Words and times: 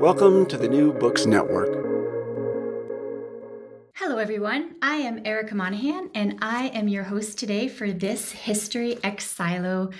Welcome 0.00 0.46
to 0.46 0.56
the 0.56 0.66
New 0.66 0.94
Books 0.94 1.26
Network. 1.26 1.68
Hello, 3.96 4.16
everyone. 4.16 4.76
I 4.80 4.96
am 4.96 5.20
Erika 5.26 5.54
Monahan, 5.54 6.08
and 6.14 6.38
I 6.40 6.68
am 6.68 6.88
your 6.88 7.04
host 7.04 7.38
today 7.38 7.68
for 7.68 7.92
this 7.92 8.32
History 8.32 8.96
Ex 9.04 9.26
Silo 9.26 9.90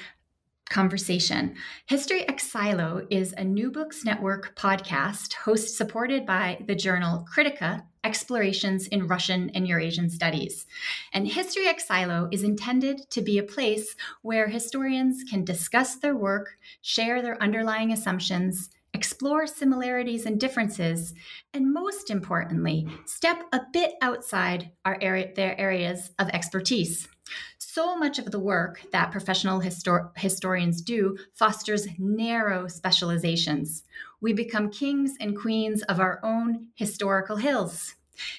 conversation. 0.71 1.55
History 1.85 2.27
Ex 2.27 2.51
Silo 2.51 3.07
is 3.11 3.35
a 3.35 3.45
New 3.45 3.71
Books 3.71 4.03
Network 4.03 4.57
podcast 4.57 5.35
host 5.35 5.77
supported 5.77 6.25
by 6.25 6.65
the 6.67 6.75
journal 6.75 7.27
Kritika 7.31 7.83
Explorations 8.03 8.87
in 8.87 9.07
Russian 9.07 9.51
and 9.51 9.69
Eurasian 9.69 10.09
Studies. 10.09 10.67
And 11.13 11.29
History 11.29 11.67
Ex 11.67 11.87
Silo 11.87 12.27
is 12.33 12.43
intended 12.43 13.11
to 13.11 13.21
be 13.21 13.37
a 13.37 13.43
place 13.43 13.95
where 14.23 14.49
historians 14.49 15.25
can 15.29 15.45
discuss 15.45 15.97
their 15.97 16.17
work, 16.17 16.57
share 16.81 17.21
their 17.21 17.41
underlying 17.43 17.93
assumptions, 17.93 18.71
explore 19.01 19.47
similarities 19.47 20.27
and 20.27 20.39
differences, 20.39 21.15
and 21.55 21.73
most 21.73 22.11
importantly, 22.11 22.87
step 23.07 23.45
a 23.51 23.63
bit 23.73 23.95
outside 24.03 24.73
our 24.85 24.99
area, 25.01 25.33
their 25.35 25.59
areas 25.59 26.11
of 26.19 26.29
expertise. 26.29 27.09
So 27.57 27.97
much 27.97 28.19
of 28.19 28.31
the 28.31 28.39
work 28.39 28.83
that 28.93 29.11
professional 29.11 29.63
histor- 29.63 30.11
historians 30.19 30.83
do 30.83 31.17
fosters 31.33 31.89
narrow 31.99 32.69
specializations. 32.69 33.85
We 34.21 34.35
become 34.35 34.71
kings 34.71 35.15
and 35.19 35.35
queens 35.35 35.81
of 35.85 35.99
our 35.99 36.21
own 36.23 36.67
historical 36.75 37.37
hills. 37.37 37.95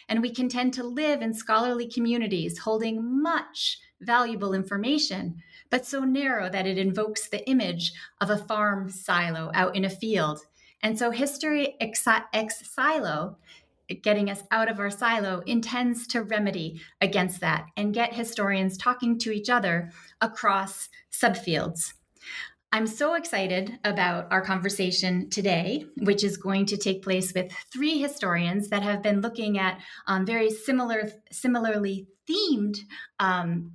And 0.07 0.21
we 0.21 0.29
can 0.29 0.47
tend 0.47 0.75
to 0.75 0.83
live 0.83 1.23
in 1.23 1.33
scholarly 1.33 1.89
communities 1.89 2.59
holding 2.59 3.23
much 3.23 3.79
valuable 3.99 4.53
information, 4.53 5.41
but 5.71 5.85
so 5.85 6.01
narrow 6.01 6.49
that 6.49 6.67
it 6.67 6.77
invokes 6.77 7.27
the 7.27 7.47
image 7.49 7.93
of 8.19 8.29
a 8.29 8.37
farm 8.37 8.91
silo 8.91 9.49
out 9.55 9.75
in 9.75 9.85
a 9.85 9.89
field. 9.89 10.41
And 10.83 10.99
so, 10.99 11.09
history 11.09 11.75
ex, 11.79 12.05
ex 12.33 12.69
silo, 12.69 13.37
getting 14.03 14.29
us 14.29 14.43
out 14.51 14.69
of 14.69 14.79
our 14.79 14.91
silo, 14.91 15.41
intends 15.45 16.05
to 16.07 16.21
remedy 16.21 16.81
against 17.01 17.41
that 17.41 17.67
and 17.75 17.93
get 17.93 18.13
historians 18.13 18.77
talking 18.77 19.17
to 19.19 19.31
each 19.31 19.49
other 19.49 19.91
across 20.21 20.89
subfields. 21.11 21.93
I'm 22.73 22.87
so 22.87 23.15
excited 23.15 23.79
about 23.83 24.31
our 24.31 24.41
conversation 24.41 25.29
today, 25.29 25.85
which 25.97 26.23
is 26.23 26.37
going 26.37 26.67
to 26.67 26.77
take 26.77 27.03
place 27.03 27.33
with 27.33 27.51
three 27.71 27.99
historians 27.99 28.69
that 28.69 28.81
have 28.81 29.03
been 29.03 29.19
looking 29.19 29.59
at 29.59 29.81
um, 30.07 30.25
very 30.25 30.49
similar, 30.49 31.11
similarly 31.31 32.07
themed 32.29 32.77
um, 33.19 33.71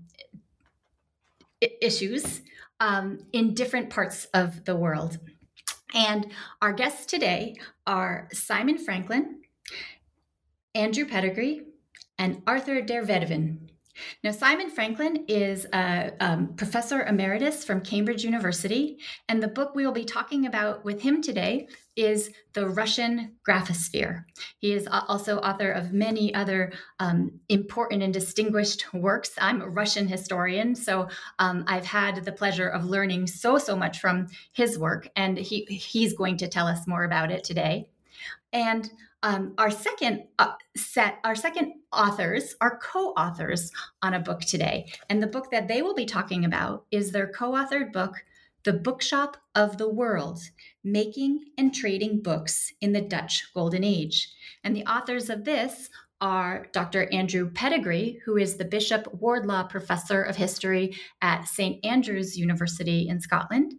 issues 1.60 2.42
um, 2.80 3.18
in 3.32 3.54
different 3.54 3.90
parts 3.90 4.26
of 4.34 4.64
the 4.64 4.76
world. 4.76 5.18
And 5.94 6.26
our 6.60 6.72
guests 6.72 7.06
today 7.06 7.56
are 7.86 8.28
Simon 8.32 8.78
Franklin, 8.78 9.42
Andrew 10.74 11.06
Pettegree, 11.06 11.62
and 12.18 12.42
Arthur 12.46 12.82
der 12.82 13.04
Weduwen. 13.04 13.65
Now, 14.22 14.30
Simon 14.30 14.70
Franklin 14.70 15.24
is 15.28 15.66
a 15.72 16.12
um, 16.20 16.54
professor 16.54 17.02
emeritus 17.02 17.64
from 17.64 17.80
Cambridge 17.80 18.24
University, 18.24 18.98
and 19.28 19.42
the 19.42 19.48
book 19.48 19.74
we 19.74 19.84
will 19.84 19.92
be 19.92 20.04
talking 20.04 20.46
about 20.46 20.84
with 20.84 21.00
him 21.00 21.22
today 21.22 21.68
is 21.96 22.30
The 22.52 22.68
Russian 22.68 23.36
Graphosphere. 23.48 24.24
He 24.58 24.72
is 24.72 24.86
also 24.90 25.38
author 25.38 25.70
of 25.70 25.92
many 25.92 26.34
other 26.34 26.72
um, 27.00 27.40
important 27.48 28.02
and 28.02 28.12
distinguished 28.12 28.92
works. 28.92 29.32
I'm 29.38 29.62
a 29.62 29.68
Russian 29.68 30.06
historian, 30.06 30.74
so 30.74 31.08
um, 31.38 31.64
I've 31.66 31.86
had 31.86 32.24
the 32.24 32.32
pleasure 32.32 32.68
of 32.68 32.84
learning 32.84 33.26
so, 33.28 33.58
so 33.58 33.76
much 33.76 34.00
from 34.00 34.28
his 34.52 34.78
work, 34.78 35.08
and 35.16 35.38
he, 35.38 35.64
he's 35.64 36.12
going 36.12 36.36
to 36.38 36.48
tell 36.48 36.66
us 36.66 36.86
more 36.86 37.04
about 37.04 37.30
it 37.30 37.44
today. 37.44 37.88
And 38.52 38.90
um, 39.26 39.54
our 39.58 39.72
second 39.72 40.22
uh, 40.38 40.52
set, 40.76 41.18
our 41.24 41.34
second 41.34 41.72
authors 41.92 42.54
are 42.60 42.78
co 42.78 43.08
authors 43.14 43.72
on 44.00 44.14
a 44.14 44.20
book 44.20 44.42
today. 44.42 44.86
And 45.10 45.20
the 45.20 45.26
book 45.26 45.50
that 45.50 45.66
they 45.66 45.82
will 45.82 45.96
be 45.96 46.06
talking 46.06 46.44
about 46.44 46.84
is 46.92 47.10
their 47.10 47.26
co 47.26 47.50
authored 47.50 47.92
book, 47.92 48.14
The 48.62 48.72
Bookshop 48.72 49.36
of 49.56 49.78
the 49.78 49.88
World 49.88 50.38
Making 50.84 51.40
and 51.58 51.74
Trading 51.74 52.22
Books 52.22 52.72
in 52.80 52.92
the 52.92 53.00
Dutch 53.00 53.52
Golden 53.52 53.82
Age. 53.82 54.32
And 54.62 54.76
the 54.76 54.86
authors 54.86 55.28
of 55.28 55.44
this 55.44 55.90
are 56.20 56.68
Dr. 56.72 57.12
Andrew 57.12 57.50
Pettegree, 57.50 58.20
who 58.24 58.36
is 58.36 58.56
the 58.56 58.64
Bishop 58.64 59.12
Wardlaw 59.12 59.64
Professor 59.64 60.22
of 60.22 60.36
History 60.36 60.96
at 61.20 61.48
St. 61.48 61.84
Andrews 61.84 62.38
University 62.38 63.08
in 63.08 63.20
Scotland, 63.20 63.74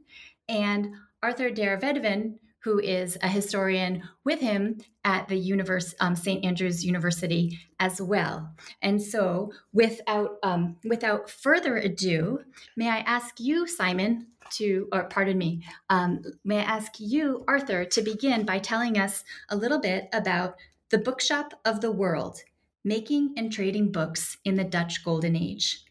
and 0.49 0.89
Arthur 1.23 1.49
der 1.49 1.79
Weduwen, 1.79 2.35
who 2.67 2.79
is 2.79 3.17
a 3.23 3.29
historian 3.29 4.03
with 4.25 4.41
him 4.41 4.77
at 5.05 5.25
the 5.29 5.37
universe, 5.37 5.95
um, 6.01 6.17
St. 6.17 6.43
Andrews 6.43 6.83
University 6.83 7.57
as 7.79 8.01
well. 8.01 8.53
And 8.81 9.01
so, 9.01 9.53
without 9.71 10.31
um, 10.43 10.75
without 10.83 11.29
further 11.29 11.77
ado, 11.77 12.41
may 12.75 12.89
I 12.89 12.97
ask 12.97 13.39
you, 13.39 13.67
Simon, 13.67 14.27
to, 14.55 14.89
or 14.91 15.05
pardon 15.05 15.37
me, 15.37 15.63
um, 15.89 16.21
may 16.43 16.59
I 16.59 16.63
ask 16.63 16.99
you, 16.99 17.45
Arthur, 17.47 17.85
to 17.85 18.01
begin 18.01 18.45
by 18.45 18.59
telling 18.59 18.97
us 18.97 19.23
a 19.47 19.55
little 19.55 19.79
bit 19.79 20.09
about 20.11 20.57
the 20.89 20.97
Bookshop 20.97 21.53
of 21.63 21.79
the 21.79 21.93
World, 21.93 22.41
making 22.83 23.33
and 23.37 23.49
trading 23.49 23.93
books 23.93 24.35
in 24.43 24.55
the 24.55 24.65
Dutch 24.65 25.05
Golden 25.05 25.37
Age. 25.37 25.86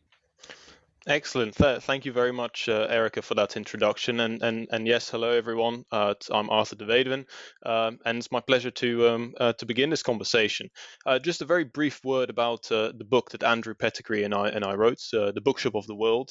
Excellent. 1.08 1.54
Th- 1.54 1.80
thank 1.82 2.04
you 2.04 2.12
very 2.12 2.32
much, 2.32 2.68
uh, 2.68 2.88
Erika, 2.90 3.22
for 3.22 3.36
that 3.36 3.56
introduction. 3.56 4.18
And 4.18 4.42
and, 4.42 4.66
and 4.72 4.88
yes, 4.88 5.08
hello 5.08 5.30
everyone. 5.30 5.84
Uh, 5.92 6.14
I'm 6.32 6.50
Arthur 6.50 6.74
de 6.74 6.84
Weduwen, 6.84 7.26
um, 7.64 7.98
and 8.04 8.18
it's 8.18 8.32
my 8.32 8.40
pleasure 8.40 8.72
to 8.72 9.08
um, 9.08 9.34
uh, 9.38 9.52
to 9.52 9.66
begin 9.66 9.88
this 9.88 10.02
conversation. 10.02 10.68
Uh, 11.06 11.20
just 11.20 11.42
a 11.42 11.44
very 11.44 11.62
brief 11.62 12.00
word 12.04 12.28
about 12.28 12.72
uh, 12.72 12.90
the 12.98 13.04
book 13.04 13.30
that 13.30 13.44
Andrew 13.44 13.74
Pettegree 13.74 14.24
and 14.24 14.34
I 14.34 14.48
and 14.48 14.64
I 14.64 14.74
wrote, 14.74 14.98
uh, 15.14 15.30
"The 15.30 15.40
Bookshop 15.40 15.76
of 15.76 15.86
the 15.86 15.94
World: 15.94 16.30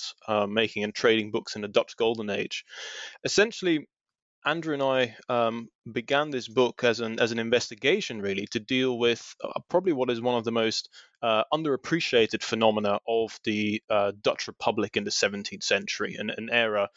Making 0.49 0.83
and 0.83 0.93
Trading 0.93 1.31
Books 1.31 1.55
in 1.55 1.61
the 1.61 1.69
Dutch 1.69 1.95
Golden 1.95 2.29
Age." 2.29 2.65
Essentially, 3.23 3.87
Andrew 4.45 4.73
and 4.73 4.83
I 4.83 5.15
um, 5.29 5.69
began 5.91 6.31
this 6.31 6.47
book 6.47 6.83
as 6.83 6.99
an 6.99 7.19
as 7.19 7.31
an 7.31 7.39
investigation, 7.39 8.21
really, 8.21 8.47
to 8.47 8.59
deal 8.59 8.97
with 8.97 9.35
uh, 9.43 9.59
probably 9.69 9.93
what 9.93 10.09
is 10.09 10.21
one 10.21 10.35
of 10.35 10.43
the 10.43 10.51
most 10.51 10.89
uh, 11.21 11.43
underappreciated 11.51 12.43
phenomena 12.43 12.99
of 13.07 13.39
the 13.43 13.81
uh, 13.89 14.11
Dutch 14.21 14.47
Republic 14.47 14.95
in 14.95 15.03
the 15.03 15.09
17th 15.09 15.63
century, 15.63 16.15
an, 16.19 16.29
an 16.29 16.49
era 16.51 16.87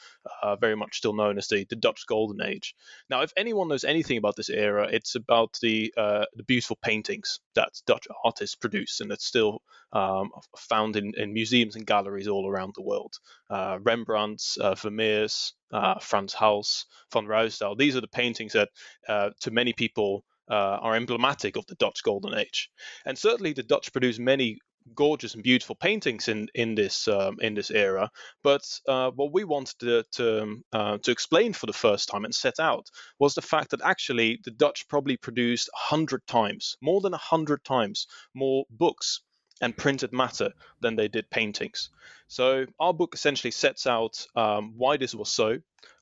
uh, 0.42 0.56
very 0.56 0.76
much 0.76 0.98
still 0.98 1.14
known 1.14 1.38
as 1.38 1.48
the, 1.48 1.64
the 1.70 1.76
Dutch 1.76 2.06
Golden 2.06 2.42
Age. 2.42 2.74
Now, 3.08 3.22
if 3.22 3.32
anyone 3.38 3.68
knows 3.68 3.84
anything 3.84 4.18
about 4.18 4.36
this 4.36 4.50
era, 4.50 4.88
it's 4.90 5.14
about 5.14 5.58
the 5.62 5.92
uh, 5.96 6.24
the 6.34 6.42
beautiful 6.42 6.76
paintings 6.82 7.40
that 7.54 7.80
Dutch 7.86 8.06
artists 8.24 8.56
produce, 8.56 9.00
and 9.00 9.10
that's 9.10 9.24
still 9.24 9.62
um, 9.92 10.30
found 10.56 10.96
in, 10.96 11.14
in, 11.16 11.32
museums 11.32 11.76
and 11.76 11.86
galleries 11.86 12.28
all 12.28 12.46
around 12.46 12.74
the 12.74 12.82
world. 12.82 13.14
Rembrandt's, 13.50 14.58
Vermeer's, 14.76 15.54
Frans 16.02 16.34
Hals, 16.34 16.84
van 17.12 17.26
Ruysdael. 17.26 17.78
These 17.78 17.96
are 17.96 18.02
the 18.02 18.08
paintings 18.08 18.52
that, 18.52 18.68
to 19.06 19.50
many 19.50 19.72
people, 19.72 20.24
uh, 20.50 20.78
are 20.80 20.96
emblematic 20.96 21.56
of 21.56 21.66
the 21.66 21.74
Dutch 21.74 22.02
Golden 22.02 22.34
Age. 22.38 22.70
And 23.04 23.18
certainly 23.18 23.52
the 23.52 23.62
Dutch 23.62 23.92
produced 23.92 24.20
many 24.20 24.58
gorgeous 24.94 25.34
and 25.34 25.42
beautiful 25.42 25.74
paintings 25.74 26.28
in 26.28 26.48
in 26.54 26.74
this 26.74 27.08
um, 27.08 27.36
in 27.40 27.54
this 27.54 27.70
era. 27.70 28.10
But 28.42 28.62
uh, 28.86 29.10
what 29.10 29.32
we 29.32 29.44
wanted 29.44 29.78
to 29.80 30.04
to, 30.12 30.42
um, 30.42 30.62
uh, 30.72 30.98
to 31.02 31.10
explain 31.10 31.52
for 31.52 31.66
the 31.66 31.72
first 31.72 32.08
time 32.08 32.24
and 32.24 32.34
set 32.34 32.58
out 32.58 32.86
was 33.18 33.34
the 33.34 33.42
fact 33.42 33.70
that 33.70 33.82
actually 33.84 34.40
the 34.44 34.50
Dutch 34.50 34.88
probably 34.88 35.16
produced 35.16 35.70
hundred 35.74 36.26
times, 36.26 36.76
more 36.80 37.00
than 37.00 37.12
hundred 37.12 37.64
times 37.64 38.06
more 38.34 38.64
books 38.70 39.20
and 39.60 39.76
printed 39.76 40.12
matter 40.12 40.52
than 40.80 40.96
they 40.96 41.08
did 41.08 41.28
paintings. 41.30 41.90
So 42.28 42.66
our 42.78 42.94
book 42.94 43.14
essentially 43.14 43.50
sets 43.50 43.86
out 43.86 44.24
um, 44.36 44.74
why 44.76 44.96
this 44.96 45.14
was 45.14 45.32
so, 45.32 45.58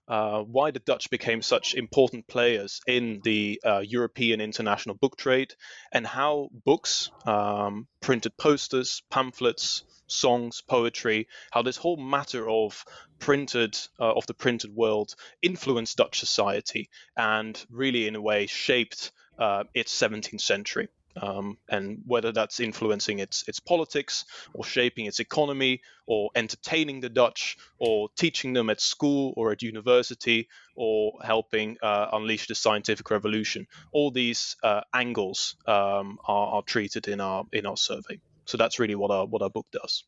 uh, 0.09 0.43
why 0.43 0.71
the 0.71 0.79
Dutch 0.81 1.11
became 1.11 1.43
such 1.43 1.75
important 1.75 2.27
players 2.27 2.81
in 2.87 3.21
the 3.25 3.61
uh, 3.65 3.79
European 3.79 4.41
international 4.41 4.95
book 4.95 5.17
trade, 5.17 5.55
and 5.93 6.07
how 6.07 6.49
books, 6.65 7.11
um, 7.27 7.87
printed 8.01 8.37
posters, 8.37 9.03
pamphlets, 9.11 9.85
songs, 10.07 10.63
poetry, 10.63 11.29
how 11.51 11.63
this 11.63 11.77
whole 11.77 11.97
matter 11.97 12.49
of 12.49 12.85
printed 13.19 13.77
uh, 13.99 14.13
of 14.13 14.27
the 14.27 14.35
printed 14.35 14.75
world 14.75 15.15
influenced 15.43 15.97
Dutch 15.97 16.21
society 16.21 16.89
and 17.17 17.65
really, 17.71 18.07
in 18.07 18.15
a 18.15 18.21
way, 18.21 18.47
shaped 18.47 19.13
uh, 19.39 19.65
its 19.75 19.93
17th 19.95 20.41
century 20.41 20.89
um, 21.21 21.59
and 21.69 22.03
whether 22.07 22.33
that's 22.33 22.61
influencing 22.61 23.19
its 23.19 23.45
its 23.49 23.61
politics 23.61 24.25
or 24.55 24.65
shaping 24.65 25.07
its 25.07 25.21
economy 25.21 25.81
or 26.07 26.31
entertaining 26.35 27.01
the 27.01 27.09
Dutch 27.09 27.57
or 27.79 28.09
teaching 28.17 28.53
them 28.53 28.71
at 28.71 28.81
school 28.81 29.35
or 29.37 29.53
at 29.53 29.63
university 29.63 30.49
or 30.75 31.13
helping 31.23 31.77
uh, 31.83 32.09
unleash 32.13 32.47
the 32.47 32.55
scientific 32.55 33.11
revolution. 33.11 33.67
All 33.93 34.11
these 34.11 34.57
uh, 34.63 34.83
angles 34.95 35.57
um, 35.67 36.19
are, 36.25 36.47
are 36.57 36.63
treated 36.63 37.09
in 37.09 37.21
our 37.21 37.45
in 37.53 37.67
our 37.67 37.77
survey. 37.77 38.21
So 38.45 38.57
that's 38.57 38.79
really 38.79 38.95
what 38.95 39.11
our 39.11 39.27
what 39.27 39.43
our 39.43 39.51
book 39.51 39.67
does. 39.73 40.05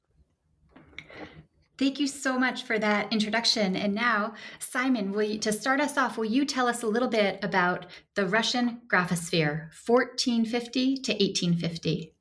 Thank 1.79 2.01
you 2.01 2.09
so 2.09 2.37
much 2.37 2.65
for 2.65 2.77
that 2.81 3.13
introduction. 3.13 3.77
And 3.77 3.95
now, 3.95 4.35
Simon, 4.59 5.13
will 5.13 5.23
you, 5.23 5.39
to 5.39 5.53
start 5.53 5.81
us 5.81 5.97
off, 5.97 6.19
will 6.19 6.25
you 6.25 6.45
tell 6.45 6.67
us 6.67 6.83
a 6.83 6.89
little 6.89 7.09
bit 7.09 7.39
about 7.45 7.87
the 8.17 8.27
Russian 8.27 8.81
graphosphere, 8.89 9.71
1450 9.87 10.97
to 10.97 11.13
1850? 11.13 12.13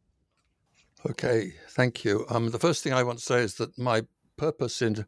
Okay, 1.09 1.53
thank 1.69 2.05
you. 2.05 2.25
Um, 2.29 2.51
the 2.51 2.59
first 2.59 2.83
thing 2.83 2.93
I 2.93 3.01
want 3.01 3.17
to 3.17 3.25
say 3.25 3.41
is 3.41 3.55
that 3.55 3.77
my 3.79 4.03
purpose 4.37 4.81
in 4.83 5.05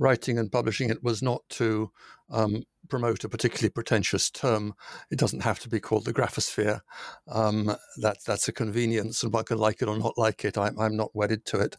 writing 0.00 0.38
and 0.38 0.50
publishing 0.50 0.88
it 0.90 1.04
was 1.04 1.22
not 1.22 1.42
to 1.50 1.90
um, 2.30 2.64
promote 2.88 3.22
a 3.22 3.28
particularly 3.28 3.70
pretentious 3.70 4.30
term. 4.30 4.74
It 5.10 5.18
doesn't 5.18 5.42
have 5.42 5.60
to 5.60 5.68
be 5.68 5.78
called 5.78 6.06
the 6.06 6.14
graphosphere. 6.14 6.80
Um, 7.28 7.76
that, 7.98 8.16
that's 8.26 8.48
a 8.48 8.52
convenience, 8.52 9.22
and 9.22 9.32
one 9.32 9.44
can 9.44 9.58
like 9.58 9.82
it 9.82 9.88
or 9.88 9.98
not 9.98 10.16
like 10.16 10.44
it. 10.44 10.56
I'm, 10.56 10.78
I'm 10.80 10.96
not 10.96 11.14
wedded 11.14 11.44
to 11.46 11.60
it. 11.60 11.76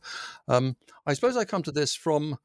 Um, 0.48 0.78
I 1.06 1.14
suppose 1.14 1.36
I 1.36 1.46
come 1.46 1.64
to 1.64 1.72
this 1.72 1.96
from 1.96 2.38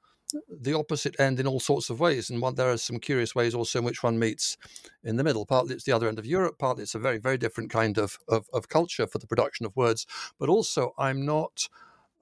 the 0.49 0.75
opposite 0.75 1.21
end 1.21 1.39
in 1.39 1.47
all 1.47 1.61
sorts 1.61 1.91
of 1.91 2.01
ways, 2.01 2.31
and 2.31 2.41
one, 2.41 2.55
there 2.55 2.71
are 2.71 2.79
some 2.79 2.99
curious 2.99 3.35
ways 3.35 3.55
also 3.55 3.79
in 3.79 3.85
which 3.85 4.03
one 4.03 4.19
meets 4.19 4.57
in 5.05 5.17
the 5.17 5.25
middle. 5.25 5.45
Partly 5.45 5.75
it's 5.75 5.85
the 5.85 5.93
other 5.93 6.09
end 6.09 6.19
of 6.19 6.27
Europe, 6.27 6.57
partly 6.59 6.83
it's 6.83 6.95
a 6.95 6.99
very, 6.99 7.19
very 7.19 7.39
different 7.39 7.71
kind 7.71 7.99
of, 7.99 8.19
of, 8.29 8.47
of 8.53 8.69
culture 8.69 9.07
for 9.07 9.19
the 9.19 9.27
production 9.27 9.67
of 9.67 9.77
words. 9.77 10.07
But 10.41 10.49
also, 10.49 10.95
I'm 10.99 11.25
not. 11.27 11.69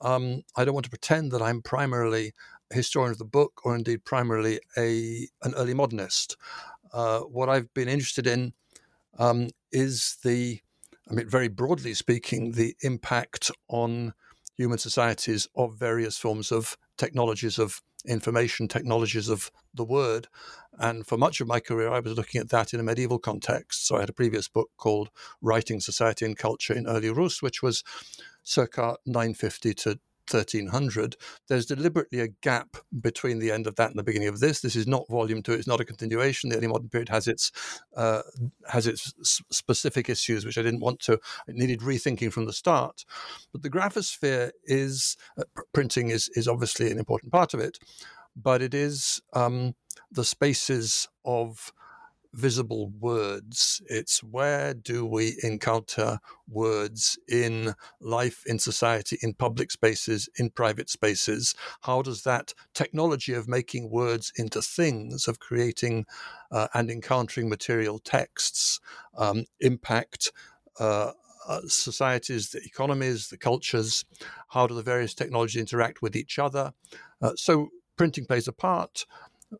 Um, 0.00 0.42
I 0.54 0.64
don't 0.64 0.74
want 0.74 0.84
to 0.84 0.90
pretend 0.90 1.30
that 1.32 1.40
I'm 1.40 1.62
primarily 1.62 2.34
historian 2.74 3.12
of 3.12 3.18
the 3.18 3.24
book 3.24 3.60
or 3.64 3.74
indeed 3.74 4.04
primarily 4.04 4.60
a 4.76 5.28
an 5.42 5.54
early 5.54 5.74
modernist. 5.74 6.36
Uh, 6.92 7.20
what 7.20 7.48
I've 7.48 7.72
been 7.74 7.88
interested 7.88 8.26
in 8.26 8.52
um, 9.18 9.48
is 9.72 10.18
the, 10.22 10.60
I 11.10 11.14
mean, 11.14 11.28
very 11.28 11.48
broadly 11.48 11.94
speaking, 11.94 12.52
the 12.52 12.76
impact 12.82 13.50
on 13.68 14.14
human 14.56 14.78
societies 14.78 15.48
of 15.56 15.76
various 15.76 16.16
forms 16.16 16.52
of 16.52 16.76
technologies 16.96 17.58
of 17.58 17.82
information, 18.06 18.68
technologies 18.68 19.28
of 19.28 19.50
the 19.72 19.84
word. 19.84 20.28
And 20.78 21.06
for 21.06 21.16
much 21.16 21.40
of 21.40 21.48
my 21.48 21.60
career, 21.60 21.90
I 21.90 22.00
was 22.00 22.16
looking 22.16 22.40
at 22.40 22.50
that 22.50 22.74
in 22.74 22.80
a 22.80 22.82
medieval 22.82 23.18
context. 23.18 23.86
So 23.86 23.96
I 23.96 24.00
had 24.00 24.10
a 24.10 24.14
previous 24.14 24.48
book 24.48 24.70
called 24.76 25.10
Writing, 25.40 25.80
Society, 25.80 26.24
and 26.24 26.36
Culture 26.36 26.74
in 26.74 26.86
Early 26.86 27.10
Rus, 27.10 27.42
which 27.42 27.62
was 27.62 27.82
circa 28.42 28.96
950 29.06 29.74
to 29.74 29.98
1300, 30.30 31.16
there's 31.48 31.66
deliberately 31.66 32.20
a 32.20 32.28
gap 32.28 32.76
between 33.00 33.38
the 33.38 33.50
end 33.50 33.66
of 33.66 33.76
that 33.76 33.90
and 33.90 33.98
the 33.98 34.02
beginning 34.02 34.28
of 34.28 34.40
this. 34.40 34.60
This 34.60 34.76
is 34.76 34.86
not 34.86 35.08
volume 35.08 35.42
two; 35.42 35.52
it's 35.52 35.66
not 35.66 35.80
a 35.80 35.84
continuation. 35.84 36.50
The 36.50 36.56
early 36.56 36.66
modern 36.66 36.88
period 36.88 37.08
has 37.08 37.28
its 37.28 37.52
uh, 37.96 38.22
has 38.68 38.86
its 38.86 39.12
specific 39.50 40.08
issues, 40.08 40.44
which 40.44 40.58
I 40.58 40.62
didn't 40.62 40.80
want 40.80 41.00
to. 41.00 41.14
It 41.46 41.56
needed 41.56 41.80
rethinking 41.80 42.32
from 42.32 42.46
the 42.46 42.52
start. 42.52 43.04
But 43.52 43.62
the 43.62 43.70
graphosphere 43.70 44.50
is 44.64 45.16
uh, 45.38 45.44
printing 45.72 46.10
is 46.10 46.28
is 46.34 46.48
obviously 46.48 46.90
an 46.90 46.98
important 46.98 47.32
part 47.32 47.54
of 47.54 47.60
it, 47.60 47.78
but 48.36 48.62
it 48.62 48.74
is 48.74 49.22
um, 49.32 49.74
the 50.10 50.24
spaces 50.24 51.08
of 51.24 51.72
visible 52.34 52.92
words. 53.00 53.80
It's 53.86 54.22
where 54.22 54.74
do 54.74 55.06
we 55.06 55.38
encounter 55.42 56.18
words 56.48 57.18
in 57.28 57.74
life, 58.00 58.44
in 58.46 58.58
society, 58.58 59.18
in 59.22 59.34
public 59.34 59.70
spaces, 59.70 60.28
in 60.36 60.50
private 60.50 60.90
spaces? 60.90 61.54
How 61.82 62.02
does 62.02 62.22
that 62.22 62.54
technology 62.74 63.34
of 63.34 63.48
making 63.48 63.90
words 63.90 64.32
into 64.36 64.60
things, 64.60 65.28
of 65.28 65.38
creating 65.38 66.06
uh, 66.50 66.68
and 66.74 66.90
encountering 66.90 67.48
material 67.48 67.98
texts, 67.98 68.80
um, 69.16 69.44
impact? 69.60 70.32
Uh, 70.78 71.12
uh, 71.46 71.60
societies, 71.66 72.50
the 72.50 72.60
economies, 72.64 73.28
the 73.28 73.36
cultures, 73.36 74.06
how 74.48 74.66
do 74.66 74.74
the 74.74 74.82
various 74.82 75.14
technologies 75.14 75.60
interact 75.60 76.00
with 76.00 76.16
each 76.16 76.38
other? 76.38 76.72
Uh, 77.20 77.32
so, 77.36 77.68
printing 77.96 78.24
plays 78.24 78.48
a 78.48 78.52
part, 78.52 79.04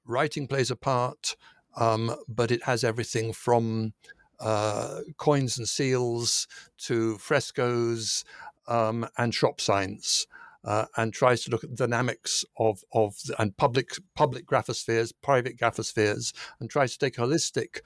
writing 0.06 0.46
plays 0.46 0.70
a 0.70 0.76
part, 0.76 1.36
um, 1.76 2.14
but 2.28 2.50
it 2.50 2.64
has 2.64 2.84
everything 2.84 3.32
from 3.32 3.92
uh, 4.40 5.00
coins 5.16 5.58
and 5.58 5.68
seals 5.68 6.46
to 6.78 7.16
frescoes 7.18 8.24
um, 8.68 9.06
and 9.16 9.34
shop 9.34 9.60
signs. 9.60 10.26
Uh, 10.66 10.86
and 10.96 11.12
tries 11.12 11.44
to 11.44 11.50
look 11.50 11.62
at 11.62 11.68
the 11.68 11.76
dynamics 11.76 12.42
of 12.56 12.82
of 12.94 13.16
the, 13.26 13.38
and 13.38 13.54
public 13.58 13.90
public 14.14 14.46
graphospheres, 14.46 15.12
private 15.20 15.58
graphospheres, 15.58 16.32
and 16.58 16.70
tries 16.70 16.92
to 16.92 16.98
take 16.98 17.18
a 17.18 17.20
holistic 17.20 17.80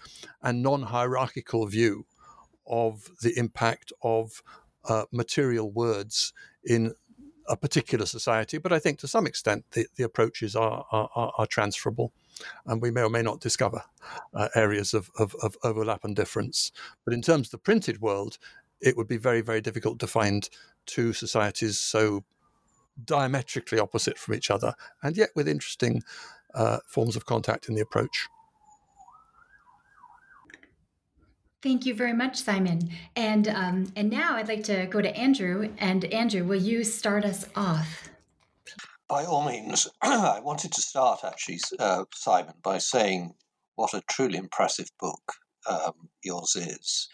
and 0.44 0.62
non-hierarchical 0.62 1.66
view 1.66 2.06
of 2.68 3.10
the 3.20 3.36
impact 3.36 3.92
of 4.02 4.44
uh, 4.84 5.06
material 5.10 5.72
words 5.72 6.32
in 6.64 6.94
a 7.48 7.56
particular 7.56 8.06
society. 8.06 8.58
But 8.58 8.72
I 8.72 8.78
think 8.78 9.00
to 9.00 9.08
some 9.08 9.26
extent 9.26 9.64
the, 9.72 9.86
the 9.96 10.04
approaches 10.04 10.54
are, 10.54 10.86
are, 10.92 11.32
are 11.36 11.46
transferable 11.46 12.12
and 12.66 12.80
we 12.80 12.90
may 12.90 13.02
or 13.02 13.10
may 13.10 13.22
not 13.22 13.40
discover 13.40 13.82
uh, 14.34 14.48
areas 14.54 14.94
of, 14.94 15.10
of, 15.18 15.34
of, 15.42 15.56
overlap 15.62 16.04
and 16.04 16.16
difference. 16.16 16.72
But 17.04 17.14
in 17.14 17.22
terms 17.22 17.48
of 17.48 17.50
the 17.52 17.58
printed 17.58 18.00
world, 18.00 18.38
it 18.80 18.96
would 18.96 19.08
be 19.08 19.16
very, 19.16 19.40
very 19.40 19.60
difficult 19.60 19.98
to 20.00 20.06
find 20.06 20.48
two 20.86 21.12
societies 21.12 21.78
so 21.78 22.24
diametrically 23.04 23.78
opposite 23.78 24.18
from 24.18 24.34
each 24.34 24.50
other, 24.50 24.74
and 25.02 25.16
yet 25.16 25.30
with 25.34 25.48
interesting 25.48 26.02
uh, 26.54 26.78
forms 26.86 27.16
of 27.16 27.26
contact 27.26 27.68
in 27.68 27.74
the 27.74 27.82
approach. 27.82 28.28
Thank 31.60 31.86
you 31.86 31.94
very 31.94 32.12
much, 32.12 32.36
Simon. 32.36 32.88
And 33.16 33.48
um, 33.48 33.92
and 33.96 34.10
now 34.10 34.36
I'd 34.36 34.46
like 34.46 34.62
to 34.64 34.86
go 34.86 35.02
to 35.02 35.16
Andrew. 35.16 35.72
And 35.78 36.04
Andrew, 36.06 36.44
will 36.44 36.60
you 36.60 36.84
start 36.84 37.24
us 37.24 37.46
off? 37.56 38.08
By 39.08 39.24
all 39.24 39.44
means, 39.44 39.88
I 40.02 40.40
wanted 40.40 40.72
to 40.72 40.82
start 40.82 41.20
actually, 41.24 41.60
uh, 41.78 42.04
Simon, 42.14 42.54
by 42.62 42.78
saying 42.78 43.34
what 43.76 43.94
a 43.94 44.02
truly 44.10 44.36
impressive 44.36 44.90
book 45.00 45.32
um, 45.68 46.10
yours 46.22 46.54
is. 46.56 47.08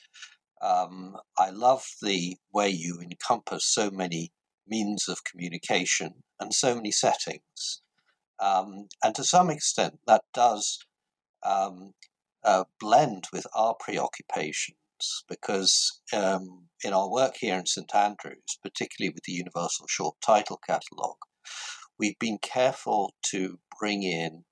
Um, 0.60 1.16
I 1.38 1.50
love 1.50 1.84
the 2.02 2.36
way 2.52 2.68
you 2.68 3.00
encompass 3.00 3.66
so 3.66 3.90
many 3.90 4.32
means 4.66 5.08
of 5.08 5.24
communication 5.24 6.14
and 6.40 6.52
so 6.52 6.74
many 6.74 6.90
settings. 6.90 7.82
Um, 8.40 8.88
and 9.02 9.14
to 9.14 9.24
some 9.24 9.50
extent, 9.50 9.98
that 10.06 10.22
does 10.32 10.78
um, 11.44 11.92
uh, 12.44 12.64
blend 12.80 13.26
with 13.32 13.46
our 13.54 13.74
preoccupations 13.78 14.76
because 15.28 16.00
um, 16.12 16.66
in 16.82 16.92
our 16.92 17.10
work 17.10 17.34
here 17.38 17.58
in 17.58 17.66
St 17.66 17.94
Andrews, 17.94 18.58
particularly 18.62 19.12
with 19.14 19.24
the 19.24 19.32
Universal 19.32 19.86
Short 19.88 20.16
Title 20.24 20.58
Catalogue, 20.66 21.18
we've 21.98 22.18
been 22.18 22.38
careful 22.38 23.14
to 23.22 23.58
bring 23.78 24.02
in 24.02 24.44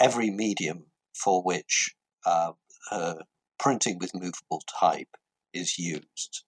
every 0.00 0.30
medium 0.30 0.86
for 1.14 1.42
which 1.42 1.94
uh, 2.24 2.52
uh, 2.90 3.14
printing 3.58 3.98
with 3.98 4.14
movable 4.14 4.62
type 4.80 5.16
is 5.52 5.78
used. 5.78 6.44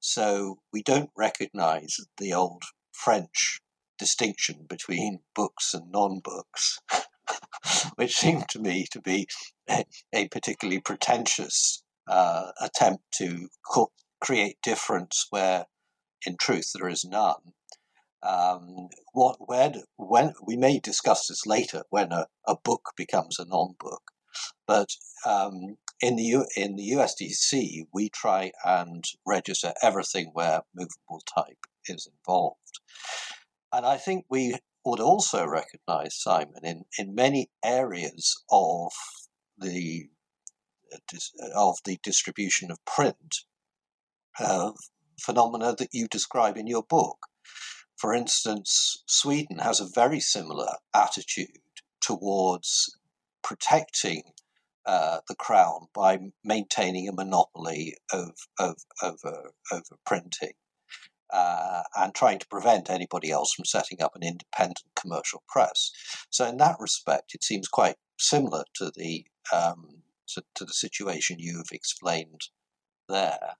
So 0.00 0.58
we 0.72 0.82
don't 0.82 1.10
recognize 1.16 1.96
the 2.18 2.32
old 2.32 2.62
French 2.92 3.60
distinction 3.98 4.66
between 4.68 5.20
books 5.34 5.74
and 5.74 5.90
non 5.90 6.20
books, 6.20 6.78
which 7.96 8.16
seemed 8.16 8.48
to 8.50 8.58
me 8.58 8.86
to 8.92 9.00
be 9.00 9.26
a, 9.68 10.28
particularly 10.28 10.80
pretentious 10.80 11.82
uh, 12.08 12.52
attempt 12.60 13.02
to 13.16 13.48
co- 13.68 13.92
create 14.20 14.58
difference 14.62 15.26
where 15.30 15.66
in 16.24 16.36
truth, 16.36 16.72
there 16.74 16.88
is 16.88 17.04
none. 17.04 17.52
Um, 18.22 18.88
what 19.12 19.36
when 19.40 19.82
when 19.96 20.34
we 20.44 20.56
may 20.56 20.78
discuss 20.78 21.28
this 21.28 21.46
later 21.46 21.84
when 21.90 22.12
a, 22.12 22.26
a 22.46 22.56
book 22.56 22.92
becomes 22.96 23.38
a 23.38 23.44
non-book, 23.44 24.10
but 24.66 24.88
um, 25.24 25.76
in 26.00 26.16
the 26.16 26.22
U, 26.22 26.46
in 26.56 26.76
the 26.76 26.90
USTC 26.92 27.86
we 27.92 28.08
try 28.08 28.52
and 28.64 29.04
register 29.26 29.74
everything 29.82 30.30
where 30.32 30.62
movable 30.74 31.22
type 31.34 31.66
is 31.86 32.08
involved, 32.10 32.80
and 33.72 33.86
I 33.86 33.96
think 33.96 34.24
we 34.28 34.56
would 34.84 35.00
also 35.00 35.46
recognise 35.46 36.20
Simon 36.20 36.64
in 36.64 36.84
in 36.98 37.14
many 37.14 37.50
areas 37.64 38.42
of 38.50 38.92
the 39.58 40.08
of 41.54 41.76
the 41.84 41.98
distribution 42.02 42.70
of 42.70 42.84
print 42.84 43.44
uh, 44.38 44.72
phenomena 45.20 45.74
that 45.76 45.90
you 45.92 46.06
describe 46.08 46.56
in 46.56 46.66
your 46.66 46.82
book. 46.82 47.18
For 47.96 48.12
instance, 48.12 49.02
Sweden 49.06 49.58
has 49.58 49.80
a 49.80 49.88
very 49.94 50.20
similar 50.20 50.68
attitude 50.94 51.58
towards 52.00 52.96
protecting 53.42 54.22
uh, 54.84 55.20
the 55.28 55.34
crown 55.34 55.86
by 55.94 56.18
maintaining 56.44 57.08
a 57.08 57.12
monopoly 57.12 57.96
of, 58.12 58.30
of, 58.58 58.76
over, 59.02 59.50
over 59.72 59.96
printing 60.04 60.52
uh, 61.32 61.82
and 61.96 62.14
trying 62.14 62.38
to 62.38 62.46
prevent 62.46 62.90
anybody 62.90 63.30
else 63.30 63.52
from 63.52 63.64
setting 63.64 64.00
up 64.00 64.14
an 64.14 64.22
independent 64.22 64.84
commercial 64.94 65.42
press. 65.48 65.90
So, 66.30 66.46
in 66.46 66.58
that 66.58 66.76
respect, 66.78 67.34
it 67.34 67.42
seems 67.42 67.66
quite 67.66 67.96
similar 68.18 68.64
to 68.76 68.92
the 68.94 69.24
um, 69.52 70.02
to, 70.28 70.42
to, 70.56 70.64
the 70.64 70.72
situation 70.72 71.38
you've 71.38 71.72
explained 71.72 72.42
there. 73.08 73.56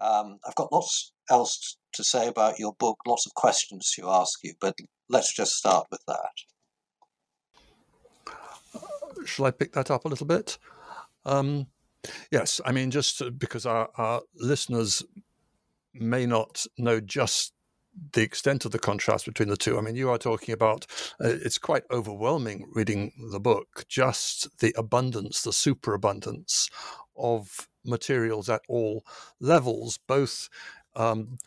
Um, 0.00 0.38
I've 0.46 0.54
got 0.54 0.72
lots 0.72 1.12
else 1.30 1.76
to 1.92 2.04
say 2.04 2.28
about 2.28 2.58
your 2.58 2.74
book, 2.74 2.98
lots 3.06 3.26
of 3.26 3.34
questions 3.34 3.92
to 3.96 4.08
ask 4.08 4.40
you, 4.42 4.54
but 4.60 4.76
let's 5.08 5.32
just 5.32 5.52
start 5.52 5.86
with 5.90 6.02
that. 6.06 6.30
Shall 9.26 9.46
I 9.46 9.50
pick 9.50 9.72
that 9.72 9.90
up 9.90 10.04
a 10.04 10.08
little 10.08 10.26
bit? 10.26 10.58
Um, 11.24 11.66
yes, 12.30 12.60
I 12.64 12.72
mean, 12.72 12.90
just 12.90 13.22
because 13.38 13.66
our, 13.66 13.90
our 13.96 14.22
listeners 14.34 15.02
may 15.92 16.26
not 16.26 16.66
know 16.78 17.00
just 17.00 17.52
the 18.12 18.22
extent 18.22 18.64
of 18.64 18.70
the 18.70 18.78
contrast 18.78 19.26
between 19.26 19.48
the 19.48 19.56
two. 19.56 19.76
I 19.76 19.80
mean, 19.80 19.96
you 19.96 20.10
are 20.10 20.18
talking 20.18 20.52
about 20.52 20.86
uh, 21.22 21.28
it's 21.28 21.58
quite 21.58 21.82
overwhelming 21.90 22.68
reading 22.72 23.12
the 23.32 23.40
book, 23.40 23.84
just 23.88 24.58
the 24.60 24.74
abundance, 24.76 25.42
the 25.42 25.52
superabundance 25.52 26.70
of 27.16 27.68
materials 27.84 28.48
at 28.48 28.62
all 28.68 29.04
levels, 29.40 29.98
both 30.06 30.48
um, 30.96 31.38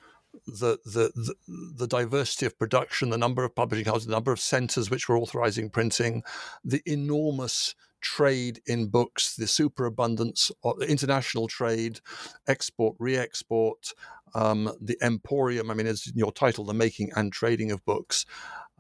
the, 0.46 0.78
the, 0.86 1.36
the 1.76 1.88
diversity 1.88 2.46
of 2.46 2.58
production, 2.58 3.10
the 3.10 3.18
number 3.18 3.44
of 3.44 3.56
publishing 3.56 3.86
houses, 3.86 4.08
the 4.08 4.14
number 4.14 4.32
of 4.32 4.40
centres 4.40 4.90
which 4.90 5.08
were 5.08 5.18
authorising 5.18 5.70
printing, 5.70 6.24
the 6.64 6.82
enormous 6.86 7.76
trade 8.02 8.62
in 8.66 8.88
books, 8.88 9.36
the 9.36 9.48
superabundance 9.48 10.52
of 10.64 10.82
international 10.82 11.48
trade, 11.48 12.00
export, 12.48 12.96
re-export, 13.00 13.94
um, 14.36 14.72
the 14.82 14.98
emporium. 15.02 15.72
I 15.72 15.74
mean, 15.74 15.88
as 15.88 16.12
your 16.14 16.32
title, 16.32 16.66
the 16.66 16.74
making 16.74 17.12
and 17.16 17.32
trading 17.32 17.72
of 17.72 17.84
books, 17.86 18.26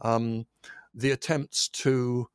um, 0.01 0.45
the 0.93 1.11
attempts 1.11 1.69
to 1.69 2.27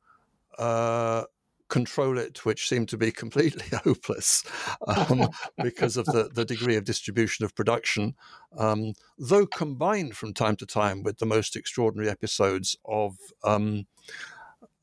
uh, 0.57 1.23
control 1.69 2.17
it, 2.17 2.45
which 2.45 2.67
seemed 2.67 2.89
to 2.89 2.97
be 2.97 3.11
completely 3.23 3.65
hopeless 3.83 4.43
um, 4.87 5.29
because 5.63 5.97
of 5.97 6.05
the, 6.05 6.29
the 6.33 6.45
degree 6.45 6.75
of 6.75 6.83
distribution 6.83 7.45
of 7.45 7.55
production, 7.55 8.15
um, 8.57 8.93
though 9.17 9.45
combined 9.45 10.15
from 10.15 10.33
time 10.33 10.55
to 10.57 10.65
time 10.65 11.03
with 11.03 11.17
the 11.19 11.25
most 11.25 11.55
extraordinary 11.55 12.09
episodes 12.09 12.77
of 12.85 13.15
um, 13.43 13.85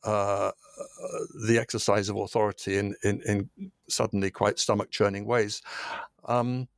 uh, 0.05 0.53
the 1.47 1.59
exercise 1.59 2.09
of 2.09 2.17
authority 2.17 2.79
in, 2.79 2.95
in, 3.03 3.21
in 3.27 3.73
suddenly 3.89 4.31
quite 4.31 4.59
stomach 4.59 4.91
churning 4.91 5.27
ways. 5.27 5.63
Um, 6.27 6.69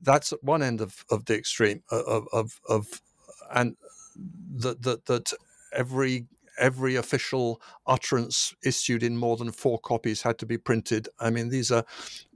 that's 0.00 0.32
at 0.32 0.42
one 0.44 0.62
end 0.62 0.80
of, 0.80 1.04
of 1.10 1.24
the 1.24 1.36
extreme 1.36 1.82
of, 1.90 2.28
of, 2.32 2.60
of 2.68 3.00
and 3.52 3.76
that, 4.54 4.82
that, 4.82 5.06
that 5.06 5.32
every 5.72 6.26
every 6.58 6.96
official 6.96 7.60
utterance 7.86 8.54
issued 8.64 9.02
in 9.02 9.16
more 9.16 9.36
than 9.36 9.52
four 9.52 9.78
copies 9.78 10.22
had 10.22 10.38
to 10.38 10.46
be 10.46 10.58
printed. 10.58 11.08
I 11.20 11.30
mean, 11.30 11.48
these 11.48 11.70
are 11.70 11.84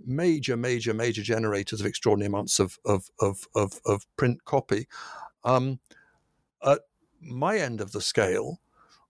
major, 0.04 0.56
major, 0.56 0.94
major 0.94 1.22
generators 1.22 1.80
of 1.80 1.86
extraordinary 1.86 2.28
amounts 2.28 2.58
of 2.58 2.78
of 2.84 3.10
of 3.20 3.46
of, 3.54 3.80
of 3.84 4.06
print 4.16 4.44
copy. 4.44 4.86
Um, 5.44 5.80
at 6.64 6.80
my 7.20 7.58
end 7.58 7.80
of 7.80 7.92
the 7.92 8.00
scale, 8.00 8.60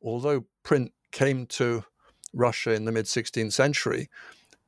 although 0.03 0.47
print 0.63 0.93
came 1.13 1.47
to 1.47 1.85
Russia 2.33 2.73
in 2.73 2.85
the 2.85 2.93
mid 2.93 3.07
16th 3.07 3.53
century, 3.53 4.09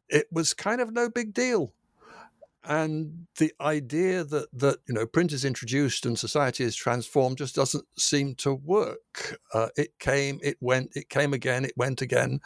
it 0.08 0.26
was 0.32 0.54
kind 0.54 0.80
of 0.80 0.92
no 0.92 1.08
big 1.08 1.32
deal 1.32 1.72
and 2.64 3.26
the 3.38 3.52
idea 3.60 4.22
that 4.24 4.46
that 4.52 4.78
you 4.86 4.94
know 4.94 5.06
print 5.06 5.32
is 5.32 5.44
introduced 5.44 6.06
and 6.06 6.18
society 6.18 6.64
is 6.64 6.76
transformed 6.76 7.38
just 7.38 7.54
doesn't 7.54 7.84
seem 7.98 8.34
to 8.36 8.54
work. 8.54 9.38
Uh, 9.52 9.68
it 9.76 9.98
came, 9.98 10.38
it 10.42 10.56
went, 10.60 10.90
it 10.94 11.08
came 11.08 11.32
again, 11.32 11.64
it 11.64 11.74
went 11.76 12.00
again. 12.00 12.40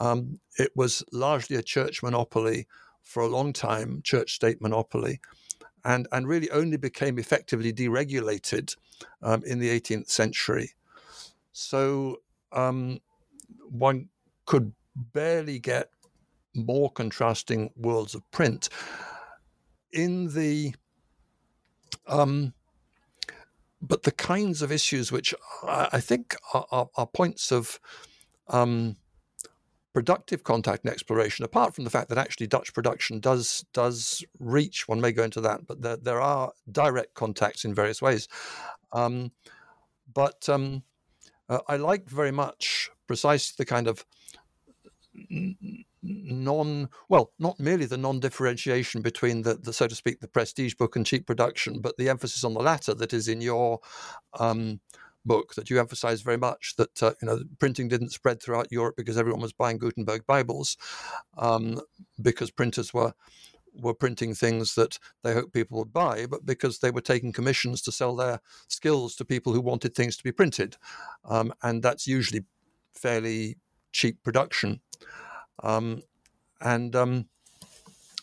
Um, 0.00 0.40
it 0.58 0.72
was 0.74 1.04
largely 1.12 1.56
a 1.56 1.62
church 1.62 2.02
monopoly 2.02 2.66
for 3.02 3.22
a 3.22 3.28
long 3.28 3.52
time, 3.52 4.00
church-state 4.02 4.60
monopoly, 4.60 5.20
and 5.84 6.08
and 6.10 6.26
really 6.26 6.50
only 6.50 6.76
became 6.76 7.18
effectively 7.18 7.72
deregulated 7.72 8.76
um, 9.22 9.42
in 9.44 9.60
the 9.60 9.68
18th 9.80 10.08
century. 10.08 10.70
So 11.52 12.16
um, 12.50 12.98
one 13.70 14.08
could 14.46 14.72
barely 14.96 15.58
get 15.58 15.90
more 16.54 16.90
contrasting 16.90 17.70
worlds 17.76 18.14
of 18.14 18.28
print 18.30 18.68
in 19.92 20.34
the 20.34 20.74
um, 22.06 22.54
but 23.80 24.04
the 24.04 24.12
kinds 24.12 24.62
of 24.62 24.70
issues 24.70 25.10
which 25.10 25.34
I 25.64 26.00
think 26.00 26.36
are, 26.54 26.66
are, 26.70 26.88
are 26.96 27.06
points 27.06 27.50
of 27.50 27.80
um, 28.48 28.96
productive 29.92 30.44
contact 30.44 30.84
and 30.84 30.92
exploration, 30.92 31.44
apart 31.44 31.74
from 31.74 31.84
the 31.84 31.90
fact 31.90 32.08
that 32.08 32.18
actually 32.18 32.46
Dutch 32.46 32.72
production 32.72 33.20
does 33.20 33.64
does 33.72 34.24
reach, 34.38 34.88
one 34.88 35.00
may 35.00 35.12
go 35.12 35.24
into 35.24 35.40
that, 35.40 35.66
but 35.66 35.82
there, 35.82 35.96
there 35.96 36.20
are 36.20 36.52
direct 36.70 37.14
contacts 37.14 37.64
in 37.64 37.74
various 37.74 38.00
ways. 38.00 38.28
Um, 38.92 39.32
but 40.14 40.48
um, 40.48 40.82
uh, 41.48 41.60
I 41.68 41.76
liked 41.76 42.08
very 42.08 42.32
much 42.32 42.90
precisely 43.06 43.54
the 43.58 43.64
kind 43.64 43.88
of 43.88 44.04
non 46.02 46.88
well 47.08 47.32
not 47.38 47.58
merely 47.60 47.86
the 47.86 47.96
non-differentiation 47.96 49.02
between 49.02 49.42
the, 49.42 49.54
the 49.54 49.72
so 49.72 49.86
to 49.86 49.94
speak 49.94 50.20
the 50.20 50.28
prestige 50.28 50.74
book 50.74 50.96
and 50.96 51.06
cheap 51.06 51.26
production 51.26 51.80
but 51.80 51.96
the 51.96 52.08
emphasis 52.08 52.42
on 52.42 52.54
the 52.54 52.60
latter 52.60 52.92
that 52.92 53.12
is 53.12 53.28
in 53.28 53.40
your 53.40 53.78
um, 54.40 54.80
book 55.24 55.54
that 55.54 55.70
you 55.70 55.78
emphasize 55.78 56.22
very 56.22 56.36
much 56.36 56.74
that 56.76 57.02
uh, 57.02 57.12
you 57.22 57.26
know 57.26 57.40
printing 57.58 57.88
didn't 57.88 58.10
spread 58.10 58.42
throughout 58.42 58.72
Europe 58.72 58.96
because 58.96 59.16
everyone 59.16 59.40
was 59.40 59.52
buying 59.52 59.78
Gutenberg 59.78 60.26
Bibles 60.26 60.76
um, 61.38 61.80
because 62.20 62.50
printers 62.50 62.92
were 62.92 63.12
were 63.74 63.94
printing 63.94 64.34
things 64.34 64.74
that 64.74 64.98
they 65.22 65.32
hoped 65.32 65.54
people 65.54 65.78
would 65.78 65.92
buy, 65.92 66.26
but 66.26 66.44
because 66.44 66.78
they 66.78 66.90
were 66.90 67.00
taking 67.00 67.32
commissions 67.32 67.80
to 67.82 67.92
sell 67.92 68.14
their 68.14 68.40
skills 68.68 69.16
to 69.16 69.24
people 69.24 69.54
who 69.54 69.62
wanted 69.62 69.94
things 69.94 70.16
to 70.16 70.22
be 70.22 70.32
printed, 70.32 70.76
um, 71.24 71.52
and 71.62 71.82
that's 71.82 72.06
usually 72.06 72.42
fairly 72.94 73.56
cheap 73.92 74.22
production. 74.22 74.80
Um, 75.62 76.02
and 76.60 76.94
um, 76.96 77.26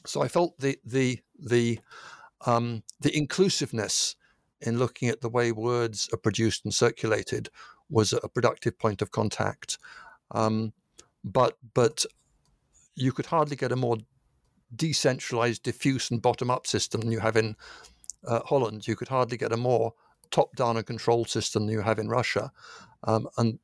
so 0.06 0.22
I 0.22 0.28
felt 0.28 0.58
the 0.60 0.78
the 0.86 1.20
the 1.38 1.80
um, 2.46 2.84
the 3.02 3.16
inclusiveness 3.16 4.16
in 4.62 4.78
looking 4.78 5.10
at 5.10 5.22
the 5.22 5.30
way 5.30 5.52
words 5.52 6.10
are 6.14 6.18
produced 6.18 6.66
and 6.66 6.74
circulated 6.74 7.50
was 7.90 8.14
a 8.14 8.28
productive 8.30 8.78
point 8.78 9.02
of 9.02 9.12
contact. 9.12 9.78
Um, 10.32 10.74
but 11.24 11.58
but 11.74 12.06
you 12.96 13.12
could 13.12 13.28
hardly 13.28 13.56
get 13.56 13.72
a 13.72 13.76
more 13.76 13.98
decentralized, 14.76 15.64
diffuse, 15.64 16.12
and 16.12 16.22
bottom-up 16.22 16.68
system 16.68 17.02
than 17.02 17.12
you 17.12 17.20
have 17.20 17.36
in 17.36 17.56
uh, 18.28 18.42
Holland. 18.46 18.88
You 18.88 18.96
could 18.96 19.08
hardly 19.08 19.38
get 19.38 19.52
a 19.52 19.58
more 19.58 19.94
top-down 20.32 20.78
and 20.78 20.86
control 20.86 21.26
system 21.26 21.66
than 21.66 21.74
you 21.74 21.82
have 21.82 22.00
in 22.00 22.08
Russia, 22.08 22.52
um, 23.04 23.28
and 23.38 23.60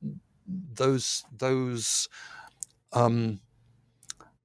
those 0.47 1.23
those 1.37 2.09
um, 2.93 3.39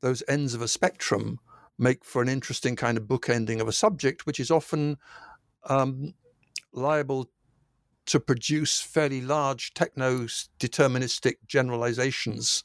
those 0.00 0.22
ends 0.28 0.54
of 0.54 0.62
a 0.62 0.68
spectrum 0.68 1.38
make 1.78 2.04
for 2.04 2.22
an 2.22 2.28
interesting 2.28 2.76
kind 2.76 2.98
of 2.98 3.04
bookending 3.04 3.60
of 3.60 3.68
a 3.68 3.72
subject, 3.72 4.26
which 4.26 4.40
is 4.40 4.50
often 4.50 4.98
um, 5.64 6.14
liable 6.72 7.30
to 8.06 8.20
produce 8.20 8.80
fairly 8.80 9.20
large 9.20 9.72
techno 9.74 10.26
deterministic 10.58 11.34
generalizations. 11.46 12.64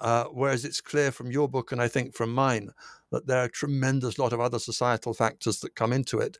Uh, 0.00 0.24
whereas 0.24 0.64
it's 0.64 0.80
clear 0.80 1.12
from 1.12 1.30
your 1.30 1.48
book, 1.48 1.72
and 1.72 1.80
I 1.80 1.88
think 1.88 2.14
from 2.14 2.34
mine, 2.34 2.70
that 3.10 3.26
there 3.26 3.38
are 3.38 3.44
a 3.44 3.50
tremendous 3.50 4.18
lot 4.18 4.32
of 4.32 4.40
other 4.40 4.58
societal 4.58 5.14
factors 5.14 5.60
that 5.60 5.76
come 5.76 5.92
into 5.92 6.18
it. 6.18 6.38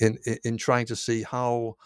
in, 0.00 0.18
in, 0.26 0.38
in 0.44 0.56
trying 0.56 0.86
to 0.86 0.96
see 0.96 1.22
how 1.22 1.76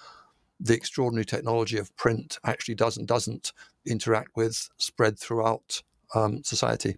the 0.60 0.74
extraordinary 0.74 1.24
technology 1.24 1.78
of 1.78 1.94
print 1.96 2.38
actually 2.44 2.76
does 2.76 2.96
and 2.96 3.06
doesn't 3.06 3.52
interact 3.86 4.30
with 4.36 4.70
spread 4.78 5.18
throughout 5.18 5.82
um, 6.14 6.42
society. 6.42 6.96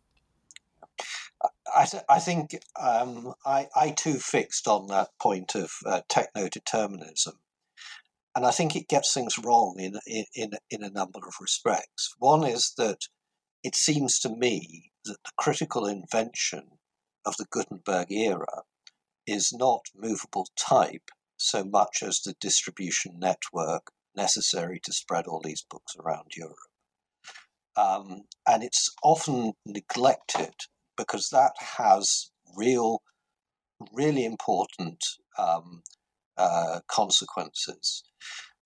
I, 1.74 1.84
th- 1.84 2.02
I 2.08 2.18
think 2.18 2.58
um, 2.80 3.34
I, 3.44 3.68
I 3.74 3.90
too 3.90 4.14
fixed 4.14 4.66
on 4.66 4.86
that 4.88 5.10
point 5.20 5.54
of 5.54 5.70
uh, 5.84 6.00
techno 6.08 6.48
determinism. 6.48 7.34
And 8.34 8.44
I 8.44 8.50
think 8.50 8.76
it 8.76 8.88
gets 8.88 9.14
things 9.14 9.38
wrong 9.38 9.76
in, 9.78 9.98
in, 10.34 10.50
in 10.70 10.82
a 10.82 10.90
number 10.90 11.20
of 11.26 11.34
respects. 11.40 12.14
One 12.18 12.44
is 12.44 12.72
that 12.76 12.98
it 13.62 13.74
seems 13.74 14.18
to 14.20 14.28
me 14.28 14.92
that 15.04 15.16
the 15.24 15.32
critical 15.36 15.86
invention 15.86 16.78
of 17.24 17.36
the 17.38 17.46
Gutenberg 17.50 18.12
era 18.12 18.62
is 19.26 19.52
not 19.52 19.86
movable 19.94 20.46
type 20.56 21.10
so 21.36 21.64
much 21.64 22.02
as 22.02 22.20
the 22.20 22.34
distribution 22.40 23.18
network 23.18 23.90
necessary 24.14 24.80
to 24.84 24.92
spread 24.92 25.26
all 25.26 25.40
these 25.42 25.64
books 25.68 25.94
around 25.98 26.32
Europe. 26.36 26.56
Um, 27.76 28.22
and 28.46 28.62
it's 28.62 28.90
often 29.02 29.52
neglected 29.66 30.54
because 30.96 31.28
that 31.30 31.52
has 31.78 32.30
real, 32.56 33.02
really 33.92 34.24
important 34.24 35.04
um, 35.38 35.82
uh, 36.36 36.80
consequences. 36.88 38.02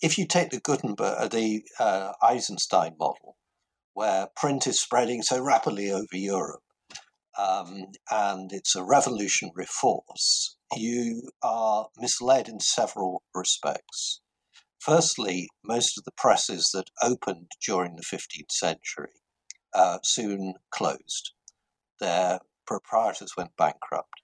If 0.03 0.19
you 0.19 0.27
take 0.27 0.51
the 0.51 0.61
Gutenberg, 0.61 1.17
uh, 1.19 1.29
the 1.29 1.63
uh, 1.79 2.13
Eisenstein 2.23 2.97
model, 2.99 3.37
where 3.93 4.29
print 4.37 4.67
is 4.67 4.81
spreading 4.81 5.23
so 5.23 5.43
rapidly 5.43 5.91
over 5.91 6.07
Europe, 6.17 6.63
um, 7.39 7.87
and 8.11 8.53
it's 8.53 8.75
a 8.75 8.85
revolutionary 8.85 9.67
force, 9.67 10.57
you 10.77 11.31
are 11.43 11.89
misled 11.99 12.49
in 12.49 12.61
several 12.61 13.23
respects. 13.35 14.21
Firstly, 14.81 15.49
most 15.65 15.99
of 15.99 16.05
the 16.05 16.13
presses 16.17 16.71
that 16.73 16.91
opened 17.03 17.51
during 17.65 17.97
the 17.97 18.03
15th 18.03 18.51
century 18.51 19.13
uh, 19.75 19.99
soon 20.03 20.55
closed. 20.71 21.33
Their 22.01 22.41
proprietors 22.67 23.37
went 23.37 23.57
bankrupt. 23.57 24.23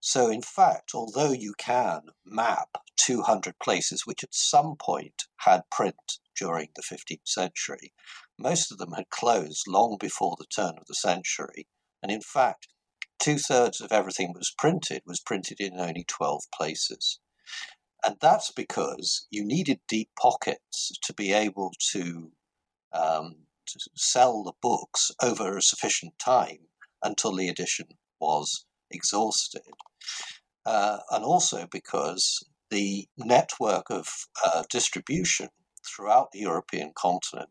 So, 0.00 0.30
in 0.30 0.42
fact, 0.42 0.92
although 0.94 1.32
you 1.32 1.54
can 1.58 2.10
map 2.24 2.78
200 2.96 3.58
places 3.58 4.06
which 4.06 4.22
at 4.22 4.34
some 4.34 4.76
point 4.76 5.24
had 5.38 5.68
print 5.70 6.18
during 6.36 6.68
the 6.76 6.82
15th 6.82 7.26
century, 7.26 7.92
most 8.38 8.70
of 8.70 8.78
them 8.78 8.92
had 8.92 9.10
closed 9.10 9.66
long 9.66 9.96
before 9.98 10.36
the 10.38 10.46
turn 10.46 10.78
of 10.78 10.86
the 10.86 10.94
century. 10.94 11.66
And 12.02 12.12
in 12.12 12.20
fact, 12.20 12.68
two 13.18 13.38
thirds 13.38 13.80
of 13.80 13.90
everything 13.90 14.32
that 14.32 14.38
was 14.38 14.54
printed 14.56 15.02
was 15.04 15.20
printed 15.20 15.60
in 15.60 15.80
only 15.80 16.04
12 16.04 16.44
places. 16.54 17.18
And 18.04 18.16
that's 18.20 18.52
because 18.52 19.26
you 19.30 19.44
needed 19.44 19.80
deep 19.88 20.10
pockets 20.16 20.92
to 21.02 21.12
be 21.12 21.32
able 21.32 21.72
to, 21.92 22.32
um, 22.92 23.46
to 23.66 23.80
sell 23.96 24.44
the 24.44 24.52
books 24.62 25.10
over 25.20 25.56
a 25.56 25.62
sufficient 25.62 26.16
time 26.18 26.68
until 27.02 27.34
the 27.34 27.48
edition 27.48 27.86
was 28.20 28.66
exhausted. 28.90 29.62
Uh, 30.66 30.98
and 31.10 31.24
also 31.24 31.66
because 31.70 32.44
the 32.70 33.06
network 33.16 33.86
of 33.90 34.08
uh, 34.44 34.64
distribution 34.70 35.48
throughout 35.86 36.32
the 36.32 36.40
European 36.40 36.92
continent, 36.94 37.48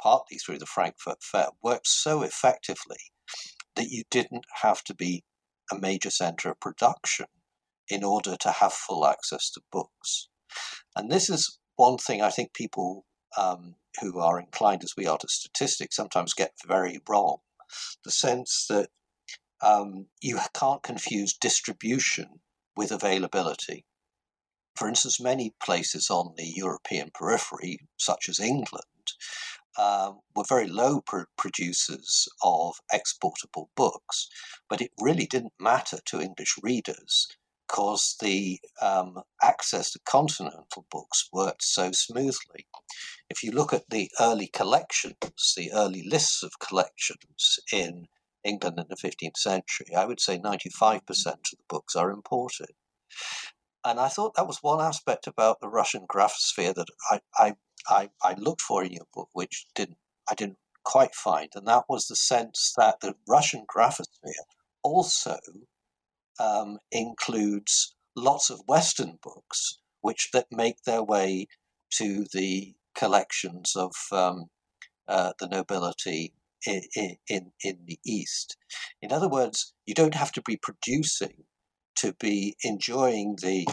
partly 0.00 0.38
through 0.38 0.58
the 0.58 0.66
Frankfurt 0.66 1.22
Fair, 1.22 1.48
worked 1.62 1.88
so 1.88 2.22
effectively 2.22 2.98
that 3.74 3.88
you 3.88 4.04
didn't 4.10 4.44
have 4.62 4.84
to 4.84 4.94
be 4.94 5.24
a 5.70 5.78
major 5.78 6.10
center 6.10 6.50
of 6.50 6.60
production 6.60 7.26
in 7.88 8.04
order 8.04 8.36
to 8.36 8.50
have 8.50 8.72
full 8.72 9.06
access 9.06 9.50
to 9.50 9.60
books. 9.72 10.28
And 10.94 11.10
this 11.10 11.28
is 11.30 11.58
one 11.76 11.98
thing 11.98 12.22
I 12.22 12.30
think 12.30 12.52
people 12.52 13.04
um, 13.36 13.76
who 14.00 14.18
are 14.20 14.38
inclined 14.38 14.84
as 14.84 14.94
we 14.96 15.06
are 15.06 15.18
to 15.18 15.28
statistics 15.28 15.96
sometimes 15.96 16.34
get 16.34 16.52
very 16.66 17.00
wrong 17.08 17.38
the 18.04 18.10
sense 18.10 18.66
that 18.68 18.90
um, 19.62 20.06
you 20.20 20.38
can't 20.54 20.82
confuse 20.82 21.32
distribution 21.34 22.40
with 22.76 22.90
availability. 22.90 23.84
For 24.74 24.88
instance, 24.88 25.20
many 25.20 25.54
places 25.62 26.10
on 26.10 26.34
the 26.36 26.46
European 26.46 27.10
periphery, 27.14 27.78
such 27.98 28.28
as 28.28 28.40
England, 28.40 29.12
um, 29.78 30.20
were 30.34 30.44
very 30.48 30.66
low 30.66 31.00
pr- 31.00 31.22
producers 31.36 32.28
of 32.42 32.76
exportable 32.92 33.70
books, 33.76 34.28
but 34.68 34.80
it 34.80 34.90
really 35.00 35.26
didn't 35.26 35.52
matter 35.60 35.98
to 36.06 36.20
English 36.20 36.56
readers 36.62 37.28
because 37.72 38.16
the 38.20 38.60
um, 38.82 39.22
access 39.42 39.92
to 39.92 39.98
continental 40.04 40.84
books 40.90 41.30
worked 41.32 41.64
so 41.64 41.90
smoothly. 41.90 42.66
If 43.30 43.42
you 43.42 43.50
look 43.50 43.72
at 43.72 43.88
the 43.88 44.10
early 44.20 44.48
collections, 44.48 45.54
the 45.56 45.72
early 45.72 46.06
lists 46.06 46.42
of 46.42 46.58
collections 46.58 47.58
in 47.72 48.08
England 48.44 48.78
in 48.78 48.84
the 48.90 48.96
15th 48.96 49.38
century, 49.38 49.86
I 49.96 50.04
would 50.04 50.20
say 50.20 50.38
95% 50.38 51.00
of 51.06 51.24
the 51.24 51.56
books 51.66 51.96
are 51.96 52.10
imported. 52.10 52.72
And 53.86 53.98
I 53.98 54.08
thought 54.08 54.34
that 54.34 54.46
was 54.46 54.58
one 54.62 54.80
aspect 54.80 55.26
about 55.26 55.60
the 55.60 55.68
Russian 55.68 56.06
graphosphere 56.06 56.74
that 56.74 56.88
I, 57.10 57.20
I 57.38 57.54
I, 57.88 58.10
I 58.22 58.34
looked 58.34 58.60
for 58.60 58.84
in 58.84 58.92
your 58.92 59.06
book, 59.12 59.28
which 59.32 59.66
didn't 59.74 59.96
I 60.30 60.34
didn't 60.34 60.58
quite 60.84 61.16
find, 61.16 61.48
and 61.56 61.66
that 61.66 61.84
was 61.88 62.06
the 62.06 62.14
sense 62.14 62.74
that 62.76 63.00
the 63.00 63.16
Russian 63.26 63.64
graphosphere 63.66 64.44
also 64.84 65.38
um, 66.42 66.78
includes 66.90 67.94
lots 68.16 68.50
of 68.50 68.60
Western 68.66 69.18
books, 69.22 69.78
which 70.00 70.30
that 70.32 70.46
make 70.50 70.82
their 70.84 71.02
way 71.02 71.46
to 71.98 72.26
the 72.32 72.74
collections 72.96 73.74
of 73.76 73.92
um, 74.10 74.46
uh, 75.08 75.32
the 75.38 75.48
nobility 75.48 76.34
in, 76.66 76.82
in, 77.28 77.52
in 77.62 77.78
the 77.86 77.98
East. 78.04 78.56
In 79.00 79.12
other 79.12 79.28
words, 79.28 79.72
you 79.86 79.94
don't 79.94 80.14
have 80.14 80.32
to 80.32 80.42
be 80.42 80.56
producing 80.56 81.44
to 81.96 82.14
be 82.14 82.56
enjoying 82.64 83.36
the 83.42 83.66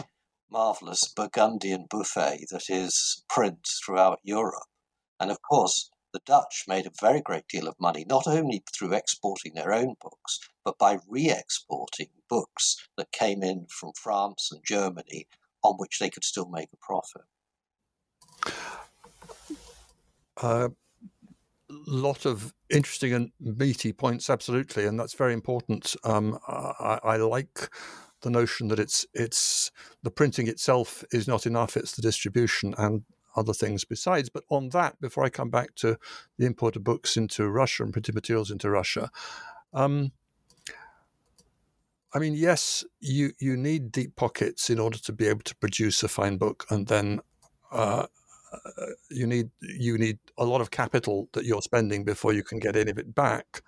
marvelous 0.50 1.12
Burgundian 1.14 1.86
buffet 1.88 2.44
that 2.50 2.64
is 2.68 3.24
print 3.28 3.66
throughout 3.84 4.20
Europe. 4.22 4.68
And 5.18 5.30
of 5.30 5.38
course, 5.48 5.90
the 6.12 6.20
Dutch 6.26 6.64
made 6.66 6.86
a 6.86 7.00
very 7.00 7.20
great 7.20 7.46
deal 7.48 7.68
of 7.68 7.74
money, 7.80 8.04
not 8.08 8.26
only 8.26 8.62
through 8.72 8.94
exporting 8.94 9.54
their 9.54 9.72
own 9.72 9.94
books, 10.00 10.40
but 10.70 10.78
by 10.78 11.00
re 11.08 11.30
exporting 11.30 12.08
books 12.28 12.76
that 12.96 13.10
came 13.10 13.42
in 13.42 13.66
from 13.68 13.90
France 14.00 14.50
and 14.52 14.62
Germany 14.64 15.26
on 15.64 15.74
which 15.78 15.98
they 15.98 16.08
could 16.08 16.24
still 16.24 16.48
make 16.48 16.68
a 16.72 16.76
profit. 16.76 17.22
A 20.42 20.46
uh, 20.46 20.68
lot 21.68 22.24
of 22.24 22.54
interesting 22.70 23.12
and 23.12 23.32
meaty 23.40 23.92
points, 23.92 24.30
absolutely, 24.30 24.86
and 24.86 24.98
that's 24.98 25.14
very 25.14 25.34
important. 25.34 25.96
Um, 26.04 26.38
I, 26.46 27.00
I, 27.02 27.16
like 27.16 27.68
the 28.22 28.30
notion 28.30 28.68
that 28.68 28.78
it's 28.78 29.04
it's 29.12 29.72
the 30.02 30.10
printing 30.10 30.46
itself 30.46 31.04
is 31.10 31.26
not 31.26 31.46
enough; 31.46 31.76
it's 31.76 31.92
the 31.92 32.02
distribution 32.02 32.74
and 32.78 33.02
other 33.34 33.52
things 33.52 33.84
besides. 33.84 34.28
But 34.30 34.44
on 34.50 34.68
that, 34.68 35.00
before 35.00 35.24
I 35.24 35.30
come 35.30 35.50
back 35.50 35.74
to 35.76 35.98
the 36.38 36.46
import 36.46 36.76
of 36.76 36.84
books 36.84 37.16
into 37.16 37.48
Russia 37.48 37.82
and 37.82 37.92
printed 37.92 38.14
materials 38.14 38.52
into 38.52 38.70
Russia, 38.70 39.10
um, 39.74 40.12
I 42.12 42.18
mean, 42.18 42.34
yes, 42.34 42.84
you 43.00 43.32
you 43.38 43.56
need 43.56 43.92
deep 43.92 44.16
pockets 44.16 44.70
in 44.70 44.78
order 44.78 44.98
to 44.98 45.12
be 45.12 45.26
able 45.26 45.42
to 45.42 45.56
produce 45.56 46.02
a 46.02 46.08
fine 46.08 46.38
book, 46.38 46.66
and 46.70 46.86
then 46.86 47.20
uh, 47.70 48.06
you 49.10 49.26
need 49.26 49.50
you 49.60 49.96
need 49.98 50.18
a 50.38 50.44
lot 50.44 50.60
of 50.60 50.70
capital 50.70 51.28
that 51.32 51.44
you're 51.44 51.62
spending 51.62 52.04
before 52.04 52.32
you 52.32 52.42
can 52.42 52.58
get 52.58 52.76
any 52.76 52.90
of 52.90 52.98
it 52.98 53.14
back. 53.14 53.62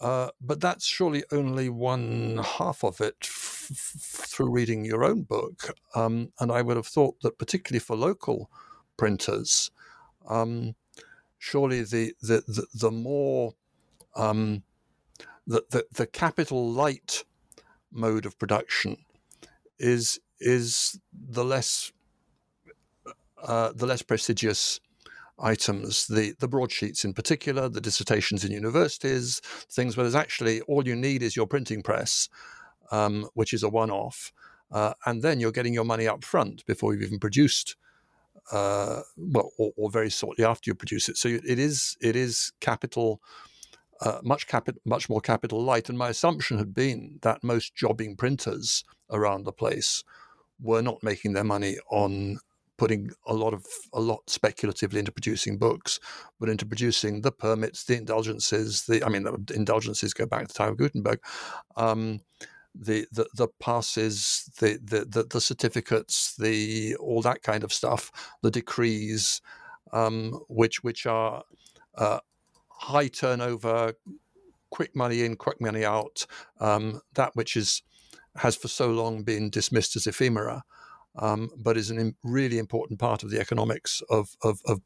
Uh, 0.00 0.28
but 0.40 0.60
that's 0.60 0.86
surely 0.86 1.24
only 1.32 1.68
one 1.68 2.40
half 2.42 2.84
of 2.84 3.00
it 3.00 3.16
f- 3.22 3.68
f- 3.72 4.28
through 4.28 4.50
reading 4.50 4.84
your 4.84 5.04
own 5.04 5.22
book. 5.22 5.74
Um, 5.94 6.32
and 6.38 6.52
I 6.52 6.62
would 6.62 6.76
have 6.76 6.86
thought 6.86 7.20
that, 7.22 7.36
particularly 7.38 7.80
for 7.80 7.96
local 7.96 8.48
printers, 8.96 9.72
um, 10.28 10.76
surely 11.38 11.82
the, 11.82 12.14
the, 12.22 12.44
the, 12.46 12.66
the 12.74 12.90
more 12.92 13.54
um, 14.14 14.62
the, 15.48 15.64
the, 15.70 15.86
the 15.92 16.06
capital 16.06 16.70
light 16.70 17.24
mode 17.90 18.26
of 18.26 18.38
production 18.38 18.98
is 19.78 20.20
is 20.40 21.00
the 21.12 21.44
less 21.44 21.90
uh, 23.42 23.72
the 23.74 23.86
less 23.86 24.02
prestigious 24.02 24.78
items, 25.40 26.06
the, 26.08 26.34
the 26.40 26.48
broadsheets 26.48 27.04
in 27.04 27.12
particular, 27.12 27.68
the 27.68 27.80
dissertations 27.80 28.44
in 28.44 28.50
universities, 28.50 29.40
things 29.70 29.96
where 29.96 30.04
there's 30.04 30.14
actually 30.14 30.60
all 30.62 30.86
you 30.86 30.96
need 30.96 31.22
is 31.22 31.36
your 31.36 31.46
printing 31.46 31.82
press, 31.82 32.28
um, 32.90 33.28
which 33.34 33.52
is 33.52 33.62
a 33.62 33.68
one 33.68 33.90
off. 33.90 34.32
Uh, 34.70 34.92
and 35.06 35.22
then 35.22 35.38
you're 35.40 35.52
getting 35.52 35.72
your 35.72 35.84
money 35.84 36.06
up 36.06 36.24
front 36.24 36.66
before 36.66 36.92
you've 36.92 37.04
even 37.04 37.20
produced, 37.20 37.76
uh, 38.52 39.00
well, 39.16 39.50
or, 39.56 39.70
or, 39.76 39.90
very 39.90 40.10
shortly 40.10 40.44
after 40.44 40.68
you 40.68 40.74
produce 40.74 41.08
it. 41.08 41.16
So 41.16 41.28
it 41.28 41.58
is 41.58 41.96
it 42.00 42.16
is 42.16 42.52
capital, 42.60 43.22
uh, 44.00 44.18
much 44.22 44.46
capital, 44.46 44.80
much 44.84 45.08
more 45.08 45.20
capital 45.20 45.62
light. 45.62 45.88
And 45.88 45.98
my 45.98 46.08
assumption 46.08 46.58
had 46.58 46.74
been 46.74 47.18
that 47.22 47.42
most 47.42 47.74
jobbing 47.74 48.16
printers 48.16 48.84
around 49.10 49.44
the 49.44 49.52
place 49.52 50.04
were 50.60 50.82
not 50.82 51.02
making 51.02 51.32
their 51.32 51.44
money 51.44 51.78
on 51.90 52.38
putting 52.76 53.10
a 53.26 53.34
lot 53.34 53.52
of 53.52 53.66
a 53.92 54.00
lot 54.00 54.20
speculatively 54.30 55.00
into 55.00 55.12
producing 55.12 55.58
books, 55.58 55.98
but 56.38 56.48
into 56.48 56.64
producing 56.64 57.22
the 57.22 57.32
permits, 57.32 57.84
the 57.84 57.96
indulgences. 57.96 58.84
The 58.86 59.04
I 59.04 59.08
mean, 59.08 59.24
the 59.24 59.54
indulgences 59.54 60.14
go 60.14 60.26
back 60.26 60.42
to 60.42 60.48
the 60.48 60.54
time 60.54 60.70
of 60.72 60.78
Gutenberg. 60.78 61.20
Um, 61.76 62.20
the, 62.74 63.06
the 63.10 63.26
the 63.34 63.48
passes, 63.60 64.50
the, 64.60 64.78
the 64.82 65.04
the 65.04 65.24
the 65.24 65.40
certificates, 65.40 66.36
the 66.36 66.94
all 66.96 67.22
that 67.22 67.42
kind 67.42 67.64
of 67.64 67.72
stuff, 67.72 68.12
the 68.42 68.50
decrees, 68.50 69.42
um, 69.92 70.40
which 70.48 70.84
which 70.84 71.04
are 71.06 71.42
uh, 71.96 72.20
high 72.78 73.08
turnover, 73.08 73.92
quick 74.70 74.94
money 74.94 75.24
in, 75.24 75.36
quick 75.36 75.60
money 75.60 75.84
out. 75.84 76.26
Um, 76.60 77.00
that 77.14 77.34
which 77.34 77.56
is 77.56 77.82
has 78.36 78.56
for 78.56 78.68
so 78.68 78.88
long 78.90 79.24
been 79.24 79.50
dismissed 79.50 79.96
as 79.96 80.06
ephemera, 80.06 80.62
um, 81.16 81.50
but 81.56 81.76
is 81.76 81.90
a 81.90 82.12
really 82.22 82.58
important 82.58 83.00
part 83.00 83.22
of 83.22 83.30
the 83.30 83.40
economics 83.40 84.02
of 84.08 84.36
of, 84.42 84.60
of 84.64 84.80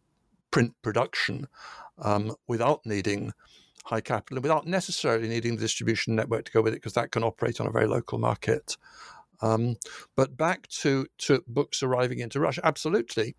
print 0.50 0.74
production, 0.82 1.46
um, 1.98 2.34
without 2.48 2.84
needing 2.84 3.32
high 3.84 4.00
capital 4.00 4.36
and 4.36 4.44
without 4.44 4.66
necessarily 4.66 5.28
needing 5.28 5.56
the 5.56 5.60
distribution 5.60 6.14
network 6.14 6.44
to 6.44 6.52
go 6.52 6.62
with 6.62 6.72
it, 6.72 6.76
because 6.76 6.92
that 6.94 7.10
can 7.10 7.24
operate 7.24 7.60
on 7.60 7.66
a 7.66 7.70
very 7.70 7.86
local 7.86 8.18
market. 8.18 8.76
Um, 9.40 9.76
but 10.14 10.36
back 10.36 10.68
to, 10.68 11.06
to 11.18 11.42
books 11.48 11.82
arriving 11.82 12.20
into 12.20 12.38
Russia, 12.38 12.60
absolutely. 12.62 13.34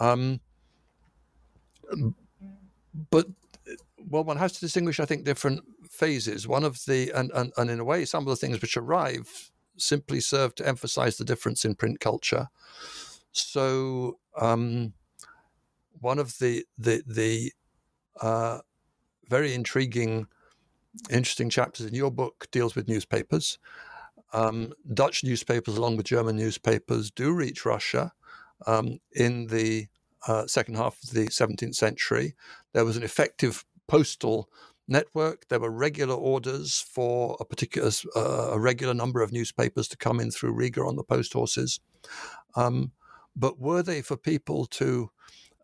Um, 0.00 0.40
but 3.10 3.26
well, 4.08 4.24
one 4.24 4.36
has 4.36 4.52
to 4.52 4.60
distinguish, 4.60 5.00
I 5.00 5.04
think, 5.04 5.24
different 5.24 5.62
phases. 5.90 6.46
One 6.46 6.64
of 6.64 6.84
the, 6.86 7.10
and, 7.10 7.30
and, 7.34 7.52
and 7.56 7.70
in 7.70 7.80
a 7.80 7.84
way, 7.84 8.04
some 8.04 8.22
of 8.22 8.28
the 8.28 8.36
things 8.36 8.60
which 8.60 8.76
arrive 8.76 9.50
simply 9.76 10.20
serve 10.20 10.54
to 10.56 10.66
emphasize 10.66 11.16
the 11.16 11.24
difference 11.24 11.64
in 11.64 11.74
print 11.74 12.00
culture. 12.00 12.48
So, 13.32 14.18
um, 14.40 14.94
one 16.00 16.18
of 16.18 16.38
the, 16.38 16.64
the, 16.78 17.02
the, 17.06 17.52
uh, 18.20 18.60
very 19.28 19.54
intriguing, 19.54 20.26
interesting 21.10 21.50
chapters 21.50 21.86
in 21.86 21.94
your 21.94 22.10
book 22.10 22.46
deals 22.52 22.76
with 22.76 22.88
newspapers. 22.88 23.58
Um, 24.32 24.72
Dutch 24.94 25.24
newspapers, 25.24 25.76
along 25.76 25.96
with 25.96 26.06
German 26.06 26.36
newspapers, 26.36 27.10
do 27.10 27.32
reach 27.32 27.64
Russia 27.64 28.12
um, 28.66 28.98
in 29.12 29.48
the 29.48 29.86
uh, 30.26 30.46
second 30.46 30.76
half 30.76 31.02
of 31.02 31.10
the 31.10 31.26
17th 31.26 31.74
century. 31.74 32.34
There 32.72 32.84
was 32.84 32.96
an 32.96 33.02
effective 33.02 33.64
postal 33.88 34.48
network. 34.88 35.48
There 35.48 35.60
were 35.60 35.70
regular 35.70 36.14
orders 36.14 36.80
for 36.80 37.36
a 37.40 37.44
particular, 37.44 37.90
uh, 38.14 38.50
a 38.52 38.58
regular 38.58 38.94
number 38.94 39.22
of 39.22 39.32
newspapers 39.32 39.88
to 39.88 39.96
come 39.96 40.20
in 40.20 40.30
through 40.30 40.52
Riga 40.52 40.82
on 40.82 40.96
the 40.96 41.04
post 41.04 41.32
horses. 41.32 41.80
Um, 42.54 42.92
but 43.34 43.58
were 43.58 43.82
they 43.82 44.02
for 44.02 44.16
people 44.16 44.66
to 44.66 45.10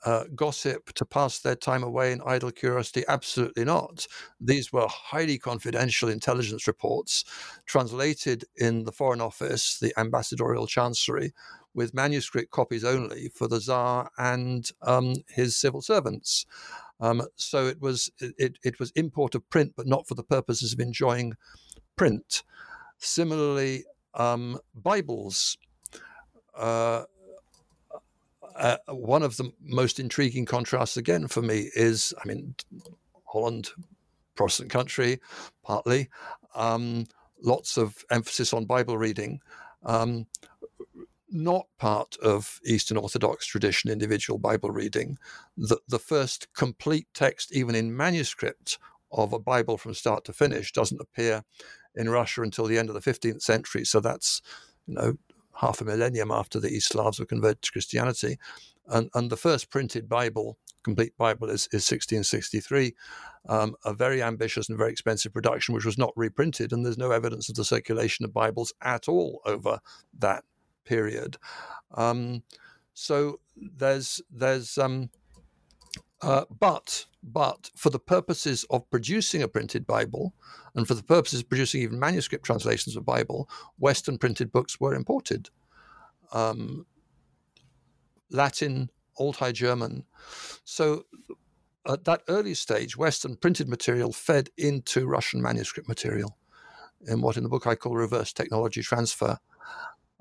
uh, 0.05 0.25
gossip 0.35 0.93
to 0.93 1.05
pass 1.05 1.39
their 1.39 1.55
time 1.55 1.83
away 1.83 2.13
in 2.13 2.21
idle 2.27 2.51
curiosity? 2.51 3.05
Absolutely 3.09 3.65
not. 3.65 4.07
These 4.41 4.73
were 4.73 4.89
highly 4.89 5.39
confidential 5.39 6.09
intelligence 6.09 6.67
reports 6.67 7.25
translated 7.67 8.45
in 8.57 8.85
the 8.85 8.93
Foreign 8.93 9.21
Office, 9.21 9.79
the 9.79 9.93
ambassadorial 9.99 10.67
chancery, 10.67 11.33
with 11.75 11.95
manuscript 11.95 12.51
copies 12.51 12.85
only 12.85 13.29
for 13.29 13.49
the 13.49 13.61
Tsar 13.61 14.11
and 14.19 14.69
um, 14.83 15.15
his 15.29 15.57
civil 15.57 15.81
servants. 15.81 16.45
Um, 17.01 17.23
so 17.37 17.67
it 17.67 17.81
was 17.81 18.11
it, 18.21 18.59
it 18.63 18.79
was 18.79 18.93
import 18.93 19.35
of 19.35 19.49
print, 19.51 19.73
but 19.77 19.87
not 19.87 20.07
for 20.07 20.15
the 20.15 20.23
purposes 20.23 20.73
of 20.73 20.81
enjoying 20.81 21.35
print. 21.97 22.43
Similarly, 22.99 23.85
um, 24.15 24.59
Bibles. 24.75 25.59
Uh, 26.57 27.05
uh, 28.57 28.77
one 28.89 29.23
of 29.23 29.37
the 29.39 29.51
most 29.63 29.99
intriguing 29.99 30.45
contrasts 30.45 30.97
again 30.97 31.27
for 31.27 31.43
me 31.43 31.71
is, 31.75 32.13
I 32.23 32.29
mean, 32.29 32.55
Holland, 33.25 33.71
Protestant 34.35 34.71
country, 34.71 35.21
partly, 35.63 36.11
um, 36.55 37.07
lots 37.43 37.77
of 37.77 38.05
emphasis 38.11 38.53
on 38.53 38.67
Bible 38.67 38.99
reading. 38.99 39.41
Um, 39.85 40.27
not 41.33 41.67
part 41.79 42.17
of 42.23 42.61
Eastern 42.65 42.97
Orthodox 42.97 43.47
tradition, 43.47 43.91
individual 43.91 44.39
Bible 44.39 44.71
reading. 44.71 45.19
The, 45.57 45.79
the 45.89 45.99
first 45.99 46.49
complete 46.55 47.07
text, 47.15 47.55
even 47.55 47.75
in 47.75 47.97
manuscript, 47.97 48.79
of 49.13 49.33
a 49.33 49.39
Bible 49.39 49.77
from 49.77 49.95
start 49.95 50.25
to 50.25 50.33
finish 50.33 50.73
doesn't 50.73 51.01
appear 51.01 51.43
in 51.95 52.09
Russia 52.09 52.43
until 52.43 52.67
the 52.67 52.79
end 52.79 52.89
of 52.89 52.95
the 52.95 53.13
15th 53.13 53.43
century. 53.43 53.85
So 53.85 54.01
that's, 54.01 54.41
you 54.87 54.95
know, 54.95 55.15
half 55.55 55.81
a 55.81 55.85
millennium 55.85 56.31
after 56.31 56.59
the 56.59 56.71
East 56.71 56.89
Slavs 56.89 57.21
were 57.21 57.27
converted 57.27 57.63
to 57.63 57.73
Christianity. 57.73 58.39
And, 58.89 59.11
and 59.15 59.31
the 59.31 59.37
first 59.37 59.71
printed 59.71 60.09
Bible, 60.09 60.59
complete 60.83 61.17
Bible, 61.17 61.49
is, 61.49 61.69
is 61.73 61.89
1663, 61.89 62.95
um, 63.49 63.75
a 63.85 63.93
very 63.93 64.23
ambitious 64.23 64.69
and 64.69 64.79
very 64.79 64.91
expensive 64.91 65.33
production, 65.33 65.75
which 65.75 65.85
was 65.85 65.99
not 65.99 66.13
reprinted. 66.17 66.73
And 66.73 66.85
there's 66.85 66.99
no 66.99 67.11
evidence 67.11 67.49
of 67.49 67.55
the 67.55 67.65
circulation 67.65 68.25
of 68.25 68.33
Bibles 68.33 68.73
at 68.83 69.09
all 69.09 69.41
over 69.45 69.79
that 70.19 70.45
period. 70.85 71.37
Um, 71.95 72.43
so 72.95 73.41
there's 73.57 74.21
there's 74.31 74.79
um, 74.79 75.11
uh, 76.21 76.45
but 76.59 77.07
but 77.23 77.71
for 77.77 77.91
the 77.91 77.99
purposes 77.99 78.65
of 78.71 78.89
producing 78.91 79.43
a 79.43 79.49
printed 79.49 79.87
Bible, 79.87 80.35
and 80.75 80.87
for 80.87 80.95
the 80.95 81.03
purposes 81.03 81.41
of 81.41 81.49
producing 81.49 81.83
even 81.83 81.99
manuscript 81.99 82.45
translations 82.45 82.97
of 82.97 83.05
Bible, 83.05 83.49
Western 83.79 84.19
printed 84.19 84.53
books 84.53 84.81
were 84.81 84.95
imported. 84.95 85.51
Um, 86.33 86.87
Latin, 88.31 88.91
Old 89.19 89.37
High 89.37 89.53
German. 89.53 90.05
So 90.65 91.05
at 91.87 92.05
that 92.05 92.23
early 92.29 92.55
stage, 92.55 92.97
Western 92.97 93.37
printed 93.37 93.69
material 93.69 94.13
fed 94.13 94.49
into 94.57 95.07
Russian 95.07 95.43
manuscript 95.43 95.89
material 95.89 96.37
in 97.07 97.21
what 97.21 97.37
in 97.37 97.43
the 97.43 97.49
book 97.49 97.67
I 97.67 97.75
call 97.75 97.95
reverse 97.95 98.33
technology 98.33 98.83
transfer. 98.83 99.39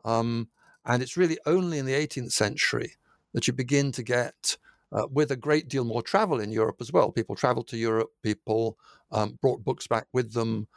Um, 0.05 0.49
and 0.85 1.03
it's 1.03 1.17
really 1.17 1.37
only 1.45 1.77
in 1.77 1.85
the 1.85 1.93
18th 1.93 2.31
century 2.31 2.93
that 3.33 3.47
you 3.47 3.53
begin 3.53 3.91
to 3.93 4.03
get, 4.03 4.57
uh, 4.91 5.07
with 5.09 5.31
a 5.31 5.35
great 5.35 5.67
deal 5.67 5.83
more 5.83 6.01
travel 6.01 6.39
in 6.39 6.51
Europe 6.51 6.77
as 6.81 6.91
well. 6.91 7.11
People 7.11 7.35
traveled 7.35 7.67
to 7.69 7.77
Europe, 7.77 8.09
people 8.23 8.77
um, 9.11 9.37
brought 9.41 9.63
books 9.63 9.87
back 9.87 10.07
with 10.13 10.33
them. 10.33 10.67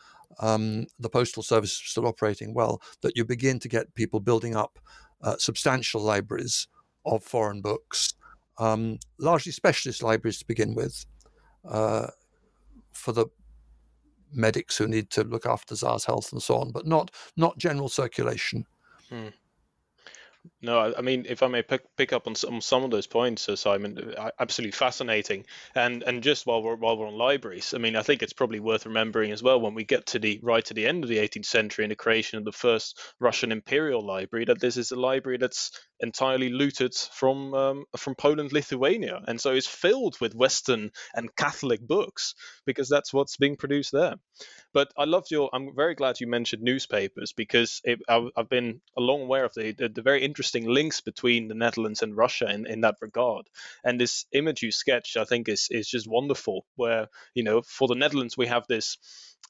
Um, 0.40 0.86
the 0.98 1.08
postal 1.08 1.42
service 1.42 1.72
is 1.72 1.82
still 1.84 2.06
operating 2.06 2.54
well, 2.54 2.80
that 3.02 3.16
you 3.16 3.24
begin 3.24 3.58
to 3.60 3.68
get 3.68 3.94
people 3.94 4.20
building 4.20 4.56
up 4.56 4.78
uh, 5.22 5.36
substantial 5.38 6.00
libraries 6.00 6.68
of 7.06 7.22
foreign 7.22 7.60
books, 7.60 8.14
um, 8.58 8.98
largely 9.18 9.52
specialist 9.52 10.02
libraries 10.02 10.38
to 10.38 10.46
begin 10.46 10.74
with, 10.74 11.06
uh, 11.68 12.08
for 12.92 13.12
the 13.12 13.26
medics 14.32 14.76
who 14.76 14.88
need 14.88 15.10
to 15.10 15.22
look 15.24 15.46
after 15.46 15.76
Tsar's 15.76 16.04
health 16.04 16.32
and 16.32 16.42
so 16.42 16.56
on, 16.56 16.72
but 16.72 16.86
not 16.86 17.10
not 17.36 17.58
general 17.58 17.88
circulation. 17.88 18.66
Hmm. 19.10 19.28
No, 20.64 20.94
I 20.96 21.02
mean, 21.02 21.26
if 21.28 21.42
I 21.42 21.48
may 21.48 21.62
pick, 21.62 21.82
pick 21.94 22.14
up 22.14 22.26
on 22.26 22.34
some, 22.34 22.62
some 22.62 22.84
of 22.84 22.90
those 22.90 23.06
points, 23.06 23.50
uh, 23.50 23.54
Simon, 23.54 24.14
uh, 24.16 24.30
absolutely 24.40 24.72
fascinating. 24.72 25.44
And 25.74 26.02
and 26.02 26.22
just 26.22 26.46
while 26.46 26.62
we're 26.62 26.76
while 26.76 26.96
we're 26.96 27.06
on 27.06 27.18
libraries, 27.18 27.74
I 27.74 27.78
mean, 27.78 27.96
I 27.96 28.02
think 28.02 28.22
it's 28.22 28.32
probably 28.32 28.60
worth 28.60 28.86
remembering 28.86 29.30
as 29.30 29.42
well 29.42 29.60
when 29.60 29.74
we 29.74 29.84
get 29.84 30.06
to 30.06 30.18
the 30.18 30.40
right 30.42 30.64
to 30.64 30.72
the 30.72 30.86
end 30.86 31.04
of 31.04 31.10
the 31.10 31.18
18th 31.18 31.44
century 31.44 31.84
and 31.84 31.92
the 31.92 31.96
creation 31.96 32.38
of 32.38 32.46
the 32.46 32.52
first 32.52 32.98
Russian 33.20 33.52
imperial 33.52 34.00
library 34.00 34.46
that 34.46 34.60
this 34.60 34.78
is 34.78 34.90
a 34.90 34.96
library 34.96 35.36
that's 35.36 35.70
entirely 36.00 36.48
looted 36.48 36.94
from 36.94 37.52
um, 37.52 37.84
from 37.98 38.14
Poland, 38.14 38.52
Lithuania, 38.52 39.20
and 39.28 39.38
so 39.38 39.52
it's 39.52 39.66
filled 39.66 40.18
with 40.20 40.34
Western 40.34 40.92
and 41.14 41.34
Catholic 41.36 41.80
books 41.86 42.34
because 42.64 42.88
that's 42.88 43.12
what's 43.12 43.36
being 43.36 43.56
produced 43.56 43.92
there. 43.92 44.14
But 44.72 44.92
I 44.96 45.04
loved 45.04 45.30
your. 45.30 45.50
I'm 45.52 45.74
very 45.74 45.94
glad 45.94 46.20
you 46.20 46.26
mentioned 46.26 46.62
newspapers 46.62 47.32
because 47.32 47.80
it, 47.84 48.00
I, 48.08 48.28
have 48.36 48.48
been 48.48 48.80
a 48.96 49.00
long 49.00 49.22
aware 49.22 49.44
of 49.44 49.54
the, 49.54 49.72
the, 49.72 49.88
the 49.88 50.02
very 50.02 50.22
interesting 50.22 50.53
links 50.62 51.00
between 51.00 51.48
the 51.48 51.54
Netherlands 51.54 52.02
and 52.02 52.16
Russia 52.16 52.48
in, 52.48 52.66
in 52.66 52.82
that 52.82 52.96
regard. 53.00 53.46
And 53.82 54.00
this 54.00 54.26
image 54.32 54.62
you 54.62 54.70
sketched, 54.70 55.16
I 55.16 55.24
think, 55.24 55.48
is 55.48 55.68
is 55.70 55.88
just 55.88 56.08
wonderful. 56.08 56.64
Where 56.76 57.08
you 57.34 57.42
know, 57.42 57.62
for 57.62 57.88
the 57.88 57.96
Netherlands, 57.96 58.36
we 58.36 58.46
have 58.46 58.66
this 58.68 58.98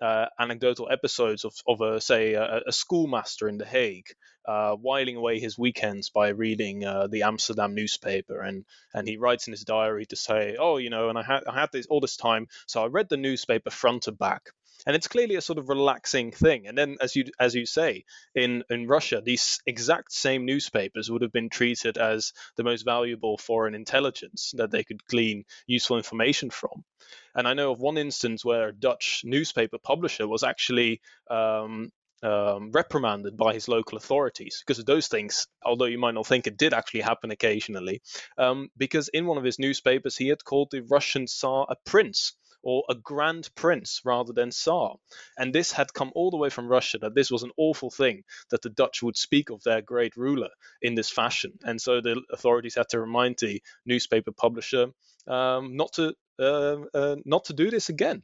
uh, 0.01 0.27
anecdotal 0.39 0.89
episodes 0.91 1.45
of, 1.45 1.55
of 1.67 1.81
a 1.81 2.01
say 2.01 2.35
a, 2.35 2.63
a 2.67 2.73
schoolmaster 2.73 3.49
in 3.49 3.59
The 3.59 3.67
Hague 3.67 4.09
uh, 4.47 4.75
whiling 4.75 5.17
away 5.17 5.39
his 5.41 5.59
weekends 5.59 6.11
by 6.11 6.29
reading 6.29 6.85
uh, 6.85 7.07
the 7.07 7.23
Amsterdam 7.23 7.75
newspaper, 7.75 8.41
and 8.41 8.65
and 8.93 9.09
he 9.09 9.17
writes 9.17 9.47
in 9.47 9.53
his 9.53 9.65
diary 9.65 10.07
to 10.07 10.17
say, 10.17 10.57
oh, 10.59 10.77
you 10.77 10.91
know, 10.91 11.09
and 11.09 11.19
I 11.19 11.23
had 11.23 11.45
I 11.47 11.59
had 11.59 11.73
this 11.73 11.87
all 11.87 12.01
this 12.01 12.17
time, 12.17 12.49
so 12.67 12.83
I 12.83 12.87
read 12.87 13.09
the 13.09 13.17
newspaper 13.17 13.71
front 13.71 14.03
to 14.03 14.13
back, 14.13 14.51
and 14.87 14.95
it's 14.95 15.09
clearly 15.09 15.37
a 15.37 15.41
sort 15.41 15.59
of 15.59 15.71
relaxing 15.71 16.31
thing. 16.31 16.67
And 16.67 16.77
then, 16.77 16.97
as 17.01 17.17
you 17.17 17.25
as 17.41 17.55
you 17.55 17.65
say, 17.65 18.05
in 18.35 18.65
in 18.69 18.87
Russia, 18.87 19.23
these 19.25 19.61
exact 19.67 20.13
same 20.13 20.45
newspapers 20.45 21.11
would 21.11 21.23
have 21.23 21.33
been 21.33 21.49
treated 21.49 21.97
as 21.97 22.33
the 22.57 22.65
most 22.65 22.85
valuable 22.85 23.39
foreign 23.39 23.75
intelligence 23.75 24.53
that 24.57 24.71
they 24.71 24.85
could 24.85 25.05
glean 25.07 25.45
useful 25.67 25.97
information 25.97 26.51
from. 26.51 26.85
And 27.35 27.49
I 27.49 27.55
know 27.55 27.73
of 27.73 27.81
one 27.81 27.99
instance 27.99 28.45
where 28.45 28.69
a 28.69 28.73
Dutch 28.73 29.23
newspaper 29.25 29.79
publisher 29.79 30.29
was 30.29 30.43
actually 30.43 31.01
um, 31.31 31.91
um, 32.23 32.71
reprimanded 32.73 33.37
by 33.37 33.53
his 33.53 33.69
local 33.69 33.99
authorities 33.99 34.63
because 34.65 34.79
of 34.79 34.87
those 34.87 35.09
things, 35.09 35.47
although 35.65 35.85
you 35.85 35.99
might 35.99 36.15
not 36.15 36.27
think 36.27 36.47
it 36.47 36.57
did 36.57 36.73
actually 36.73 37.03
happen 37.03 37.31
occasionally, 37.31 38.01
um, 38.39 38.71
because 38.77 39.09
in 39.09 39.27
one 39.27 39.37
of 39.39 39.45
his 39.45 39.59
newspapers 39.59 40.17
he 40.17 40.29
had 40.29 40.45
called 40.45 40.71
the 40.71 40.83
Russian 40.83 41.27
Tsar 41.27 41.67
a 41.69 41.77
prince 41.85 42.33
or 42.65 42.85
a 42.89 42.95
grand 42.95 43.49
prince 43.55 44.01
rather 44.05 44.33
than 44.33 44.51
Tsar. 44.51 44.97
And 45.39 45.55
this 45.55 45.73
had 45.73 45.93
come 45.93 46.11
all 46.15 46.31
the 46.31 46.37
way 46.37 46.51
from 46.51 46.69
Russia 46.69 46.99
that 46.99 47.15
this 47.15 47.31
was 47.31 47.43
an 47.43 47.53
awful 47.57 47.91
thing 47.91 48.25
that 48.51 48.63
the 48.63 48.71
Dutch 48.71 49.03
would 49.03 49.17
speak 49.17 49.51
of 49.51 49.63
their 49.63 49.83
great 49.83 50.17
ruler 50.17 50.51
in 50.83 50.95
this 50.95 51.11
fashion. 51.11 51.53
And 51.63 51.81
so 51.81 52.01
the 52.01 52.21
authorities 52.33 52.75
had 52.75 52.89
to 52.91 53.01
remind 53.01 53.37
the 53.39 53.63
newspaper 53.87 54.33
publisher 54.33 54.89
um, 55.27 55.77
not 55.77 55.93
to 55.95 56.15
uh, 56.39 56.77
uh, 56.93 57.17
not 57.25 57.45
to 57.47 57.53
do 57.53 57.71
this 57.71 57.89
again. 57.89 58.23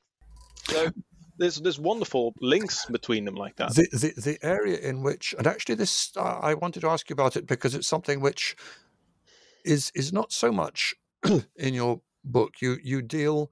So 0.65 0.91
there's 1.39 1.61
there's 1.61 1.79
wonderful 1.79 2.35
links 2.41 2.87
between 2.87 3.25
them 3.25 3.35
like 3.35 3.57
that. 3.57 3.75
The 3.75 3.89
the, 3.93 4.21
the 4.21 4.39
area 4.43 4.79
in 4.79 5.03
which, 5.03 5.35
and 5.39 5.47
actually, 5.47 5.77
this 5.77 6.13
uh, 6.17 6.39
I 6.43 6.55
wanted 6.55 6.81
to 6.81 6.89
ask 6.89 7.09
you 7.09 7.15
about 7.15 7.37
it 7.37 7.47
because 7.47 7.75
it's 7.75 7.89
something 7.89 8.21
which 8.21 8.57
is 9.65 9.91
is 9.95 10.13
not 10.13 10.33
so 10.33 10.53
much 10.53 10.95
in 11.57 11.75
your 11.75 12.01
book. 12.25 12.55
You 12.61 12.77
you 12.83 13.03
deal, 13.03 13.51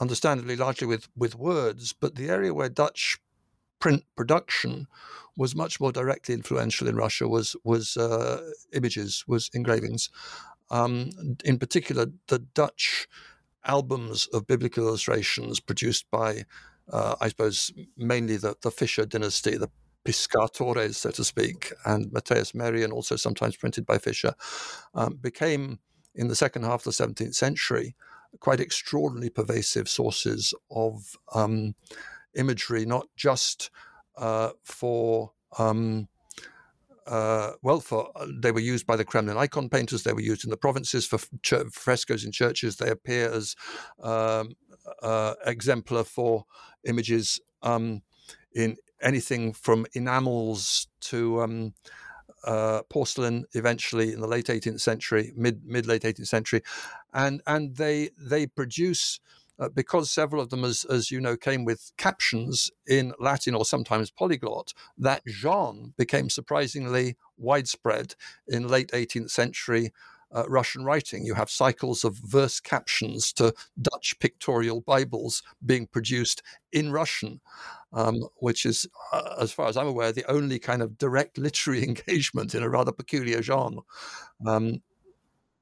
understandably, 0.00 0.56
largely 0.56 0.86
with 0.86 1.08
with 1.16 1.34
words, 1.34 1.92
but 1.92 2.14
the 2.14 2.28
area 2.28 2.54
where 2.54 2.68
Dutch 2.68 3.18
print 3.78 4.04
production 4.16 4.86
was 5.36 5.56
much 5.56 5.80
more 5.80 5.92
directly 5.92 6.34
influential 6.34 6.88
in 6.88 6.96
Russia 6.96 7.28
was 7.28 7.56
was 7.64 7.96
uh, 7.96 8.50
images, 8.72 9.24
was 9.26 9.50
engravings. 9.54 10.10
Um, 10.70 11.10
in 11.44 11.58
particular, 11.58 12.06
the 12.28 12.38
Dutch 12.38 13.08
albums 13.64 14.26
of 14.32 14.46
biblical 14.46 14.88
illustrations 14.88 15.60
produced 15.60 16.10
by 16.10 16.44
uh, 16.90 17.14
I 17.20 17.28
suppose, 17.28 17.72
mainly 17.96 18.36
the, 18.36 18.56
the 18.60 18.70
Fischer 18.70 19.06
dynasty, 19.06 19.56
the 19.56 19.70
Piscatores, 20.04 20.96
so 20.96 21.10
to 21.10 21.24
speak, 21.24 21.72
and 21.84 22.12
Matthias 22.12 22.54
Merian, 22.54 22.92
also 22.92 23.16
sometimes 23.16 23.56
printed 23.56 23.86
by 23.86 23.98
Fischer, 23.98 24.34
um, 24.94 25.14
became 25.14 25.78
in 26.14 26.28
the 26.28 26.34
second 26.34 26.64
half 26.64 26.86
of 26.86 26.96
the 26.96 27.06
17th 27.06 27.34
century 27.34 27.94
quite 28.40 28.60
extraordinarily 28.60 29.30
pervasive 29.30 29.88
sources 29.88 30.54
of 30.70 31.16
um, 31.34 31.74
imagery, 32.34 32.84
not 32.84 33.06
just 33.16 33.70
uh, 34.16 34.50
for 34.64 35.32
um, 35.58 36.08
uh, 37.06 37.52
well, 37.62 37.80
for 37.80 38.10
uh, 38.16 38.26
they 38.40 38.52
were 38.52 38.60
used 38.60 38.86
by 38.86 38.96
the 38.96 39.04
Kremlin 39.04 39.36
icon 39.36 39.68
painters. 39.68 40.02
They 40.02 40.12
were 40.12 40.20
used 40.20 40.44
in 40.44 40.50
the 40.50 40.56
provinces 40.56 41.06
for 41.06 41.18
ch- 41.42 41.70
frescoes 41.72 42.24
in 42.24 42.32
churches. 42.32 42.76
They 42.76 42.90
appear 42.90 43.30
as 43.30 43.56
um, 44.00 44.54
uh, 45.02 45.34
exemplar 45.44 46.04
for 46.04 46.44
images 46.84 47.40
um, 47.62 48.02
in 48.54 48.76
anything 49.00 49.52
from 49.52 49.86
enamels 49.94 50.86
to 51.00 51.42
um, 51.42 51.74
uh, 52.44 52.82
porcelain. 52.88 53.44
Eventually, 53.52 54.12
in 54.12 54.20
the 54.20 54.26
late 54.26 54.46
18th 54.46 54.80
century, 54.80 55.32
mid 55.36 55.64
mid 55.64 55.86
late 55.86 56.02
18th 56.02 56.28
century, 56.28 56.62
and 57.12 57.42
and 57.46 57.76
they 57.76 58.10
they 58.18 58.46
produce. 58.46 59.20
Uh, 59.58 59.68
because 59.68 60.10
several 60.10 60.42
of 60.42 60.48
them, 60.48 60.64
as, 60.64 60.84
as 60.86 61.10
you 61.10 61.20
know, 61.20 61.36
came 61.36 61.64
with 61.64 61.92
captions 61.98 62.70
in 62.88 63.12
Latin 63.20 63.54
or 63.54 63.66
sometimes 63.66 64.10
polyglot, 64.10 64.72
that 64.96 65.22
genre 65.28 65.90
became 65.96 66.30
surprisingly 66.30 67.16
widespread 67.36 68.14
in 68.48 68.66
late 68.66 68.90
18th 68.92 69.30
century 69.30 69.92
uh, 70.34 70.44
Russian 70.48 70.84
writing. 70.84 71.24
You 71.24 71.34
have 71.34 71.50
cycles 71.50 72.04
of 72.04 72.16
verse 72.16 72.60
captions 72.60 73.32
to 73.34 73.54
Dutch 73.80 74.18
pictorial 74.20 74.80
Bibles 74.80 75.42
being 75.64 75.86
produced 75.86 76.42
in 76.72 76.92
Russian, 76.92 77.40
um, 77.92 78.22
which 78.36 78.66
is, 78.66 78.86
uh, 79.12 79.36
as 79.40 79.52
far 79.52 79.68
as 79.68 79.76
I'm 79.76 79.88
aware, 79.88 80.12
the 80.12 80.30
only 80.30 80.58
kind 80.58 80.82
of 80.82 80.98
direct 80.98 81.38
literary 81.38 81.84
engagement 81.88 82.54
in 82.54 82.62
a 82.62 82.68
rather 82.68 82.92
peculiar 82.92 83.42
genre. 83.42 83.82
Um, 84.46 84.82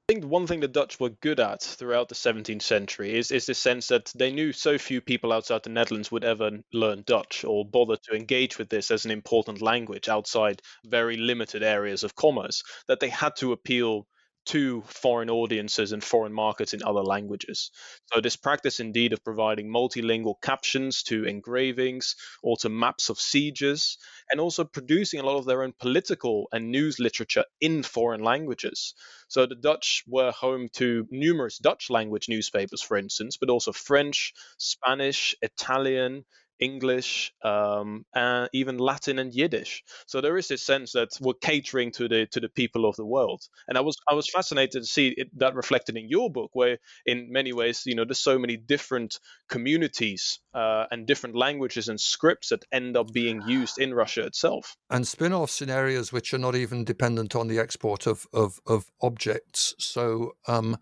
I 0.09 0.15
think 0.15 0.25
one 0.25 0.49
thing 0.49 0.59
the 0.59 0.67
Dutch 0.67 0.99
were 0.99 1.11
good 1.11 1.39
at 1.39 1.63
throughout 1.63 2.09
the 2.09 2.17
17th 2.17 2.63
century 2.63 3.17
is, 3.17 3.31
is 3.31 3.47
the 3.47 3.55
sense 3.55 3.87
that 3.87 4.13
they 4.17 4.33
knew 4.33 4.53
so 4.53 4.77
few 4.77 5.01
people 5.01 5.33
outside 5.33 5.63
the 5.63 5.71
Netherlands 5.71 6.11
would 6.11 6.25
ever 6.25 6.51
learn 6.73 7.05
Dutch 7.07 7.45
or 7.45 7.65
bother 7.65 7.95
to 7.95 8.17
engage 8.17 8.59
with 8.59 8.71
this 8.71 8.91
as 8.91 9.05
an 9.05 9.13
important 9.13 9.63
language 9.63 10.09
outside 10.09 10.63
very 10.85 11.17
limited 11.17 11.63
areas 11.63 12.03
of 12.03 12.17
commerce 12.17 12.65
that 12.89 12.99
they 12.99 13.09
had 13.09 13.37
to 13.37 13.53
appeal 13.53 14.09
to 14.47 14.83
foreign 14.87 15.31
audiences 15.31 15.93
and 15.93 16.03
foreign 16.03 16.33
markets 16.33 16.73
in 16.75 16.83
other 16.83 17.03
languages. 17.03 17.71
So, 18.13 18.21
this 18.21 18.37
practice 18.37 18.81
indeed 18.81 19.13
of 19.13 19.25
providing 19.25 19.69
multilingual 19.69 20.41
captions 20.43 21.03
to 21.05 21.25
engravings 21.25 22.17
or 22.43 22.57
to 22.59 22.69
maps 22.69 23.09
of 23.11 23.21
sieges, 23.21 23.99
and 24.31 24.41
also 24.41 24.65
producing 24.65 25.21
a 25.21 25.25
lot 25.25 25.39
of 25.39 25.45
their 25.47 25.63
own 25.63 25.73
political 25.79 26.49
and 26.53 26.71
news 26.71 26.99
literature 26.99 27.45
in 27.61 27.83
foreign 27.83 28.23
languages. 28.23 28.95
So, 29.29 29.47
the 29.47 29.55
Dutch 29.55 30.03
were 30.07 30.33
home 30.33 30.69
to 30.75 31.07
numerous 31.11 31.59
Dutch 31.59 31.91
language 31.91 32.29
newspapers, 32.29 32.83
for 32.83 32.97
instance, 32.97 33.37
but 33.37 33.51
also 33.51 33.73
French, 33.73 34.33
Spanish, 34.59 35.35
Italian, 35.43 36.25
English, 36.61 37.33
um, 37.43 38.05
and 38.15 38.49
even 38.53 38.79
Latin 38.79 39.19
and 39.19 39.35
Yiddish. 39.35 39.83
So 40.07 40.21
there 40.21 40.37
is 40.37 40.49
this 40.49 40.65
sense 40.65 40.93
that 40.93 41.09
we're 41.21 41.35
catering 41.35 41.91
to 41.93 42.09
the 42.09 42.27
to 42.27 42.41
the 42.41 42.49
people 42.49 42.87
of 42.87 42.97
the 42.97 43.05
world. 43.05 43.43
And 43.69 43.79
I 43.79 43.81
was 43.81 43.97
I 44.09 44.15
was 44.15 44.29
fascinated 44.29 44.83
to 44.83 44.87
see 44.87 45.09
it, 45.17 45.29
that 45.39 45.55
reflected 45.55 45.97
in 45.97 46.09
your 46.09 46.31
book, 46.31 46.51
where 46.53 46.79
in 47.07 47.33
many 47.33 47.53
ways, 47.53 47.83
you 47.87 47.95
know, 47.95 48.05
there's 48.05 48.19
so 48.19 48.39
many 48.39 48.57
different 48.57 49.19
communities 49.49 50.41
uh, 50.55 50.85
and 50.91 51.07
different 51.07 51.37
languages 51.37 51.89
and 51.89 52.01
scripts 52.01 52.49
that 52.51 52.65
end 52.73 52.97
up 52.97 53.13
being 53.13 53.43
used 53.47 53.79
in 53.79 53.95
Russia 53.95 54.25
itself. 54.27 54.77
And 54.91 55.07
spin-offs 55.07 55.63
in 55.63 55.71
areas 55.71 56.13
which 56.13 56.35
are 56.35 56.39
not 56.39 56.55
even 56.55 56.85
dependent 56.85 57.35
on 57.35 57.49
the 57.49 57.59
export 57.59 58.07
of 58.07 58.27
of, 58.33 58.61
of 58.67 58.91
objects. 59.01 59.75
So. 59.79 60.33
Um, 60.47 60.77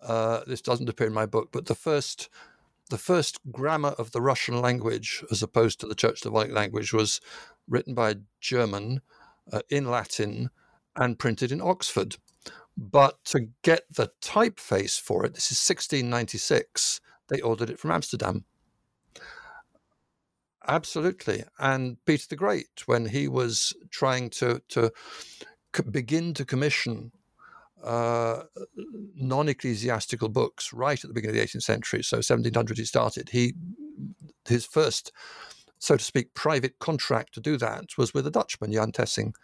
uh, 0.00 0.42
this 0.46 0.62
doesn't 0.62 0.88
appear 0.88 1.08
in 1.08 1.12
my 1.12 1.26
book, 1.26 1.48
but 1.50 1.66
the 1.66 1.74
first 1.74 2.28
the 2.88 2.98
first 2.98 3.38
grammar 3.50 3.90
of 3.90 4.12
the 4.12 4.20
Russian 4.20 4.60
language, 4.60 5.24
as 5.30 5.42
opposed 5.42 5.80
to 5.80 5.86
the 5.86 5.94
Church 5.94 6.20
Slavonic 6.20 6.52
language, 6.52 6.92
was 6.92 7.20
written 7.68 7.94
by 7.94 8.10
a 8.10 8.16
German 8.40 9.00
uh, 9.52 9.60
in 9.70 9.90
Latin 9.90 10.50
and 10.96 11.18
printed 11.18 11.52
in 11.52 11.60
Oxford. 11.60 12.16
But 12.76 13.24
to 13.26 13.48
get 13.62 13.82
the 13.90 14.10
typeface 14.22 15.00
for 15.00 15.24
it, 15.24 15.34
this 15.34 15.50
is 15.50 15.58
1696, 15.58 17.00
they 17.28 17.40
ordered 17.40 17.70
it 17.70 17.78
from 17.78 17.90
Amsterdam. 17.90 18.44
Absolutely. 20.66 21.44
And 21.58 21.96
Peter 22.04 22.26
the 22.28 22.36
Great, 22.36 22.86
when 22.86 23.06
he 23.06 23.26
was 23.26 23.74
trying 23.90 24.30
to, 24.30 24.62
to 24.68 24.92
begin 25.90 26.34
to 26.34 26.44
commission 26.44 27.12
uh, 27.84 28.42
non-ecclesiastical 29.14 30.28
books 30.28 30.72
right 30.72 31.02
at 31.02 31.08
the 31.08 31.14
beginning 31.14 31.36
of 31.36 31.42
the 31.42 31.58
18th 31.58 31.62
century. 31.62 32.02
So 32.02 32.18
1700 32.18 32.78
he 32.78 32.84
started. 32.84 33.28
He 33.28 33.54
his 34.48 34.66
first, 34.66 35.12
so 35.78 35.96
to 35.96 36.04
speak, 36.04 36.34
private 36.34 36.78
contract 36.78 37.34
to 37.34 37.40
do 37.40 37.56
that 37.58 37.96
was 37.98 38.14
with 38.14 38.26
a 38.26 38.30
Dutchman, 38.30 38.72
Jan 38.72 38.92
Tessing, 38.92 39.34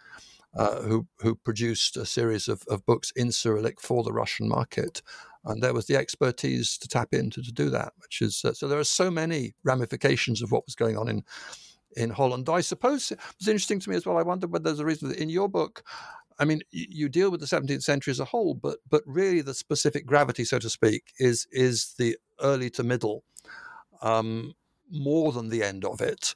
uh, 0.55 0.81
who 0.81 1.07
who 1.19 1.35
produced 1.35 1.97
a 1.97 2.05
series 2.05 2.47
of, 2.47 2.63
of 2.67 2.85
books 2.85 3.11
in 3.15 3.31
Cyrillic 3.31 3.79
for 3.79 4.03
the 4.03 4.13
Russian 4.13 4.47
market. 4.47 5.01
And 5.45 5.61
there 5.61 5.75
was 5.75 5.85
the 5.85 5.95
expertise 5.95 6.75
to 6.79 6.87
tap 6.87 7.09
into 7.13 7.43
to 7.43 7.51
do 7.51 7.69
that, 7.69 7.93
which 7.99 8.21
is 8.21 8.43
uh, 8.43 8.53
so. 8.53 8.67
There 8.67 8.79
are 8.79 8.83
so 8.83 9.11
many 9.11 9.53
ramifications 9.63 10.41
of 10.41 10.51
what 10.51 10.65
was 10.65 10.75
going 10.75 10.97
on 10.97 11.07
in 11.07 11.23
in 11.95 12.09
Holland. 12.09 12.49
I 12.49 12.61
suppose 12.61 13.11
it 13.11 13.19
was 13.39 13.47
interesting 13.47 13.79
to 13.81 13.89
me 13.89 13.95
as 13.95 14.05
well. 14.05 14.17
I 14.17 14.23
wondered 14.23 14.51
whether 14.51 14.63
there's 14.63 14.79
a 14.79 14.85
reason 14.85 15.09
that 15.09 15.19
in 15.19 15.29
your 15.29 15.47
book, 15.47 15.83
I 16.37 16.45
mean, 16.45 16.61
you 16.71 17.07
deal 17.07 17.31
with 17.31 17.39
the 17.39 17.45
17th 17.45 17.83
century 17.83 18.11
as 18.11 18.19
a 18.19 18.25
whole, 18.25 18.53
but 18.53 18.79
but 18.89 19.03
really 19.05 19.41
the 19.41 19.53
specific 19.53 20.05
gravity, 20.05 20.43
so 20.43 20.59
to 20.59 20.69
speak, 20.69 21.13
is 21.17 21.47
is 21.51 21.95
the 21.97 22.17
early 22.41 22.69
to 22.71 22.83
middle, 22.83 23.23
um, 24.01 24.53
more 24.91 25.31
than 25.31 25.49
the 25.49 25.63
end 25.63 25.85
of 25.85 26.01
it. 26.01 26.35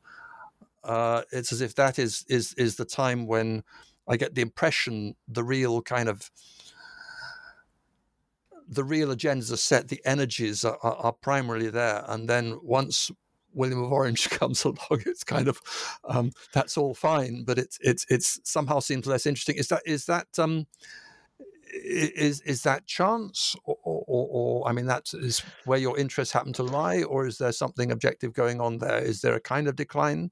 Uh, 0.84 1.24
it's 1.32 1.52
as 1.52 1.62
if 1.62 1.76
that 1.76 2.00
is 2.00 2.26
is 2.30 2.54
is 2.54 2.78
the 2.78 2.86
time 2.86 3.28
when 3.28 3.64
I 4.08 4.16
get 4.16 4.36
the 4.36 4.42
impression 4.42 5.16
the 5.28 5.44
real 5.44 5.82
kind 5.82 6.08
of 6.08 6.32
the 8.68 8.84
real 8.84 9.10
agendas 9.10 9.52
are 9.52 9.58
set, 9.58 9.88
the 9.88 10.02
energies 10.06 10.64
are, 10.64 10.78
are, 10.84 10.96
are 10.96 11.14
primarily 11.14 11.70
there, 11.70 12.06
and 12.08 12.30
then 12.30 12.60
once 12.62 13.12
William 13.54 13.84
of 13.84 13.92
Orange 13.92 14.30
comes 14.40 14.64
along, 14.64 15.04
it's 15.06 15.24
kind 15.24 15.48
of 15.48 15.60
um, 16.04 16.32
that's 16.54 16.78
all 16.78 16.94
fine, 16.94 17.44
but 17.44 17.58
it's 17.58 17.78
it's 17.82 18.06
it's 18.10 18.40
somehow 18.44 18.80
seems 18.80 19.06
less 19.06 19.26
interesting. 19.26 19.58
Is 19.58 19.68
that 19.70 19.82
is 19.86 20.06
that 20.06 20.28
um, 20.38 20.68
is 21.74 22.42
is 22.42 22.64
that 22.64 22.88
chance, 22.88 23.56
or, 23.64 23.78
or, 23.84 24.04
or, 24.08 24.68
I 24.68 24.72
mean, 24.72 24.86
that 24.88 25.12
is 25.14 25.44
where 25.66 25.78
your 25.80 25.98
interests 25.98 26.34
happen 26.34 26.54
to 26.54 26.64
lie, 26.64 27.04
or 27.04 27.28
is 27.28 27.38
there 27.38 27.52
something 27.52 27.92
objective 27.92 28.34
going 28.34 28.60
on 28.62 28.80
there? 28.80 29.00
Is 29.00 29.22
there 29.22 29.36
a 29.36 29.42
kind 29.42 29.68
of 29.68 29.76
decline? 29.76 30.32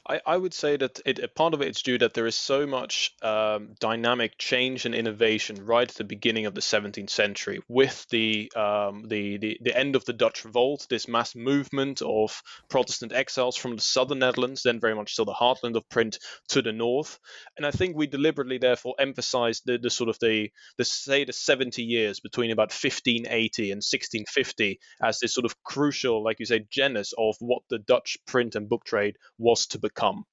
I, 0.07 0.19
I 0.25 0.35
would 0.35 0.53
say 0.53 0.77
that 0.77 0.99
it, 1.05 1.19
a 1.19 1.27
part 1.27 1.53
of 1.53 1.61
it 1.61 1.69
is 1.69 1.81
due 1.81 1.99
that 1.99 2.15
there 2.15 2.25
is 2.25 2.35
so 2.35 2.65
much 2.65 3.13
um, 3.21 3.75
dynamic 3.79 4.37
change 4.37 4.85
and 4.85 4.95
innovation 4.95 5.65
right 5.65 5.89
at 5.89 5.95
the 5.95 6.03
beginning 6.03 6.47
of 6.47 6.55
the 6.55 6.61
17th 6.61 7.09
century 7.09 7.61
with 7.69 8.05
the, 8.09 8.51
um, 8.55 9.03
the, 9.07 9.37
the 9.37 9.57
the 9.61 9.77
end 9.77 9.95
of 9.95 10.03
the 10.05 10.13
Dutch 10.13 10.43
Revolt, 10.43 10.87
this 10.89 11.07
mass 11.07 11.35
movement 11.35 12.01
of 12.01 12.41
Protestant 12.69 13.13
exiles 13.13 13.55
from 13.55 13.75
the 13.75 13.81
southern 13.81 14.19
Netherlands, 14.19 14.63
then 14.63 14.79
very 14.79 14.95
much 14.95 15.13
still 15.13 15.25
the 15.25 15.33
heartland 15.33 15.75
of 15.75 15.87
print, 15.89 16.17
to 16.49 16.61
the 16.61 16.73
north. 16.73 17.19
And 17.55 17.65
I 17.65 17.71
think 17.71 17.95
we 17.95 18.07
deliberately 18.07 18.57
therefore 18.57 18.95
emphasized 18.99 19.63
the, 19.65 19.77
the 19.77 19.89
sort 19.89 20.09
of 20.09 20.17
the 20.19 20.49
the 20.77 20.85
say 20.85 21.25
the 21.25 21.33
70 21.33 21.83
years 21.83 22.19
between 22.19 22.51
about 22.51 22.71
1580 22.71 23.71
and 23.71 23.77
1650 23.77 24.79
as 25.01 25.19
this 25.19 25.33
sort 25.33 25.45
of 25.45 25.63
crucial, 25.63 26.23
like 26.23 26.39
you 26.39 26.45
say, 26.45 26.65
genus 26.71 27.13
of 27.17 27.35
what 27.39 27.61
the 27.69 27.79
Dutch 27.79 28.17
print 28.25 28.55
and 28.55 28.67
book 28.67 28.83
trade 28.83 29.17
was 29.37 29.67
to 29.67 29.79
become 29.79 30.00
come. 30.01 30.25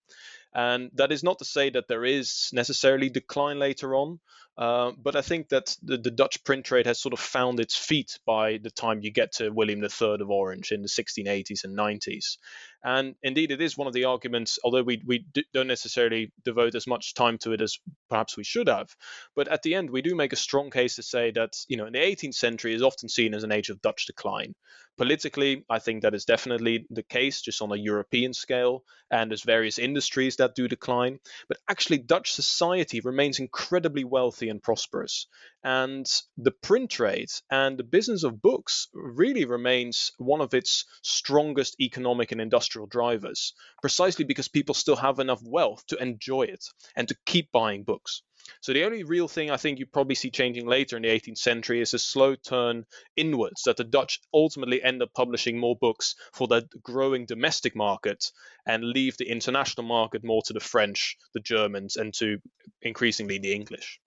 And 0.55 0.91
that 0.95 1.13
is 1.13 1.23
not 1.23 1.39
to 1.39 1.45
say 1.45 1.71
that 1.71 1.89
there 1.89 2.05
is 2.05 2.51
necessarily 2.53 3.11
decline 3.11 3.59
later 3.59 3.95
on, 3.95 4.19
uh, 4.59 4.91
but 5.01 5.15
I 5.15 5.23
think 5.23 5.51
that 5.51 5.77
the, 5.85 5.97
the, 5.99 6.11
Dutch 6.11 6.43
print 6.43 6.65
trade 6.67 6.87
has 6.87 6.99
sort 6.99 7.13
of 7.13 7.21
found 7.21 7.61
its 7.61 7.77
feet 7.77 8.19
by 8.27 8.59
the 8.61 8.73
time 8.73 9.01
you 9.01 9.13
get 9.13 9.31
to 9.35 9.51
William 9.51 9.81
III 9.81 10.17
of 10.21 10.31
Orange 10.31 10.73
in 10.73 10.83
the 10.83 10.89
1680s 10.89 11.63
and 11.63 11.79
90s. 11.79 12.39
And 12.83 13.15
indeed, 13.23 13.53
it 13.53 13.61
is 13.61 13.77
one 13.77 13.87
of 13.87 13.93
the 13.93 14.05
arguments, 14.05 14.59
although 14.65 14.83
we, 14.83 15.01
we 15.07 15.25
don't 15.53 15.69
necessarily 15.69 16.33
devote 16.45 16.75
as 16.75 16.89
much 16.89 17.15
time 17.15 17.39
to 17.39 17.53
it 17.53 17.61
as 17.61 17.79
perhaps 18.11 18.37
we 18.37 18.45
should 18.45 18.67
have. 18.67 18.95
But 19.37 19.47
at 19.47 19.63
the 19.63 19.77
end, 19.77 19.91
we 19.91 20.03
do 20.03 20.17
make 20.17 20.33
a 20.33 20.37
strong 20.37 20.71
case 20.71 20.97
to 20.97 21.03
say 21.05 21.31
that, 21.33 21.57
you 21.69 21.77
know, 21.77 21.87
in 21.87 21.93
the 21.93 22.01
18th 22.01 22.35
century 22.35 22.75
is 22.75 22.83
often 22.83 23.09
seen 23.09 23.35
as 23.35 23.45
an 23.45 23.53
age 23.53 23.71
of 23.71 23.81
Dutch 23.83 24.07
decline. 24.07 24.55
Politically, 24.97 25.65
I 25.71 25.79
think 25.79 26.03
that 26.03 26.15
is 26.15 26.25
definitely 26.25 26.85
the 26.91 27.05
case, 27.05 27.41
just 27.41 27.63
on 27.63 27.71
a 27.71 27.77
European 27.77 28.33
scale, 28.33 28.83
and 29.11 29.31
there's 29.31 29.45
various 29.45 29.79
industries 29.79 30.37
that 30.37 30.57
do 30.57 30.67
decline. 30.67 31.21
But 31.49 31.59
actually, 31.69 31.99
Dutch 31.99 32.33
society 32.33 32.99
remains 33.01 33.39
incredibly 33.39 34.03
wealthy 34.03 34.48
and 34.49 34.63
prosperous. 34.63 35.27
And 35.63 36.07
the 36.37 36.51
print 36.51 36.91
trade 36.91 37.31
and 37.51 37.79
the 37.79 37.85
business 37.85 38.25
of 38.25 38.43
books 38.43 38.89
really 38.93 39.45
remains 39.45 40.13
one 40.19 40.41
of 40.41 40.55
its 40.55 40.85
strongest 41.03 41.81
economic 41.81 42.33
and 42.33 42.41
industrial 42.41 42.87
drivers, 42.87 43.55
precisely 43.81 44.25
because 44.25 44.49
people 44.49 44.75
still 44.75 44.97
have 44.97 45.19
enough 45.19 45.43
wealth 45.43 45.87
to 45.89 45.97
enjoy 46.03 46.43
it 46.43 46.65
and 46.97 47.09
to 47.09 47.17
keep 47.27 47.51
buying 47.53 47.85
books. 47.85 48.23
So 48.61 48.73
the 48.73 48.85
only 48.85 49.03
real 49.03 49.29
thing 49.29 49.51
I 49.51 49.57
think 49.57 49.79
you 49.79 49.87
probably 49.87 50.15
see 50.15 50.31
changing 50.31 50.67
later 50.67 50.97
in 50.97 51.03
the 51.03 51.09
18th 51.09 51.39
century 51.39 51.81
is 51.81 51.93
a 51.93 51.99
slow 51.99 52.35
turn 52.35 52.87
inwards 53.17 53.65
that 53.65 53.77
the 53.77 53.85
Dutch 53.85 54.21
ultimately 54.33 54.83
end 54.83 55.03
up 55.03 55.13
publishing 55.13 55.59
more 55.59 55.77
books 55.77 56.15
for 56.33 56.49
the 56.49 56.67
growing 56.83 57.27
domestic 57.27 57.77
market 57.77 58.33
and 58.65 58.85
leave 58.85 59.17
the 59.17 59.29
international 59.29 59.87
market 59.87 60.25
more 60.25 60.43
to 60.43 60.53
the 60.53 60.61
French, 60.61 61.19
the 61.35 61.41
Germans, 61.41 61.97
and 61.97 62.15
to 62.15 62.41
increasingly 62.81 63.39
the 63.39 63.53
English. 63.53 64.01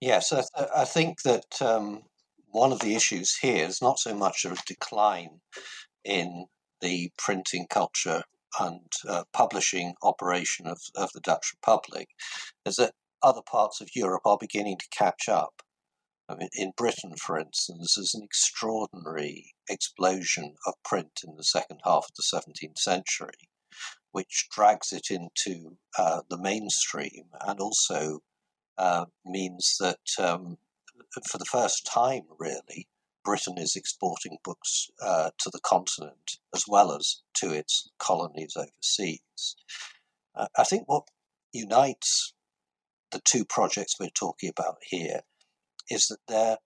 Yes, 0.00 0.30
I, 0.32 0.42
th- 0.56 0.70
I 0.76 0.84
think 0.84 1.22
that 1.22 1.62
um, 1.62 2.02
one 2.48 2.70
of 2.72 2.80
the 2.80 2.94
issues 2.94 3.36
here 3.36 3.66
is 3.66 3.80
not 3.80 3.98
so 3.98 4.14
much 4.14 4.44
a 4.44 4.54
decline 4.66 5.40
in 6.04 6.46
the 6.80 7.10
printing 7.16 7.66
culture 7.68 8.22
and 8.60 8.92
uh, 9.08 9.24
publishing 9.32 9.94
operation 10.02 10.66
of, 10.66 10.80
of 10.94 11.10
the 11.12 11.20
Dutch 11.20 11.52
Republic, 11.54 12.08
is 12.66 12.76
that 12.76 12.94
other 13.22 13.42
parts 13.42 13.80
of 13.80 13.88
Europe 13.94 14.22
are 14.26 14.38
beginning 14.38 14.76
to 14.78 14.88
catch 14.90 15.28
up. 15.28 15.62
I 16.28 16.34
mean, 16.34 16.48
in 16.54 16.72
Britain, 16.76 17.14
for 17.16 17.38
instance, 17.38 17.94
there's 17.94 18.14
an 18.14 18.22
extraordinary 18.22 19.54
explosion 19.68 20.56
of 20.66 20.74
print 20.84 21.20
in 21.26 21.36
the 21.36 21.44
second 21.44 21.80
half 21.84 22.06
of 22.08 22.14
the 22.16 22.22
17th 22.22 22.78
century, 22.78 23.48
which 24.12 24.48
drags 24.50 24.92
it 24.92 25.10
into 25.10 25.78
uh, 25.98 26.22
the 26.28 26.38
mainstream 26.38 27.24
and 27.46 27.60
also 27.60 28.20
uh, 28.78 29.06
means 29.24 29.76
that 29.80 29.98
um, 30.18 30.58
for 31.28 31.38
the 31.38 31.44
first 31.44 31.86
time, 31.86 32.22
really, 32.38 32.88
Britain 33.24 33.58
is 33.58 33.74
exporting 33.74 34.38
books 34.44 34.88
uh, 35.02 35.30
to 35.38 35.50
the 35.50 35.60
continent 35.60 36.38
as 36.54 36.64
well 36.68 36.92
as 36.92 37.22
to 37.34 37.52
its 37.52 37.90
colonies 37.98 38.56
overseas. 38.56 39.56
Uh, 40.34 40.46
I 40.56 40.64
think 40.64 40.84
what 40.86 41.08
unites 41.52 42.34
the 43.10 43.20
two 43.24 43.44
projects 43.44 43.96
we're 43.98 44.10
talking 44.10 44.50
about 44.50 44.76
here 44.82 45.20
is 45.90 46.08
that 46.08 46.18
they're 46.28 46.58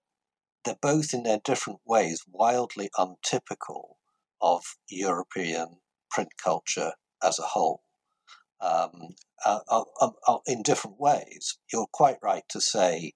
they're 0.65 0.77
both 0.83 1.15
in 1.15 1.23
their 1.23 1.41
different 1.43 1.81
ways 1.87 2.23
wildly 2.31 2.91
untypical 2.99 3.97
of 4.43 4.77
European 4.91 5.79
print 6.11 6.31
culture 6.37 6.93
as 7.23 7.39
a 7.39 7.43
whole 7.43 7.83
um, 8.61 9.15
uh, 9.45 9.61
uh, 9.69 9.85
uh, 10.01 10.11
uh, 10.29 10.39
in 10.47 10.63
different 10.63 11.01
ways. 11.01 11.59
You're 11.73 11.87
quite 11.93 12.19
right 12.23 12.45
to 12.51 12.61
say 12.61 13.13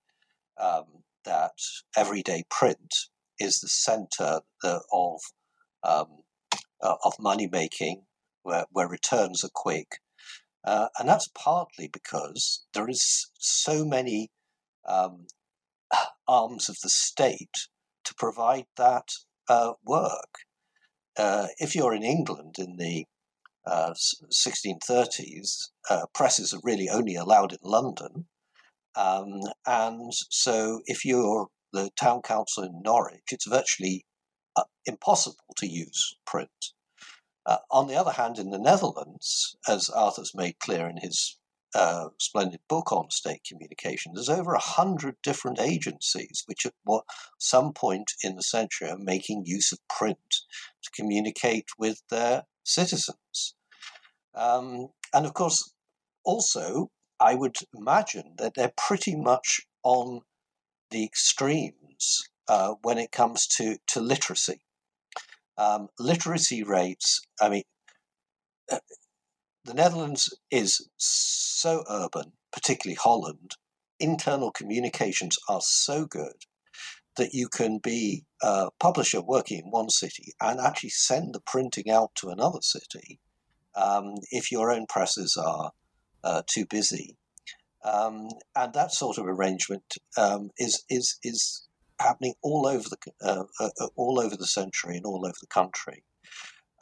um, 0.61 0.85
that 1.25 1.53
everyday 1.97 2.45
print 2.51 2.95
is 3.39 3.59
the 3.59 3.69
center 3.69 4.41
of 4.93 5.21
um, 5.83 6.23
uh, 6.83 6.97
of 7.05 7.15
money 7.21 7.49
making, 7.51 8.05
where, 8.43 8.65
where 8.71 8.89
returns 8.89 9.45
are 9.45 9.51
quick, 9.55 9.99
uh, 10.65 10.89
and 10.99 11.09
that's 11.09 11.29
partly 11.35 11.89
because 11.89 12.65
there 12.73 12.89
is 12.89 13.31
so 13.39 13.85
many 13.85 14.31
um, 14.89 15.27
arms 16.29 16.69
of 16.69 16.77
the 16.83 16.89
state 16.89 17.69
to 18.05 18.15
provide 18.15 18.67
that 18.77 19.09
work. 19.85 20.39
if 21.59 21.75
you're 21.75 21.95
in 21.95 22.03
England 22.03 22.57
in 22.59 22.77
the 22.77 23.07
uh, 23.67 23.95
1630s, 24.31 25.69
uh, 25.89 26.07
presses 26.15 26.53
are 26.53 26.61
really 26.63 26.89
only 26.89 27.15
allowed 27.15 27.53
in 27.53 27.59
London. 27.63 28.27
Um, 28.97 29.41
and 29.67 30.13
so 30.31 30.83
if 30.87 31.05
you're 31.05 31.49
the 31.73 31.91
town 31.99 32.23
council 32.23 32.63
in 32.63 32.83
Norwich, 32.83 33.33
it's 33.33 33.47
virtually 33.47 34.07
uh, 34.57 34.65
impossible 34.87 35.55
to 35.57 35.67
use 35.67 36.15
print. 36.27 36.51
Uh, 37.47 37.59
on 37.71 37.89
the 37.89 37.97
other 37.97 38.13
hand, 38.13 38.39
in 38.39 38.51
the 38.51 38.59
Netherlands, 38.59 39.57
as 39.69 39.89
Arthur's 39.91 40.35
made 40.35 40.59
clear 40.61 40.89
in 40.89 40.99
his 40.99 41.39
uh, 41.75 42.09
splendid 42.21 42.61
book 42.69 42.93
on 42.93 43.11
state 43.11 43.43
communication, 43.47 44.13
there's 44.15 44.29
over 44.29 44.55
a 44.55 44.61
hundred 44.61 45.17
different 45.23 45.59
agencies 45.59 46.45
which 46.47 46.65
at 46.65 46.73
some 47.39 47.73
point 47.73 48.13
in 48.23 48.37
the 48.37 48.43
century 48.43 48.89
are 48.89 48.99
making 48.99 49.43
use 49.45 49.73
of 49.73 49.79
print 49.89 50.37
to 50.83 50.91
communicate 50.95 51.67
with 51.77 52.01
their 52.11 52.45
citizens. 52.65 53.55
Um, 54.35 54.89
and 55.13 55.27
of 55.27 55.35
course, 55.35 55.73
also, 56.25 56.91
I 57.21 57.35
would 57.35 57.57
imagine 57.77 58.35
that 58.39 58.55
they're 58.55 58.73
pretty 58.77 59.15
much 59.15 59.61
on 59.83 60.23
the 60.91 61.05
extremes 61.05 62.29
uh, 62.49 62.75
when 62.83 62.99
it 62.99 63.13
comes 63.13 63.47
to, 63.47 63.77
to 63.89 64.01
literacy. 64.01 64.61
Um, 65.57 65.89
literacy 66.01 66.63
rates, 66.65 67.21
I 67.41 67.49
mean, 67.49 67.63
uh, 68.71 68.79
the 69.65 69.75
Netherlands 69.75 70.37
is 70.51 70.89
so 70.97 71.85
urban, 71.89 72.33
particularly 72.53 72.99
Holland. 73.01 73.53
Internal 74.01 74.51
communications 74.51 75.39
are 75.49 75.61
so 75.63 76.07
good 76.07 76.35
that 77.17 77.33
you 77.33 77.49
can 77.49 77.79
be 77.79 78.25
a 78.43 78.69
publisher 78.81 79.23
working 79.23 79.61
in 79.65 79.71
one 79.71 79.91
city 79.91 80.33
and 80.41 80.61
actually 80.61 80.91
send 80.91 81.35
the 81.35 81.41
printing 81.41 81.91
out 81.91 82.11
to 82.17 82.29
another 82.29 82.61
city 82.61 83.21
um, 83.75 84.15
if 84.31 84.51
your 84.51 84.71
own 84.71 84.87
presses 84.89 85.37
are 85.37 85.73
uh, 86.23 86.43
too 86.47 86.67
busy. 86.67 87.17
Um, 87.85 88.29
and 88.57 88.73
that 88.73 88.93
sort 88.93 89.19
of 89.19 89.27
arrangement 89.27 89.85
um, 90.17 90.51
is 90.57 90.85
is 90.89 91.19
is 91.23 91.67
happening 92.01 92.35
all 92.43 92.67
over 92.67 92.85
the 92.89 93.13
uh, 93.23 93.45
uh, 93.61 93.87
all 93.95 94.19
over 94.19 94.37
the 94.37 94.47
century 94.47 94.97
and 94.97 95.05
all 95.05 95.27
over 95.27 95.35
the 95.41 95.47
country. 95.47 96.03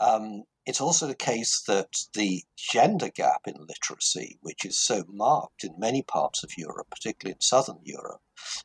Um, 0.01 0.45
it's 0.65 0.81
also 0.81 1.07
the 1.07 1.15
case 1.15 1.61
that 1.67 2.07
the 2.15 2.45
gender 2.57 3.09
gap 3.09 3.43
in 3.47 3.67
literacy, 3.67 4.39
which 4.43 4.65
is 4.65 4.79
so 4.79 5.05
marked 5.09 5.65
in 5.65 5.75
many 5.79 6.03
parts 6.03 6.45
of 6.45 6.57
Europe, 6.57 6.89
particularly 6.91 7.33
in 7.33 7.41
southern 7.41 7.81
Europe, 7.83 8.21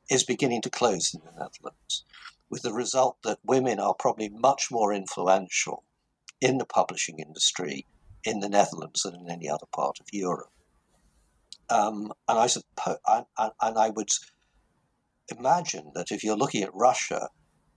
is 0.10 0.24
beginning 0.24 0.62
to 0.62 0.70
close 0.70 1.14
in 1.14 1.22
the 1.22 1.32
Netherlands, 1.32 2.06
with 2.50 2.62
the 2.62 2.74
result 2.74 3.18
that 3.24 3.39
women 3.43 3.80
are 3.80 3.95
probably 3.95 4.30
much 4.30 4.70
more 4.70 4.93
influential 4.93 5.84
in 6.39 6.60
the 6.60 6.66
publishing 6.66 7.20
industry 7.20 7.86
in 8.24 8.41
the 8.41 8.50
Netherlands 8.50 9.04
than 9.04 9.16
in 9.16 9.30
any 9.30 9.50
other 9.50 9.66
part 9.74 10.00
of 10.00 10.08
Europe. 10.12 10.52
Um, 11.70 12.14
and 12.28 12.39
I 12.39 12.48
suppose, 12.48 12.98
and, 13.08 13.26
and, 13.38 13.78
I 13.78 13.89
would 13.89 14.10
imagine 15.36 15.91
that 15.95 16.12
if 16.12 16.24
you're 16.24 16.38
looking 16.38 16.64
at 16.64 16.74
Russia, 16.74 17.30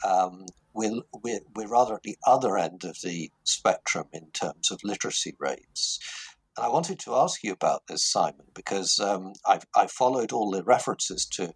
um, 0.07 0.47
we're, 0.75 1.03
we're, 1.13 1.41
we're 1.55 1.69
rather 1.69 1.95
at 1.95 2.03
the 2.03 2.17
other 2.27 2.57
end 2.57 2.85
of 2.85 3.01
the 3.03 3.31
spectrum 3.45 4.07
in 4.13 4.31
terms 4.33 4.71
of 4.71 4.81
literacy 4.85 5.35
rates. 5.39 5.99
And 6.57 6.67
I 6.67 6.69
wanted 6.69 6.99
to 7.01 7.15
ask 7.15 7.43
you 7.43 7.53
about 7.53 7.87
this, 7.87 8.03
Simon, 8.03 8.47
because 8.55 8.99
um, 8.99 9.33
I've, 9.47 9.67
I 9.75 9.87
followed 9.87 10.33
all 10.33 10.51
the 10.51 10.63
references 10.65 11.25
to 11.33 11.55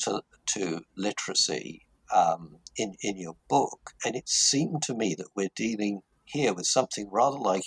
to, 0.00 0.22
to 0.54 0.82
literacy 0.96 1.86
um, 2.14 2.56
in 2.76 2.94
in 3.02 3.16
your 3.16 3.36
book, 3.48 3.92
and 4.04 4.14
it 4.14 4.28
seemed 4.28 4.82
to 4.82 4.94
me 4.94 5.14
that 5.18 5.28
we're 5.34 5.50
dealing 5.56 6.02
here 6.24 6.54
with 6.54 6.66
something 6.66 7.08
rather 7.10 7.38
like 7.38 7.64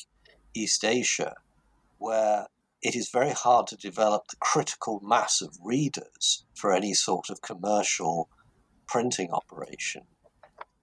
East 0.55 0.83
Asia, 0.85 1.35
where 1.97 2.47
it 2.81 2.95
is 2.95 3.09
very 3.09 3.31
hard 3.31 3.67
to 3.67 3.75
develop 3.75 4.27
the 4.27 4.37
critical 4.37 4.99
mass 5.03 5.41
of 5.41 5.57
readers 5.63 6.45
for 6.55 6.73
any 6.73 6.93
sort 6.93 7.29
of 7.29 7.41
commercial 7.41 8.29
printing 8.91 9.31
operation. 9.31 10.03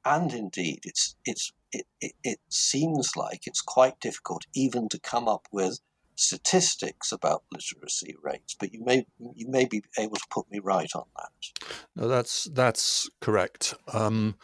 And 0.05 0.33
indeed, 0.33 0.81
it's, 0.85 1.15
it's, 1.27 1.53
it, 1.73 1.87
it, 2.01 2.13
it 2.25 2.39
seems 2.49 3.17
like 3.17 3.47
it's 3.47 3.61
quite 3.61 4.01
difficult 4.01 4.47
even 4.55 4.89
to 4.89 4.99
come 4.99 5.29
up 5.29 5.47
with 5.53 5.81
statistics 6.15 7.13
about 7.13 7.45
literacy 7.53 8.17
rates, 8.23 8.57
but 8.59 8.73
you 8.73 8.85
may 8.85 9.07
you 9.37 9.49
may 9.49 9.65
be 9.65 9.83
able 9.99 10.17
to 10.17 10.27
put 10.31 10.51
me 10.51 10.59
right 10.59 10.91
on 10.95 11.05
that. 11.17 11.69
No, 11.95 12.09
that's 12.09 12.45
that's 12.53 13.09
correct. 13.21 13.75
Um, 13.93 14.35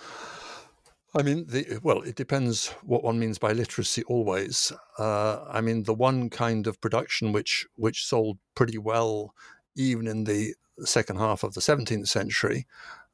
I 1.17 1.23
mean, 1.23 1.47
the, 1.49 1.81
well, 1.83 2.03
it 2.03 2.15
depends 2.17 2.69
what 2.83 3.03
one 3.03 3.19
means 3.19 3.39
by 3.39 3.53
literacy. 3.53 4.05
Always, 4.05 4.73
uh, 4.99 5.45
I 5.49 5.61
mean, 5.61 5.85
the 5.85 5.95
one 5.95 6.31
kind 6.31 6.67
of 6.67 6.81
production 6.81 7.33
which 7.33 7.67
which 7.77 8.07
sold 8.07 8.39
pretty 8.55 8.79
well, 8.79 9.35
even 9.75 10.07
in 10.07 10.25
the 10.25 10.55
second 10.85 11.19
half 11.19 11.43
of 11.43 11.55
the 11.55 11.61
17th 11.61 12.09
century, 12.09 12.67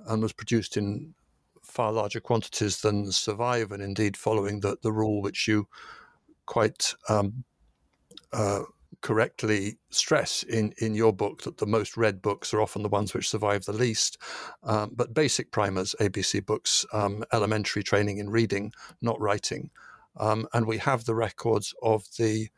and 0.06 0.22
was 0.22 0.32
produced 0.32 0.76
in 0.76 1.14
far 1.62 1.92
larger 1.92 2.20
quantities 2.20 2.80
than 2.80 3.12
survive, 3.12 3.72
and 3.72 3.82
indeed 3.82 4.16
following 4.16 4.60
the 4.60 4.76
the 4.82 4.92
rule 4.92 5.22
which 5.22 5.46
you 5.48 5.68
quite 6.46 6.94
um, 7.08 7.44
uh, 8.32 8.62
correctly 9.00 9.78
stress 9.90 10.42
in, 10.42 10.74
in 10.78 10.94
your 10.94 11.12
book 11.12 11.42
that 11.42 11.58
the 11.58 11.66
most 11.66 11.96
read 11.96 12.20
books 12.20 12.52
are 12.52 12.60
often 12.60 12.82
the 12.82 12.88
ones 12.88 13.14
which 13.14 13.28
survive 13.28 13.64
the 13.64 13.72
least. 13.72 14.18
Um, 14.62 14.92
but 14.94 15.14
basic 15.14 15.50
primers, 15.50 15.94
ABC 16.00 16.44
books, 16.44 16.84
um, 16.92 17.24
elementary 17.32 17.82
training 17.82 18.18
in 18.18 18.30
reading, 18.30 18.72
not 19.00 19.20
writing. 19.20 19.70
Um, 20.16 20.46
and 20.52 20.66
we 20.66 20.78
have 20.78 21.04
the 21.04 21.14
records 21.14 21.74
of 21.82 22.04
the 22.18 22.48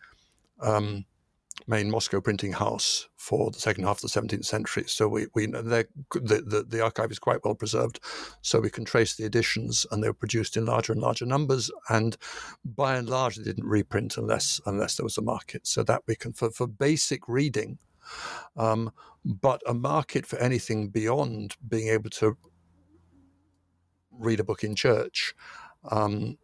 um, 0.60 1.04
main 1.66 1.90
Moscow 1.90 2.20
printing 2.20 2.52
house 2.52 3.08
for 3.16 3.50
the 3.50 3.58
second 3.58 3.84
half 3.84 4.02
of 4.02 4.10
the 4.10 4.20
17th 4.20 4.44
century. 4.44 4.84
So 4.86 5.08
we, 5.08 5.26
we 5.34 5.46
the, 5.46 5.86
the, 6.12 6.64
the 6.68 6.82
archive 6.82 7.10
is 7.10 7.18
quite 7.18 7.44
well 7.44 7.54
preserved. 7.54 8.00
So 8.40 8.60
we 8.60 8.70
can 8.70 8.84
trace 8.84 9.14
the 9.14 9.24
editions, 9.24 9.86
and 9.90 10.02
they 10.02 10.08
were 10.08 10.14
produced 10.14 10.56
in 10.56 10.66
larger 10.66 10.92
and 10.92 11.02
larger 11.02 11.26
numbers. 11.26 11.70
And 11.88 12.16
by 12.64 12.96
and 12.96 13.08
large, 13.08 13.36
they 13.36 13.44
didn't 13.44 13.66
reprint 13.66 14.16
unless 14.16 14.60
unless 14.66 14.96
there 14.96 15.04
was 15.04 15.18
a 15.18 15.22
market. 15.22 15.66
So 15.66 15.82
that 15.84 16.02
we 16.06 16.16
can 16.16 16.32
for, 16.32 16.50
for 16.50 16.66
basic 16.66 17.28
reading. 17.28 17.78
Um, 18.56 18.92
but 19.24 19.62
a 19.66 19.74
market 19.74 20.26
for 20.26 20.38
anything 20.38 20.88
beyond 20.88 21.56
being 21.68 21.88
able 21.88 22.10
to 22.10 22.36
read 24.10 24.40
a 24.40 24.44
book 24.44 24.64
in 24.64 24.74
church 24.74 25.34
um, 25.90 26.38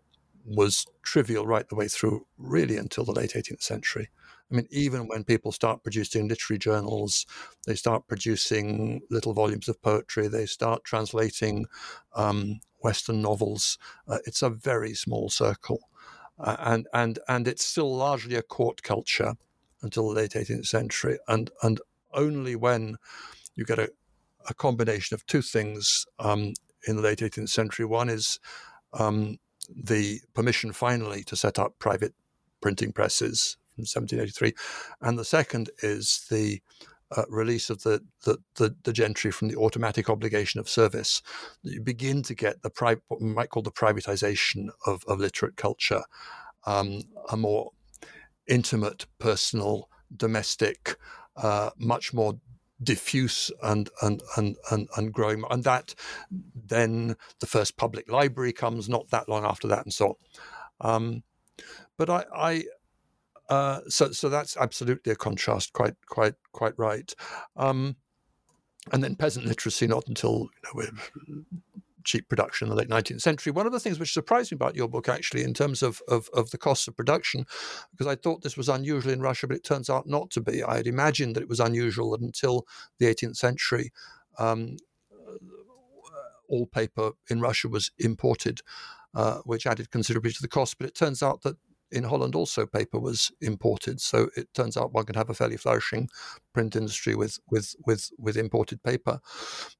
was 0.44 0.86
trivial 1.02 1.46
right 1.46 1.68
the 1.68 1.74
way 1.74 1.88
through, 1.88 2.26
really 2.38 2.76
until 2.76 3.04
the 3.04 3.12
late 3.12 3.32
18th 3.32 3.62
century. 3.62 4.08
I 4.50 4.54
mean, 4.54 4.66
even 4.70 5.08
when 5.08 5.24
people 5.24 5.52
start 5.52 5.82
producing 5.82 6.28
literary 6.28 6.58
journals, 6.58 7.26
they 7.66 7.74
start 7.74 8.06
producing 8.08 9.02
little 9.10 9.34
volumes 9.34 9.68
of 9.68 9.80
poetry, 9.82 10.26
they 10.26 10.46
start 10.46 10.84
translating 10.84 11.66
um, 12.14 12.60
Western 12.80 13.20
novels. 13.20 13.78
Uh, 14.06 14.18
it's 14.24 14.42
a 14.42 14.50
very 14.50 14.94
small 14.94 15.28
circle, 15.28 15.80
uh, 16.38 16.56
and 16.60 16.86
and 16.94 17.18
and 17.28 17.46
it's 17.46 17.64
still 17.64 17.94
largely 17.94 18.36
a 18.36 18.42
court 18.42 18.82
culture 18.82 19.34
until 19.82 20.08
the 20.08 20.14
late 20.14 20.32
18th 20.32 20.66
century, 20.66 21.18
and 21.28 21.50
and 21.62 21.80
only 22.14 22.56
when 22.56 22.96
you 23.54 23.64
get 23.64 23.78
a, 23.78 23.90
a 24.48 24.54
combination 24.54 25.14
of 25.14 25.26
two 25.26 25.42
things 25.42 26.06
um, 26.18 26.54
in 26.86 26.96
the 26.96 27.02
late 27.02 27.18
18th 27.18 27.50
century. 27.50 27.84
One 27.84 28.08
is 28.08 28.40
um, 28.94 29.36
the 29.68 30.20
permission 30.32 30.72
finally 30.72 31.22
to 31.24 31.36
set 31.36 31.58
up 31.58 31.78
private 31.78 32.14
printing 32.62 32.92
presses 32.92 33.57
1783, 33.82 34.52
and 35.02 35.18
the 35.18 35.24
second 35.24 35.70
is 35.82 36.26
the 36.30 36.60
uh, 37.16 37.24
release 37.28 37.70
of 37.70 37.82
the, 37.82 38.02
the, 38.24 38.38
the, 38.56 38.76
the, 38.84 38.92
gentry 38.92 39.30
from 39.30 39.48
the 39.48 39.56
automatic 39.56 40.10
obligation 40.10 40.60
of 40.60 40.68
service. 40.68 41.22
You 41.62 41.80
begin 41.80 42.22
to 42.24 42.34
get 42.34 42.60
the 42.62 42.70
pri- 42.70 42.96
what 43.08 43.22
we 43.22 43.28
might 43.28 43.48
call 43.48 43.62
the 43.62 43.70
privatization 43.70 44.68
of, 44.86 45.04
of 45.08 45.18
literate 45.18 45.56
culture, 45.56 46.02
um, 46.66 47.00
a 47.30 47.36
more 47.36 47.70
intimate, 48.46 49.06
personal, 49.18 49.88
domestic, 50.14 50.96
uh, 51.36 51.70
much 51.78 52.12
more 52.12 52.34
diffuse 52.82 53.50
and, 53.62 53.90
and 54.02 54.22
and 54.36 54.56
and 54.70 54.88
and 54.96 55.12
growing. 55.12 55.44
And 55.50 55.64
that 55.64 55.94
then 56.54 57.16
the 57.40 57.46
first 57.46 57.76
public 57.76 58.10
library 58.10 58.52
comes 58.52 58.88
not 58.88 59.08
that 59.10 59.28
long 59.28 59.44
after 59.44 59.68
that 59.68 59.84
and 59.84 59.92
so 59.92 60.16
on. 60.80 60.94
Um, 60.94 61.22
but 61.96 62.08
I, 62.08 62.24
I 62.34 62.64
uh, 63.48 63.80
so, 63.88 64.12
so 64.12 64.28
that's 64.28 64.56
absolutely 64.56 65.12
a 65.12 65.16
contrast. 65.16 65.72
Quite, 65.72 65.94
quite, 66.08 66.34
quite 66.52 66.74
right. 66.78 67.12
Um, 67.56 67.96
and 68.92 69.02
then 69.02 69.16
peasant 69.16 69.46
literacy, 69.46 69.86
not 69.86 70.06
until 70.08 70.48
you 70.74 70.82
know, 70.82 71.42
cheap 72.04 72.28
production 72.28 72.66
in 72.66 72.70
the 72.70 72.76
late 72.76 72.88
19th 72.88 73.20
century. 73.20 73.52
One 73.52 73.66
of 73.66 73.72
the 73.72 73.80
things 73.80 73.98
which 73.98 74.12
surprised 74.12 74.50
me 74.50 74.56
about 74.56 74.74
your 74.74 74.88
book, 74.88 75.08
actually, 75.08 75.42
in 75.42 75.52
terms 75.52 75.82
of, 75.82 76.00
of, 76.08 76.30
of 76.32 76.50
the 76.50 76.58
costs 76.58 76.88
of 76.88 76.96
production, 76.96 77.44
because 77.90 78.06
I 78.06 78.16
thought 78.16 78.42
this 78.42 78.56
was 78.56 78.68
unusual 78.68 79.12
in 79.12 79.20
Russia, 79.20 79.46
but 79.46 79.56
it 79.56 79.64
turns 79.64 79.90
out 79.90 80.06
not 80.06 80.30
to 80.30 80.40
be. 80.40 80.62
I 80.62 80.76
had 80.76 80.86
imagined 80.86 81.36
that 81.36 81.42
it 81.42 81.48
was 81.48 81.60
unusual 81.60 82.12
that 82.12 82.22
until 82.22 82.66
the 82.98 83.06
18th 83.06 83.36
century, 83.36 83.92
um, 84.38 84.76
all 86.48 86.66
paper 86.66 87.12
in 87.28 87.40
Russia 87.40 87.68
was 87.68 87.90
imported, 87.98 88.62
uh, 89.14 89.38
which 89.44 89.66
added 89.66 89.90
considerably 89.90 90.32
to 90.32 90.42
the 90.42 90.48
cost. 90.48 90.78
But 90.78 90.88
it 90.88 90.94
turns 90.94 91.22
out 91.22 91.42
that 91.42 91.56
in 91.90 92.04
Holland 92.04 92.34
also 92.34 92.66
paper 92.66 92.98
was 92.98 93.30
imported. 93.40 94.00
So 94.00 94.28
it 94.36 94.52
turns 94.54 94.76
out 94.76 94.92
one 94.92 95.06
can 95.06 95.14
have 95.14 95.30
a 95.30 95.34
fairly 95.34 95.56
flourishing 95.56 96.08
print 96.52 96.76
industry 96.76 97.14
with 97.14 97.38
with 97.50 97.74
with 97.86 98.10
with 98.18 98.36
imported 98.36 98.82
paper. 98.82 99.20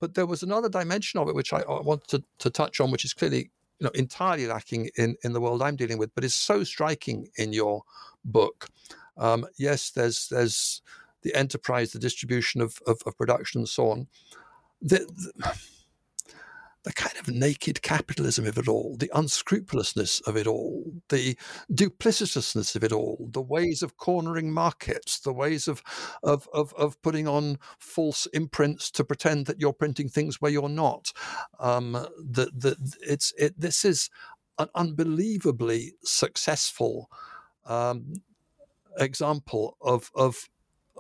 But 0.01 0.15
there 0.15 0.27
was 0.27 0.43
another 0.43 0.69
dimension 0.69 1.21
of 1.21 1.29
it 1.29 1.35
which 1.35 1.53
I, 1.53 1.61
I 1.61 1.81
wanted 1.81 2.09
to, 2.09 2.25
to 2.41 2.51
touch 2.51 2.81
on, 2.81 2.91
which 2.91 3.05
is 3.05 3.15
clearly 3.15 3.51
you 3.79 3.85
know 3.85 3.91
entirely 3.95 4.47
lacking 4.47 4.91
in 4.97 5.17
in 5.25 5.33
the 5.33 5.41
world 5.41 5.63
I'm 5.63 5.77
dealing 5.77 5.99
with, 5.99 6.15
but 6.15 6.25
is 6.25 6.35
so 6.35 6.65
striking 6.65 7.29
in 7.37 7.53
your 7.53 7.83
book. 8.25 8.67
Um, 9.17 9.47
yes, 9.59 9.91
there's 9.91 10.29
there's 10.29 10.83
the 11.23 11.35
enterprise, 11.35 11.93
the 11.93 11.99
distribution 11.99 12.61
of 12.61 12.79
of, 12.87 13.01
of 13.07 13.17
production, 13.17 13.61
and 13.61 13.69
so 13.69 13.91
on. 13.91 14.07
The, 14.81 14.99
the, 14.99 15.59
the 16.89 16.95
kind 16.95 17.19
of 17.19 17.29
naked 17.29 17.83
capitalism 17.83 18.47
of 18.47 18.57
it 18.57 18.67
all, 18.67 18.97
the 18.97 19.11
unscrupulousness 19.15 20.23
of 20.23 20.39
it 20.39 20.47
all, 20.47 20.91
the 21.11 21.37
duplicitousness 21.71 22.75
of 22.75 22.83
it 22.83 22.93
all, 22.93 23.29
the 23.31 23.43
ways 23.43 23.83
of 23.83 23.99
cornering 23.99 24.51
markets, 24.51 25.21
the 25.21 25.33
ways 25.33 25.69
of, 25.69 25.83
of, 26.23 26.49
of, 26.55 26.73
of 26.79 27.01
putting 27.03 27.29
on 27.29 27.59
false 27.79 28.25
imprints 28.33 28.91
to 28.91 29.05
pretend 29.05 29.45
that 29.45 29.61
you're 29.61 29.75
printing 29.75 30.09
things 30.09 30.41
where 30.41 30.51
you're 30.51 30.67
not. 30.67 31.13
Um, 31.61 31.93
the, 31.93 32.51
the, 32.57 32.75
it's, 33.03 33.35
it, 33.37 33.61
this 33.61 33.85
is 33.85 34.09
an 34.59 34.69
unbelievably 34.75 35.93
successful 36.03 37.11
um, 37.67 38.15
example 38.97 39.77
of, 39.83 40.11
of 40.15 40.49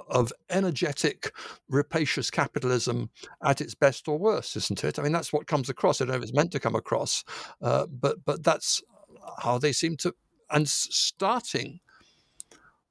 of 0.08 0.32
energetic, 0.50 1.32
rapacious 1.68 2.30
capitalism 2.30 3.10
at 3.42 3.60
its 3.60 3.74
best 3.74 4.08
or 4.08 4.18
worst, 4.18 4.56
isn't 4.56 4.84
it? 4.84 4.98
I 4.98 5.02
mean, 5.02 5.12
that's 5.12 5.32
what 5.32 5.46
comes 5.46 5.68
across. 5.68 6.00
I 6.00 6.04
don't 6.04 6.12
know 6.12 6.18
if 6.18 6.22
it's 6.22 6.34
meant 6.34 6.52
to 6.52 6.60
come 6.60 6.74
across, 6.74 7.24
uh, 7.62 7.86
but 7.86 8.24
but 8.24 8.42
that's 8.42 8.82
how 9.42 9.58
they 9.58 9.72
seem 9.72 9.96
to. 9.98 10.14
And 10.50 10.68
starting, 10.68 11.80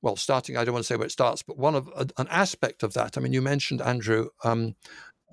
well, 0.02 0.16
starting. 0.16 0.58
I 0.58 0.64
don't 0.64 0.74
want 0.74 0.86
to 0.86 0.88
say 0.88 0.96
where 0.96 1.08
it 1.08 1.12
starts, 1.12 1.42
but 1.42 1.58
one 1.58 1.76
of 1.76 1.90
an 2.18 2.28
aspect 2.30 2.84
of 2.84 2.94
that. 2.94 3.18
I 3.18 3.22
mean, 3.22 3.34
you 3.34 3.42
mentioned 3.42 3.82
Andrew. 3.82 4.30
Um, 4.44 4.76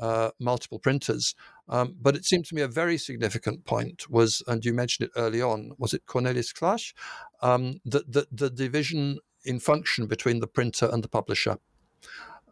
uh, 0.01 0.31
multiple 0.41 0.79
printers. 0.79 1.35
Um, 1.69 1.97
but 2.01 2.17
it 2.17 2.25
seemed 2.25 2.45
to 2.47 2.55
me 2.55 2.63
a 2.63 2.69
very 2.69 2.99
significant 2.99 3.65
point 3.65 4.11
was, 4.11 4.43
and 4.47 4.65
you 4.65 4.75
mentioned 4.75 5.09
it 5.09 5.19
early 5.19 5.41
on, 5.41 5.73
was 5.79 5.95
it 5.95 6.07
Cornelis 6.07 6.53
Claesz, 6.53 6.93
Um, 7.41 7.81
the, 7.85 8.05
the, 8.09 8.27
the, 8.31 8.51
division 8.51 9.19
in 9.45 9.61
function 9.61 10.07
between 10.07 10.41
the 10.41 10.47
printer 10.47 10.89
and 10.93 11.03
the 11.03 11.09
publisher. 11.09 11.59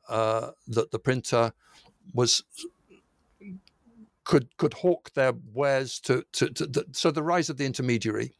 Uh, 0.08 0.50
that 0.66 0.90
the 0.90 0.98
printer 0.98 1.52
was 2.12 2.42
could 4.24 4.56
could 4.56 4.74
hawk 4.74 5.12
their 5.14 5.32
wares 5.52 5.98
to, 6.00 6.24
to, 6.32 6.48
to 6.50 6.84
so 6.92 7.10
the 7.10 7.22
rise 7.22 7.48
of 7.48 7.56
the 7.56 7.66
intermediary, 7.66 8.34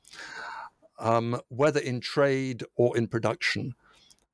um, 0.99 1.41
whether 1.49 1.81
in 1.81 2.01
trade 2.01 2.65
or 2.77 2.97
in 2.97 3.07
production, 3.07 3.75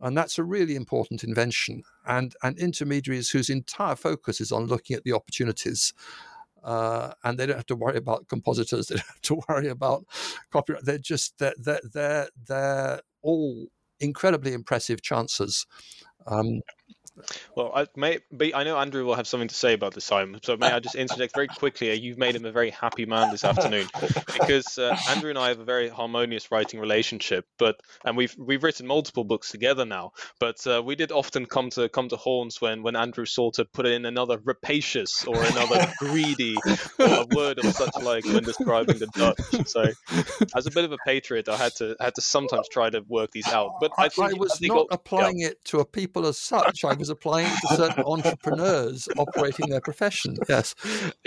and 0.01 0.17
that's 0.17 0.39
a 0.39 0.45
really 0.45 0.77
important 0.77 1.25
invention. 1.25 1.83
And, 2.07 2.35
and 2.43 2.59
intermediaries 2.59 3.31
whose 3.31 3.51
entire 3.51 3.97
focus 3.97 4.41
is 4.41 4.53
on 4.53 4.67
looking 4.67 4.97
at 4.97 5.05
the 5.05 5.13
opportunities. 5.13 5.93
Uh, 6.63 7.13
and 7.25 7.39
they 7.39 7.47
don't 7.47 7.57
have 7.57 7.67
to 7.67 7.77
worry 7.77 7.97
about 7.97 8.29
compositors. 8.29 8.89
They 8.89 8.97
don't 8.97 9.07
have 9.07 9.21
to 9.23 9.43
worry 9.49 9.69
about 9.69 10.05
copyright. 10.51 10.85
They're 10.85 10.99
just 10.99 11.39
they're 11.39 11.55
they're 11.59 11.81
they're, 11.93 12.29
they're 12.47 13.01
all 13.23 13.69
incredibly 14.01 14.53
impressive 14.53 15.03
chances. 15.03 15.67
Um, 16.27 16.61
well, 17.55 17.73
I 17.75 17.87
may 17.97 18.19
be, 18.37 18.55
I 18.55 18.65
know 18.65 18.77
Andrew 18.79 19.05
will 19.05 19.15
have 19.15 19.27
something 19.27 19.49
to 19.49 19.55
say 19.55 19.75
about 19.75 19.95
this, 19.95 20.05
Simon. 20.05 20.41
So 20.43 20.57
may 20.57 20.69
I 20.69 20.81
just 20.81 20.95
interject 20.95 21.35
very 21.35 21.49
quickly? 21.49 21.93
You've 21.95 22.19
made 22.19 22.37
him 22.37 22.45
a 22.45 22.53
very 22.53 22.71
happy 22.71 23.07
man 23.07 23.31
this 23.31 23.45
afternoon 23.45 23.89
because 24.33 24.79
uh, 24.79 24.97
Andrew 25.11 25.31
and 25.31 25.39
I 25.39 25.49
have 25.49 25.61
a 25.61 25.65
very 25.65 25.89
harmonious 25.89 26.51
writing 26.51 26.81
relationship. 26.81 27.47
But 27.59 27.81
and 28.05 28.17
we've 28.17 28.35
we've 28.39 28.63
written 28.63 28.87
multiple 28.87 29.25
books 29.25 29.51
together 29.51 29.85
now. 29.85 30.13
But 30.39 30.67
uh, 30.67 30.83
we 30.85 30.95
did 30.95 31.13
often 31.13 31.47
come 31.47 31.71
to 31.71 31.89
come 31.89 32.09
to 32.09 32.17
horns 32.17 32.61
when 32.61 32.83
when 32.83 32.97
Andrew 32.97 33.25
sought 33.25 33.55
to 33.55 33.65
put 33.65 33.87
in 33.87 34.05
another 34.05 34.39
rapacious 34.45 35.25
or 35.25 35.37
another 35.37 35.93
greedy 35.99 36.57
or 36.99 37.07
a 37.07 37.27
word 37.35 37.59
of 37.59 37.73
such 37.73 37.97
like 38.03 38.25
when 38.25 38.43
describing 38.45 38.99
the 38.99 39.09
Dutch. 39.15 39.69
So 39.69 39.85
as 40.57 40.67
a 40.67 40.71
bit 40.71 40.85
of 40.85 40.93
a 40.93 40.99
patriot, 41.05 41.49
I 41.49 41.57
had 41.57 41.75
to 41.77 41.97
had 42.01 42.15
to 42.15 42.21
sometimes 42.21 42.69
try 42.69 42.91
to 42.91 43.03
work 43.09 43.31
these 43.33 43.49
out. 43.49 43.73
But 43.81 43.93
I, 43.99 44.09
think, 44.09 44.31
I 44.31 44.35
was 44.35 44.59
I 44.63 44.67
not 44.67 44.87
applying 44.91 45.41
yeah. 45.41 45.49
it 45.49 45.65
to 45.67 45.81
a 45.81 45.85
people 45.85 46.27
as 46.27 46.39
such. 46.39 46.85
I 46.85 46.95
was 46.95 47.08
applying 47.11 47.49
to 47.49 47.77
certain 47.77 48.05
entrepreneurs 48.05 49.09
operating 49.17 49.71
their 49.71 49.81
profession. 49.81 50.37
Yes. 50.49 50.75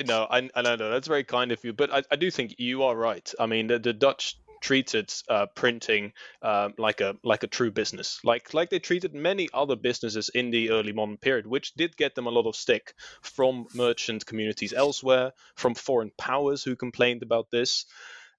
No, 0.05 0.27
I, 0.29 0.49
I 0.55 0.61
know 0.61 0.77
that's 0.77 1.07
very 1.07 1.23
kind 1.23 1.51
of 1.51 1.63
you, 1.63 1.73
but 1.73 1.93
I, 1.93 2.03
I 2.11 2.15
do 2.15 2.31
think 2.31 2.55
you 2.57 2.83
are 2.83 2.95
right. 2.95 3.31
I 3.39 3.45
mean, 3.45 3.67
the, 3.67 3.79
the 3.79 3.93
Dutch 3.93 4.37
treated 4.61 5.11
uh, 5.27 5.47
printing 5.55 6.13
um, 6.41 6.73
like 6.77 7.01
a 7.01 7.15
like 7.23 7.43
a 7.43 7.47
true 7.47 7.71
business, 7.71 8.19
like 8.23 8.53
like 8.53 8.69
they 8.69 8.79
treated 8.79 9.13
many 9.13 9.49
other 9.53 9.75
businesses 9.75 10.29
in 10.29 10.51
the 10.51 10.69
early 10.69 10.93
modern 10.93 11.17
period, 11.17 11.47
which 11.47 11.73
did 11.73 11.97
get 11.97 12.15
them 12.15 12.27
a 12.27 12.31
lot 12.31 12.47
of 12.47 12.55
stick 12.55 12.93
from 13.21 13.65
merchant 13.73 14.25
communities 14.25 14.73
elsewhere, 14.73 15.31
from 15.55 15.73
foreign 15.75 16.11
powers 16.17 16.63
who 16.63 16.75
complained 16.75 17.23
about 17.23 17.49
this. 17.51 17.85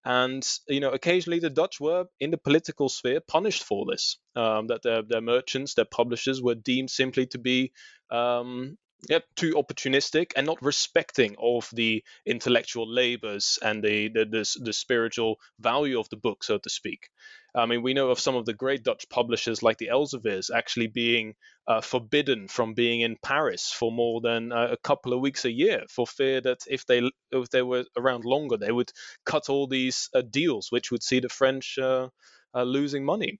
And 0.04 0.46
you 0.68 0.80
know, 0.80 0.90
occasionally 0.90 1.38
the 1.38 1.50
Dutch 1.50 1.80
were 1.80 2.06
in 2.18 2.30
the 2.30 2.38
political 2.38 2.88
sphere 2.88 3.20
punished 3.20 3.64
for 3.64 3.86
this. 3.90 4.18
Um, 4.34 4.68
that 4.68 4.82
their, 4.82 5.02
their 5.02 5.20
merchants, 5.20 5.74
their 5.74 5.84
publishers, 5.84 6.42
were 6.42 6.54
deemed 6.54 6.90
simply 6.90 7.26
to 7.28 7.38
be 7.38 7.72
um, 8.10 8.76
yeah, 9.08 9.18
too 9.34 9.54
opportunistic 9.54 10.32
and 10.36 10.46
not 10.46 10.62
respecting 10.62 11.34
of 11.40 11.68
the 11.72 12.04
intellectual 12.24 12.88
labors 12.88 13.58
and 13.62 13.82
the, 13.82 14.08
the, 14.08 14.24
the 14.24 14.56
the 14.64 14.72
spiritual 14.72 15.40
value 15.58 15.98
of 15.98 16.08
the 16.10 16.16
book, 16.16 16.44
so 16.44 16.58
to 16.58 16.70
speak. 16.70 17.08
I 17.54 17.66
mean, 17.66 17.82
we 17.82 17.94
know 17.94 18.10
of 18.10 18.20
some 18.20 18.36
of 18.36 18.46
the 18.46 18.54
great 18.54 18.82
Dutch 18.84 19.08
publishers 19.10 19.62
like 19.62 19.76
the 19.78 19.88
Elseviers 19.88 20.50
actually 20.54 20.86
being 20.86 21.34
uh, 21.66 21.80
forbidden 21.80 22.48
from 22.48 22.74
being 22.74 23.00
in 23.02 23.16
Paris 23.22 23.70
for 23.70 23.92
more 23.92 24.20
than 24.20 24.52
uh, 24.52 24.68
a 24.70 24.76
couple 24.76 25.12
of 25.12 25.20
weeks 25.20 25.44
a 25.44 25.50
year 25.50 25.84
for 25.90 26.06
fear 26.06 26.40
that 26.40 26.60
if 26.68 26.86
they 26.86 27.02
if 27.30 27.50
they 27.50 27.62
were 27.62 27.84
around 27.96 28.24
longer, 28.24 28.56
they 28.56 28.72
would 28.72 28.92
cut 29.26 29.48
all 29.50 29.66
these 29.66 30.08
uh, 30.14 30.22
deals, 30.22 30.68
which 30.70 30.90
would 30.90 31.02
see 31.02 31.20
the 31.20 31.28
French 31.28 31.76
uh, 31.78 32.08
uh, 32.54 32.62
losing 32.62 33.04
money. 33.04 33.38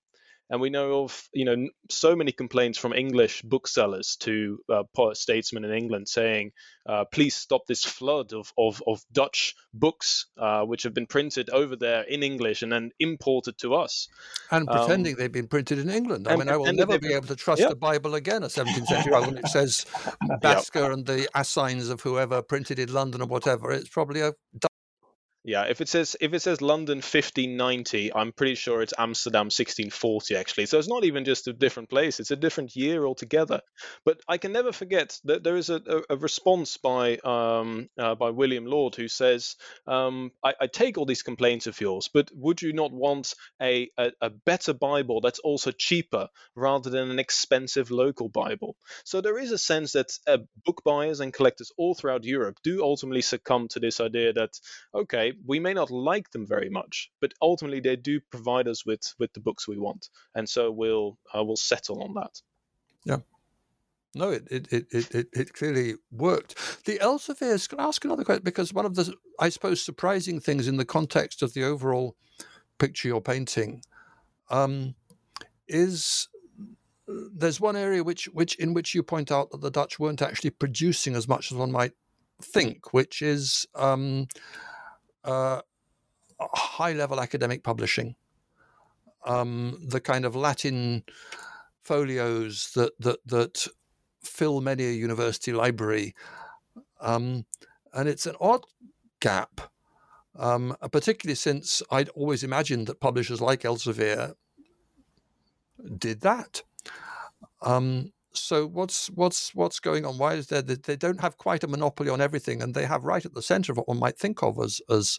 And 0.52 0.60
we 0.60 0.68
know 0.68 1.04
of 1.04 1.28
you 1.32 1.46
know 1.46 1.68
so 1.90 2.14
many 2.14 2.30
complaints 2.30 2.78
from 2.78 2.92
English 2.92 3.40
booksellers 3.40 4.16
to 4.20 4.58
uh, 4.68 5.14
statesmen 5.14 5.64
in 5.64 5.72
England 5.72 6.08
saying, 6.08 6.52
uh, 6.86 7.06
"Please 7.10 7.34
stop 7.34 7.62
this 7.66 7.82
flood 7.82 8.34
of 8.34 8.52
of, 8.58 8.82
of 8.86 9.02
Dutch 9.10 9.54
books 9.72 10.26
uh, 10.36 10.62
which 10.64 10.82
have 10.82 10.92
been 10.92 11.06
printed 11.06 11.48
over 11.48 11.74
there 11.74 12.02
in 12.02 12.22
English 12.22 12.60
and 12.60 12.70
then 12.70 12.90
imported 13.00 13.56
to 13.60 13.74
us." 13.74 14.08
And 14.50 14.68
pretending 14.68 15.14
um, 15.14 15.20
they've 15.20 15.32
been 15.32 15.48
printed 15.48 15.78
in 15.78 15.88
England. 15.88 16.28
I 16.28 16.36
mean, 16.36 16.50
I 16.50 16.58
will 16.58 16.74
never 16.74 16.98
be 16.98 17.14
able 17.14 17.28
to 17.28 17.36
trust 17.36 17.62
yeah. 17.62 17.70
the 17.70 17.76
Bible 17.76 18.14
again, 18.14 18.42
a 18.42 18.48
17th 18.48 18.86
century 18.86 19.10
Bible, 19.10 19.28
when 19.28 19.38
it 19.38 19.48
says 19.48 19.86
Basque 20.42 20.76
and 20.76 21.06
the 21.06 21.30
assigns 21.34 21.88
of 21.88 22.02
whoever 22.02 22.42
printed 22.42 22.78
in 22.78 22.92
London 22.92 23.22
or 23.22 23.26
whatever. 23.26 23.72
It's 23.72 23.88
probably 23.88 24.20
a 24.20 24.34
yeah, 25.44 25.64
if 25.64 25.80
it 25.80 25.88
says 25.88 26.14
if 26.20 26.32
it 26.34 26.40
says 26.40 26.60
London 26.60 26.98
1590, 26.98 28.14
I'm 28.14 28.30
pretty 28.30 28.54
sure 28.54 28.80
it's 28.80 28.94
Amsterdam 28.96 29.46
1640 29.46 30.36
actually. 30.36 30.66
So 30.66 30.78
it's 30.78 30.88
not 30.88 31.04
even 31.04 31.24
just 31.24 31.48
a 31.48 31.52
different 31.52 31.90
place; 31.90 32.20
it's 32.20 32.30
a 32.30 32.36
different 32.36 32.76
year 32.76 33.04
altogether. 33.04 33.60
But 34.04 34.20
I 34.28 34.38
can 34.38 34.52
never 34.52 34.70
forget 34.70 35.18
that 35.24 35.42
there 35.42 35.56
is 35.56 35.68
a, 35.68 36.02
a, 36.08 36.16
response 36.16 36.76
by 36.76 37.16
um, 37.18 37.88
uh, 37.98 38.14
by 38.14 38.30
William 38.30 38.66
Laud 38.66 38.94
who 38.94 39.08
says, 39.08 39.56
um, 39.88 40.30
I, 40.44 40.54
I, 40.60 40.66
take 40.68 40.96
all 40.96 41.06
these 41.06 41.24
complaints 41.24 41.66
of 41.66 41.80
yours, 41.80 42.08
but 42.12 42.30
would 42.34 42.62
you 42.62 42.72
not 42.72 42.92
want 42.92 43.34
a, 43.60 43.90
a, 43.98 44.12
a 44.20 44.30
better 44.30 44.72
Bible 44.72 45.20
that's 45.20 45.40
also 45.40 45.72
cheaper 45.72 46.28
rather 46.54 46.88
than 46.88 47.10
an 47.10 47.18
expensive 47.18 47.90
local 47.90 48.28
Bible?" 48.28 48.76
So 49.04 49.20
there 49.20 49.38
is 49.38 49.50
a 49.50 49.58
sense 49.58 49.92
that 49.92 50.12
uh, 50.28 50.38
book 50.64 50.82
buyers 50.84 51.18
and 51.18 51.32
collectors 51.32 51.72
all 51.76 51.96
throughout 51.96 52.22
Europe 52.22 52.58
do 52.62 52.84
ultimately 52.84 53.22
succumb 53.22 53.66
to 53.68 53.80
this 53.80 54.00
idea 54.00 54.32
that 54.34 54.52
okay 54.94 55.31
we 55.46 55.60
may 55.60 55.74
not 55.74 55.90
like 55.90 56.30
them 56.30 56.46
very 56.46 56.70
much, 56.70 57.10
but 57.20 57.32
ultimately 57.40 57.80
they 57.80 57.96
do 57.96 58.20
provide 58.30 58.68
us 58.68 58.84
with 58.86 59.02
with 59.18 59.32
the 59.32 59.40
books 59.40 59.68
we 59.68 59.78
want, 59.78 60.08
and 60.34 60.48
so 60.48 60.70
we'll 60.70 61.18
uh, 61.34 61.42
we'll 61.42 61.56
settle 61.56 62.02
on 62.02 62.14
that. 62.14 62.40
Yeah. 63.04 63.18
No, 64.14 64.30
it 64.30 64.46
it, 64.50 64.68
it, 64.70 65.14
it, 65.14 65.28
it 65.32 65.52
clearly 65.54 65.94
worked. 66.10 66.84
The 66.84 66.98
Elseviers, 66.98 67.68
can 67.68 67.80
I 67.80 67.84
ask 67.84 68.04
another 68.04 68.24
question? 68.24 68.44
Because 68.44 68.74
one 68.74 68.84
of 68.84 68.94
the, 68.94 69.14
I 69.38 69.48
suppose, 69.48 69.82
surprising 69.82 70.38
things 70.38 70.68
in 70.68 70.76
the 70.76 70.84
context 70.84 71.42
of 71.42 71.54
the 71.54 71.64
overall 71.64 72.16
picture 72.78 73.08
you're 73.08 73.22
painting 73.22 73.82
um, 74.50 74.94
is 75.66 76.28
there's 77.06 77.60
one 77.60 77.76
area 77.76 78.04
which, 78.04 78.26
which 78.26 78.54
in 78.56 78.74
which 78.74 78.94
you 78.94 79.02
point 79.02 79.32
out 79.32 79.50
that 79.50 79.60
the 79.60 79.70
Dutch 79.70 79.98
weren't 79.98 80.22
actually 80.22 80.50
producing 80.50 81.14
as 81.14 81.26
much 81.26 81.50
as 81.50 81.56
one 81.56 81.72
might 81.72 81.92
think, 82.42 82.92
which 82.92 83.22
is 83.22 83.66
um, 83.74 84.26
uh, 85.24 85.60
high 86.40 86.92
level 86.92 87.20
academic 87.20 87.62
publishing. 87.62 88.14
Um, 89.24 89.78
the 89.86 90.00
kind 90.00 90.24
of 90.24 90.34
Latin 90.34 91.04
folios 91.82 92.72
that 92.74 92.92
that 92.98 93.18
that 93.26 93.68
fill 94.22 94.60
many 94.60 94.84
a 94.86 94.92
university 94.92 95.52
library, 95.52 96.14
um, 97.00 97.44
and 97.92 98.08
it's 98.08 98.26
an 98.26 98.34
odd 98.40 98.64
gap, 99.20 99.60
um, 100.36 100.76
particularly 100.90 101.36
since 101.36 101.82
I'd 101.90 102.08
always 102.10 102.42
imagined 102.42 102.88
that 102.88 103.00
publishers 103.00 103.40
like 103.40 103.62
Elsevier 103.62 104.34
did 105.98 106.20
that. 106.22 106.62
Um, 107.60 108.12
so 108.34 108.66
what's 108.66 109.08
what's 109.08 109.54
what's 109.54 109.80
going 109.80 110.04
on? 110.04 110.18
Why 110.18 110.34
is 110.34 110.48
there 110.48 110.62
that 110.62 110.84
they 110.84 110.96
don't 110.96 111.20
have 111.20 111.38
quite 111.38 111.64
a 111.64 111.68
monopoly 111.68 112.10
on 112.10 112.20
everything, 112.20 112.62
and 112.62 112.74
they 112.74 112.86
have 112.86 113.04
right 113.04 113.24
at 113.24 113.34
the 113.34 113.42
centre 113.42 113.72
of 113.72 113.78
what 113.78 113.88
one 113.88 113.98
might 113.98 114.18
think 114.18 114.42
of 114.42 114.58
as 114.58 114.80
as 114.90 115.18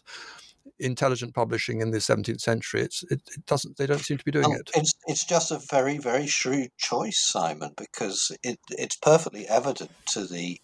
intelligent 0.78 1.34
publishing 1.34 1.80
in 1.80 1.90
the 1.90 1.98
17th 1.98 2.40
century. 2.40 2.82
It's 2.82 3.02
it, 3.04 3.20
it 3.36 3.46
doesn't 3.46 3.76
they 3.76 3.86
don't 3.86 4.00
seem 4.00 4.18
to 4.18 4.24
be 4.24 4.30
doing 4.30 4.52
it. 4.52 4.70
It's 4.74 4.92
it's 5.06 5.24
just 5.24 5.50
a 5.50 5.60
very 5.70 5.98
very 5.98 6.26
shrewd 6.26 6.70
choice, 6.78 7.18
Simon, 7.18 7.72
because 7.76 8.32
it 8.42 8.58
it's 8.70 8.96
perfectly 8.96 9.46
evident 9.48 9.90
to 10.08 10.26
the 10.26 10.60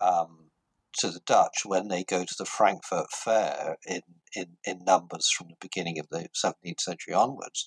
um, 0.00 0.49
to 0.98 1.10
the 1.10 1.20
Dutch 1.26 1.62
when 1.64 1.88
they 1.88 2.04
go 2.04 2.24
to 2.24 2.34
the 2.36 2.44
Frankfurt 2.44 3.10
Fair 3.12 3.76
in, 3.86 4.02
in, 4.34 4.56
in 4.64 4.84
numbers 4.84 5.30
from 5.30 5.48
the 5.48 5.56
beginning 5.60 5.98
of 5.98 6.08
the 6.10 6.28
17th 6.34 6.80
century 6.80 7.14
onwards, 7.14 7.64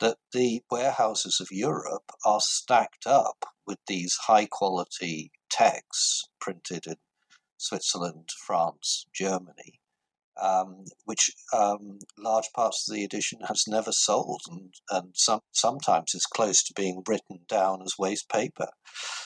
that 0.00 0.18
the 0.32 0.62
warehouses 0.70 1.40
of 1.40 1.48
Europe 1.50 2.12
are 2.24 2.40
stacked 2.40 3.06
up 3.06 3.46
with 3.66 3.78
these 3.86 4.16
high 4.26 4.46
quality 4.46 5.30
texts 5.50 6.28
printed 6.40 6.86
in 6.86 6.96
Switzerland, 7.56 8.28
France, 8.46 9.06
Germany, 9.12 9.80
um, 10.40 10.84
which 11.04 11.32
um, 11.52 11.98
large 12.16 12.48
parts 12.54 12.88
of 12.88 12.94
the 12.94 13.04
edition 13.04 13.40
has 13.48 13.64
never 13.66 13.92
sold, 13.92 14.42
and, 14.48 14.72
and 14.90 15.10
some, 15.14 15.40
sometimes 15.52 16.14
is 16.14 16.26
close 16.26 16.62
to 16.62 16.74
being 16.74 17.02
written 17.06 17.40
down 17.48 17.82
as 17.82 17.98
waste 17.98 18.28
paper. 18.28 18.68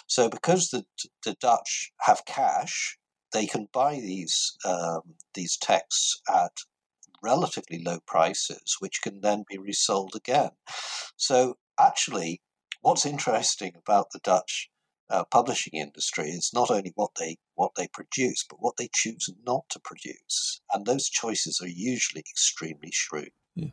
So, 0.06 0.28
because 0.28 0.70
the, 0.70 0.84
the 1.24 1.36
Dutch 1.40 1.92
have 2.00 2.24
cash, 2.24 2.98
they 3.32 3.46
can 3.46 3.68
buy 3.72 3.94
these 3.94 4.56
um, 4.64 5.14
these 5.34 5.56
texts 5.56 6.20
at 6.32 6.52
relatively 7.22 7.82
low 7.84 7.98
prices, 8.06 8.76
which 8.80 9.00
can 9.02 9.20
then 9.20 9.44
be 9.48 9.58
resold 9.58 10.14
again. 10.16 10.50
So, 11.16 11.56
actually, 11.78 12.42
what's 12.80 13.06
interesting 13.06 13.72
about 13.76 14.10
the 14.12 14.20
Dutch 14.22 14.70
uh, 15.10 15.24
publishing 15.24 15.74
industry 15.74 16.30
is 16.30 16.50
not 16.54 16.70
only 16.70 16.92
what 16.94 17.10
they 17.18 17.36
what 17.54 17.72
they 17.76 17.88
produce, 17.88 18.44
but 18.48 18.60
what 18.60 18.76
they 18.76 18.88
choose 18.94 19.28
not 19.46 19.64
to 19.70 19.80
produce, 19.80 20.60
and 20.72 20.86
those 20.86 21.08
choices 21.08 21.60
are 21.60 21.68
usually 21.68 22.24
extremely 22.28 22.90
shrewd. 22.92 23.30
Yeah. 23.54 23.68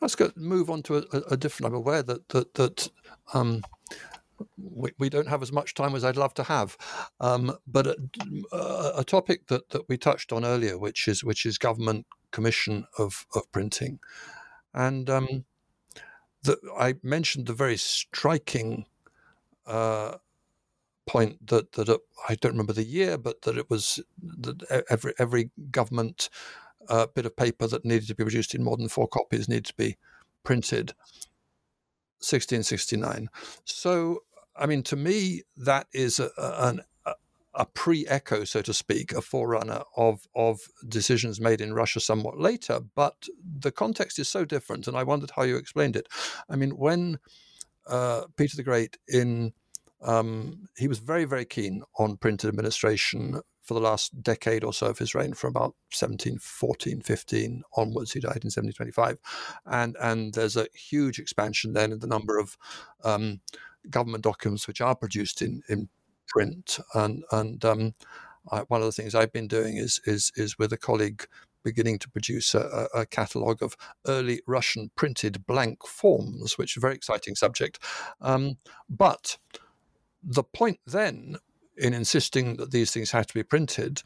Let's 0.00 0.16
go 0.16 0.32
move 0.34 0.68
on 0.68 0.82
to 0.84 0.96
a, 0.96 1.18
a, 1.30 1.36
different. 1.36 1.72
I'm 1.72 1.76
aware 1.76 2.02
that 2.02 2.28
that 2.30 2.54
that 2.54 2.88
um, 3.34 3.62
we, 4.56 4.90
we 4.98 5.08
don't 5.08 5.28
have 5.28 5.42
as 5.42 5.52
much 5.52 5.74
time 5.74 5.94
as 5.94 6.04
I'd 6.04 6.16
love 6.16 6.34
to 6.34 6.44
have, 6.44 6.76
um, 7.20 7.56
but 7.66 7.86
a, 7.86 7.96
a, 8.96 9.04
topic 9.04 9.46
that, 9.48 9.70
that 9.70 9.88
we 9.88 9.96
touched 9.96 10.32
on 10.32 10.44
earlier, 10.44 10.78
which 10.78 11.08
is 11.08 11.24
which 11.24 11.46
is 11.46 11.58
government 11.58 12.06
commission 12.30 12.86
of 12.98 13.26
of 13.34 13.50
printing, 13.52 13.98
and 14.74 15.08
um, 15.10 15.44
the, 16.42 16.58
I 16.78 16.94
mentioned 17.02 17.46
the 17.46 17.54
very 17.54 17.76
striking 17.76 18.86
uh, 19.66 20.16
point 21.06 21.46
that 21.48 21.72
that 21.72 21.88
it, 21.88 22.00
I 22.28 22.34
don't 22.34 22.52
remember 22.52 22.72
the 22.72 22.84
year, 22.84 23.18
but 23.18 23.42
that 23.42 23.56
it 23.56 23.68
was 23.70 24.00
that 24.22 24.84
every 24.90 25.14
every 25.18 25.50
government 25.70 26.28
uh, 26.88 27.06
bit 27.06 27.26
of 27.26 27.36
paper 27.36 27.66
that 27.66 27.84
needed 27.84 28.08
to 28.08 28.14
be 28.14 28.24
produced 28.24 28.54
in 28.54 28.64
more 28.64 28.76
than 28.76 28.88
four 28.88 29.08
copies 29.08 29.48
needed 29.48 29.66
to 29.66 29.74
be 29.74 29.96
printed. 30.42 30.94
1669. 32.22 33.28
So, 33.64 34.22
I 34.56 34.66
mean, 34.66 34.82
to 34.84 34.96
me, 34.96 35.42
that 35.56 35.86
is 35.92 36.20
a, 36.20 36.30
a, 37.54 37.66
pre-echo, 37.66 38.44
so 38.44 38.62
to 38.62 38.72
speak, 38.74 39.12
a 39.12 39.22
forerunner 39.22 39.82
of 39.96 40.26
of 40.34 40.60
decisions 40.88 41.40
made 41.40 41.60
in 41.60 41.74
Russia 41.74 42.00
somewhat 42.00 42.38
later. 42.38 42.80
But 42.94 43.28
the 43.42 43.72
context 43.72 44.18
is 44.18 44.28
so 44.28 44.44
different, 44.44 44.86
and 44.86 44.96
I 44.96 45.02
wondered 45.02 45.32
how 45.36 45.42
you 45.42 45.56
explained 45.56 45.96
it. 45.96 46.08
I 46.48 46.56
mean, 46.56 46.70
when 46.76 47.18
uh, 47.86 48.22
Peter 48.36 48.56
the 48.56 48.62
Great 48.62 48.98
in 49.08 49.52
um, 50.02 50.68
he 50.76 50.88
was 50.88 50.98
very, 50.98 51.24
very 51.24 51.44
keen 51.44 51.82
on 51.98 52.16
printed 52.16 52.48
administration 52.48 53.40
for 53.62 53.74
the 53.74 53.80
last 53.80 54.22
decade 54.22 54.64
or 54.64 54.72
so 54.72 54.88
of 54.88 54.98
his 54.98 55.14
reign, 55.14 55.34
from 55.34 55.50
about 55.50 55.76
1714, 55.96 57.00
15 57.00 57.62
onwards. 57.76 58.12
He 58.12 58.20
died 58.20 58.42
in 58.42 58.50
1725. 58.50 59.18
And, 59.66 59.96
and 60.00 60.34
there's 60.34 60.56
a 60.56 60.66
huge 60.74 61.20
expansion 61.20 61.72
then 61.72 61.92
in 61.92 62.00
the 62.00 62.08
number 62.08 62.38
of 62.38 62.56
um, 63.04 63.40
government 63.90 64.24
documents 64.24 64.66
which 64.66 64.80
are 64.80 64.94
produced 64.94 65.42
in, 65.42 65.62
in 65.68 65.88
print. 66.28 66.78
And, 66.94 67.24
and 67.32 67.64
um, 67.64 67.94
I, 68.50 68.60
one 68.60 68.80
of 68.80 68.86
the 68.86 68.92
things 68.92 69.14
I've 69.14 69.32
been 69.32 69.48
doing 69.48 69.76
is, 69.76 70.00
is, 70.04 70.32
is 70.36 70.58
with 70.58 70.72
a 70.72 70.78
colleague 70.78 71.26
beginning 71.62 71.98
to 72.00 72.10
produce 72.10 72.54
a, 72.54 72.88
a 72.94 73.06
catalogue 73.06 73.62
of 73.62 73.76
early 74.06 74.40
Russian 74.46 74.90
printed 74.96 75.46
blank 75.46 75.86
forms, 75.86 76.58
which 76.58 76.76
is 76.76 76.80
a 76.80 76.80
very 76.80 76.94
exciting 76.94 77.34
subject. 77.34 77.78
Um, 78.20 78.56
but 78.88 79.38
the 80.22 80.42
point 80.42 80.80
then 80.86 81.36
in 81.76 81.94
insisting 81.94 82.56
that 82.56 82.70
these 82.70 82.92
things 82.92 83.10
had 83.10 83.28
to 83.28 83.34
be 83.34 83.42
printed 83.42 84.02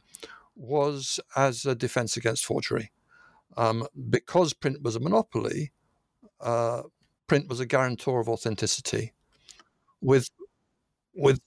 was 0.54 1.20
as 1.34 1.66
a 1.66 1.74
defense 1.74 2.16
against 2.16 2.44
forgery. 2.44 2.90
Um, 3.56 3.86
because 4.10 4.52
print 4.52 4.82
was 4.82 4.96
a 4.96 5.00
monopoly, 5.00 5.72
uh, 6.40 6.82
print 7.26 7.48
was 7.48 7.60
a 7.60 7.66
guarantor 7.66 8.20
of 8.20 8.28
authenticity. 8.28 9.12
With, 10.00 10.28
with, 11.14 11.40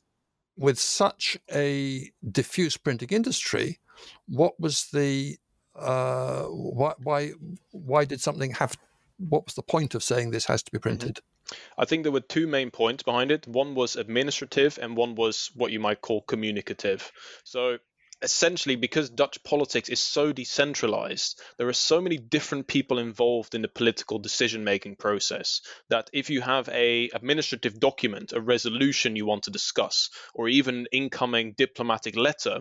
with 0.57 0.79
such 0.79 1.37
a 1.51 2.09
diffuse 2.31 2.77
printing 2.77 3.09
industry, 3.09 3.79
what 4.27 4.59
was 4.59 4.87
the 4.91 5.37
uh, 5.75 6.43
why, 6.43 6.93
why 6.99 7.31
why 7.71 8.05
did 8.05 8.21
something 8.21 8.51
have? 8.51 8.77
What 9.17 9.45
was 9.45 9.55
the 9.55 9.63
point 9.63 9.95
of 9.95 10.03
saying 10.03 10.31
this 10.31 10.45
has 10.45 10.63
to 10.63 10.71
be 10.71 10.77
mm-hmm. 10.77 10.83
printed? 10.83 11.15
Mm-hmm. 11.15 11.55
I 11.81 11.85
think 11.85 12.03
there 12.03 12.11
were 12.11 12.19
two 12.19 12.45
main 12.45 12.69
points 12.69 13.01
behind 13.01 13.31
it. 13.31 13.47
One 13.47 13.73
was 13.73 13.95
administrative, 13.95 14.77
and 14.81 14.95
one 14.95 15.15
was 15.15 15.49
what 15.55 15.71
you 15.71 15.79
might 15.79 16.01
call 16.01 16.21
communicative. 16.21 17.11
So 17.43 17.77
essentially 18.21 18.75
because 18.75 19.09
Dutch 19.09 19.43
politics 19.43 19.89
is 19.89 19.99
so 19.99 20.31
decentralized, 20.31 21.41
there 21.57 21.67
are 21.67 21.73
so 21.73 22.01
many 22.01 22.17
different 22.17 22.67
people 22.67 22.99
involved 22.99 23.55
in 23.55 23.61
the 23.61 23.67
political 23.67 24.19
decision 24.19 24.63
making 24.63 24.95
process 24.95 25.61
that 25.89 26.09
if 26.13 26.29
you 26.29 26.41
have 26.41 26.67
a 26.69 27.09
administrative 27.13 27.79
document, 27.79 28.33
a 28.33 28.41
resolution 28.41 29.15
you 29.15 29.25
want 29.25 29.43
to 29.43 29.51
discuss, 29.51 30.09
or 30.33 30.49
even 30.49 30.79
an 30.79 30.87
incoming 30.91 31.53
diplomatic 31.57 32.15
letter, 32.15 32.59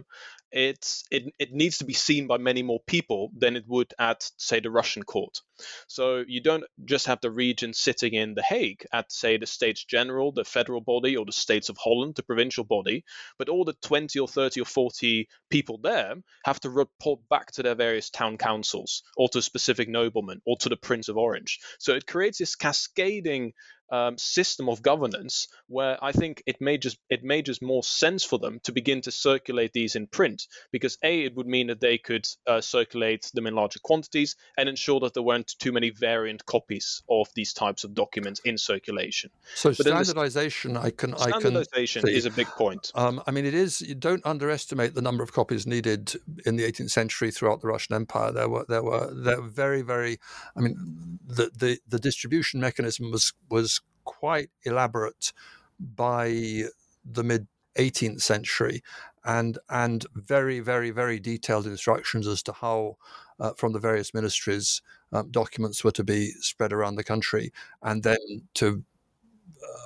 it's 0.51 1.05
it, 1.11 1.33
it 1.39 1.53
needs 1.53 1.79
to 1.79 1.85
be 1.85 1.93
seen 1.93 2.27
by 2.27 2.39
many 2.39 2.63
more 2.63 2.81
people 2.87 3.31
than 3.37 3.57
it 3.57 3.65
would 3.67 3.93
at 3.99 4.31
say 4.37 4.61
the 4.61 4.71
Russian 4.71 5.03
court. 5.03 5.41
So 5.89 6.25
you 6.27 6.41
don't 6.41 6.65
just 6.85 7.07
have 7.07 7.21
the 7.21 7.31
regent 7.31 7.77
sitting 7.77 8.15
in 8.15 8.35
The 8.35 8.43
Hague 8.43 8.87
at 8.93 9.11
say 9.13 9.37
the 9.37 9.47
States 9.47 9.85
General, 9.85 10.33
the 10.33 10.45
federal 10.45 10.81
body, 10.81 11.17
or 11.17 11.25
the 11.25 11.33
States 11.33 11.69
of 11.69 11.77
Holland, 11.77 12.15
the 12.15 12.23
provincial 12.23 12.65
body, 12.65 13.05
but 13.39 13.49
all 13.49 13.65
the 13.65 13.77
20 13.83 14.19
or 14.19 14.29
30 14.29 14.61
or 14.61 14.65
40 14.65 15.29
people 15.51 15.79
there 15.79 16.15
have 16.45 16.61
to 16.61 16.71
report 16.71 17.21
back 17.29 17.51
to 17.53 17.63
their 17.63 17.75
various 17.75 18.11
town 18.11 18.39
councils 18.39 19.03
or 19.17 19.29
to 19.31 19.39
a 19.39 19.43
specific 19.43 19.89
nobleman 19.89 20.41
or 20.47 20.57
to 20.59 20.69
the 20.69 20.77
Prince 20.77 21.09
of 21.09 21.17
Orange. 21.17 21.61
So 21.79 21.95
it 21.95 22.07
creates 22.07 22.39
this 22.39 22.57
cascading 22.57 23.53
um, 23.91 24.19
system 24.19 24.69
of 24.69 24.83
governance 24.83 25.49
where 25.69 26.03
I 26.03 26.13
think 26.13 26.43
it 26.47 26.61
may 26.61 26.79
just 26.79 26.99
it 27.09 27.25
made 27.25 27.47
just 27.47 27.63
more 27.63 27.83
sense 27.83 28.25
for 28.25 28.39
them 28.39 28.61
to 28.65 28.73
begin 28.73 29.01
to 29.03 29.11
circulate 29.11 29.73
these 29.73 29.97
in 29.97 30.07
print 30.07 30.47
because 30.73 30.99
a 31.03 31.25
it 31.25 31.35
would 31.37 31.47
mean 31.47 31.69
that 31.69 31.81
they 31.81 31.99
could 31.99 32.27
uh, 32.47 32.61
circulate 32.61 33.31
them 33.35 33.47
in 33.47 33.55
larger 33.55 33.81
quantities 33.81 34.37
and 34.57 34.69
ensure 34.69 35.01
that 35.01 35.15
there 35.15 35.23
weren't 35.23 35.55
too 35.59 35.73
many 35.73 35.91
variant 35.91 36.45
copies 36.47 37.03
of 37.09 37.29
these 37.35 37.53
types 37.53 37.85
of 37.85 37.95
documents 37.95 38.41
in 38.45 38.59
circulation. 38.59 39.31
So 39.55 39.71
but 39.71 39.87
standardization, 39.87 40.77
I 40.77 40.91
can 40.91 41.17
standardization 41.17 42.05
I 42.05 42.09
can 42.09 42.17
is 42.17 42.27
a 42.27 42.31
big 42.31 42.47
point. 42.49 42.93
Um, 42.95 43.23
I 43.27 43.31
mean, 43.31 43.47
it 43.47 43.55
is. 43.55 43.81
You 43.81 43.95
don't 43.95 44.25
underestimate 44.25 44.95
the 44.95 45.03
number 45.03 45.23
of 45.23 45.33
copies 45.33 45.67
needed 45.67 46.15
in 46.45 46.57
the 46.57 46.65
18th 46.65 46.91
century 46.91 47.31
throughout 47.31 47.61
the 47.61 47.69
Russian 47.69 47.95
Empire. 47.95 48.33
There 48.33 48.49
were 48.49 48.65
there 48.69 48.83
were 48.83 49.13
there 49.15 49.41
were 49.41 49.49
very 49.49 49.83
very. 49.83 50.19
I 50.57 50.61
mean, 50.61 51.19
the 51.27 51.51
the, 51.57 51.79
the 51.89 51.99
distribution 51.99 52.61
mechanism 52.61 53.11
was 53.11 53.33
was 53.49 53.78
quite 54.09 54.51
elaborate 54.65 55.33
by 55.79 56.65
the 57.05 57.23
mid 57.23 57.47
18th 57.77 58.23
century 58.23 58.83
and 59.25 59.59
and 59.69 60.07
very 60.15 60.61
very 60.61 60.91
very 60.91 61.21
detailed 61.21 61.67
instructions 61.67 62.27
as 62.27 62.43
to 62.43 62.53
how 62.53 62.97
uh, 63.39 63.53
from 63.57 63.73
the 63.73 63.79
various 63.79 64.15
ministries 64.15 64.83
um, 65.13 65.31
documents 65.31 65.85
were 65.85 65.93
to 65.93 66.03
be 66.03 66.31
spread 66.41 66.73
around 66.73 66.97
the 66.97 67.05
country 67.05 67.53
and 67.83 68.03
then 68.03 68.17
to 68.55 68.83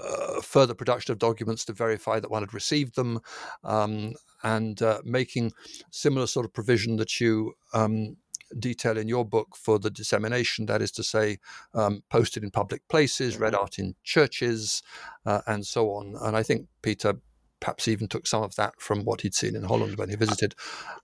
uh, 0.05 0.41
further 0.41 0.75
production 0.75 1.12
of 1.12 1.18
documents 1.18 1.64
to 1.64 1.73
verify 1.73 2.20
that 2.20 2.31
one 2.31 2.43
had 2.43 2.55
received 2.55 2.95
them 2.95 3.20
um, 3.64 4.14
and 4.45 4.81
uh, 4.83 5.01
making 5.05 5.53
similar 5.91 6.27
sort 6.27 6.47
of 6.47 6.53
provision 6.53 6.97
that 6.97 7.20
you 7.20 7.53
um, 7.75 8.16
detail 8.59 8.99
in 8.99 9.09
your 9.09 9.25
book 9.25 9.57
for 9.57 9.79
the 9.79 9.91
dissemination, 9.91 10.67
that 10.67 10.83
is 10.83 10.91
to 10.93 11.03
say, 11.03 11.39
um, 11.75 12.03
posted 12.11 12.43
in 12.43 12.51
public 12.51 12.87
places, 12.89 13.39
read 13.39 13.53
mm-hmm. 13.53 13.63
out 13.63 13.79
in 13.79 13.95
churches, 14.05 14.83
uh, 15.27 15.41
and 15.47 15.67
so 15.67 15.91
on. 15.91 16.17
And 16.21 16.37
I 16.37 16.43
think 16.43 16.67
Peter 16.83 17.15
perhaps 17.63 17.87
even 17.87 18.09
took 18.09 18.27
some 18.27 18.43
of 18.43 18.57
that 18.57 18.75
from 18.81 19.05
what 19.05 19.21
he'd 19.21 19.35
seen 19.35 19.55
in 19.55 19.63
Holland 19.63 19.97
when 19.97 20.09
he 20.09 20.17
visited. 20.17 20.55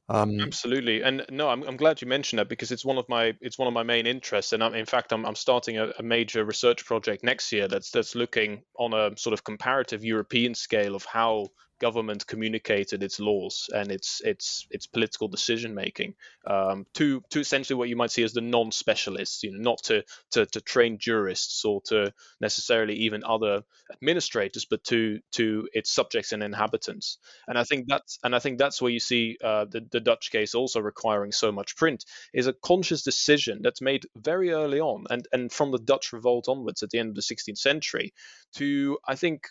Um, 0.08 0.40
Absolutely, 0.40 1.02
and 1.02 1.24
no, 1.30 1.48
I'm, 1.48 1.62
I'm 1.62 1.76
glad 1.76 2.02
you 2.02 2.08
mentioned 2.08 2.40
that 2.40 2.48
because 2.48 2.72
it's 2.72 2.84
one 2.84 2.98
of 2.98 3.08
my 3.08 3.34
it's 3.40 3.58
one 3.58 3.68
of 3.68 3.74
my 3.74 3.84
main 3.84 4.06
interests, 4.06 4.52
and 4.52 4.62
I'm, 4.62 4.74
in 4.74 4.86
fact, 4.86 5.12
I'm, 5.12 5.24
I'm 5.24 5.36
starting 5.36 5.78
a, 5.78 5.92
a, 5.98 6.02
major 6.02 6.44
research 6.44 6.84
project 6.84 7.22
next 7.22 7.52
year 7.52 7.68
that's 7.68 7.90
that's 7.90 8.14
looking 8.14 8.62
on 8.76 8.92
a 8.92 9.16
sort 9.16 9.34
of 9.34 9.44
comparative 9.44 10.04
European 10.04 10.54
scale 10.54 10.96
of 10.96 11.04
how 11.04 11.46
government 11.78 12.26
communicated 12.26 13.02
its 13.02 13.20
laws 13.20 13.68
and 13.74 13.90
its 13.90 14.20
its 14.24 14.66
its 14.70 14.86
political 14.86 15.28
decision 15.28 15.74
making 15.74 16.14
um, 16.46 16.86
to 16.94 17.22
to 17.30 17.40
essentially 17.40 17.76
what 17.76 17.88
you 17.88 17.96
might 17.96 18.10
see 18.10 18.22
as 18.22 18.32
the 18.32 18.40
non-specialists, 18.40 19.42
you 19.42 19.52
know, 19.52 19.58
not 19.58 19.82
to, 19.84 20.04
to 20.32 20.46
to 20.46 20.60
train 20.60 20.98
jurists 20.98 21.64
or 21.64 21.80
to 21.82 22.12
necessarily 22.40 22.94
even 22.94 23.22
other 23.24 23.62
administrators, 23.92 24.64
but 24.64 24.82
to 24.84 25.20
to 25.32 25.68
its 25.72 25.90
subjects 25.90 26.32
and 26.32 26.42
inhabitants. 26.42 27.18
And 27.46 27.58
I 27.58 27.64
think 27.64 27.86
that's 27.88 28.18
and 28.22 28.34
I 28.34 28.38
think 28.38 28.58
that's 28.58 28.82
where 28.82 28.92
you 28.92 29.00
see 29.00 29.36
uh, 29.42 29.66
the 29.66 29.86
the 29.90 30.00
Dutch 30.00 30.30
case 30.30 30.54
also 30.54 30.80
requiring 30.80 31.32
so 31.32 31.52
much 31.52 31.76
print 31.76 32.04
is 32.32 32.46
a 32.46 32.52
conscious 32.52 33.02
decision 33.02 33.60
that's 33.62 33.80
made 33.80 34.06
very 34.16 34.50
early 34.50 34.80
on 34.80 35.04
and 35.10 35.26
and 35.32 35.52
from 35.52 35.70
the 35.70 35.78
Dutch 35.78 36.12
revolt 36.12 36.48
onwards 36.48 36.82
at 36.82 36.90
the 36.90 36.98
end 36.98 37.10
of 37.10 37.14
the 37.14 37.22
16th 37.22 37.58
century 37.58 38.12
to 38.54 38.98
I 39.06 39.14
think 39.14 39.48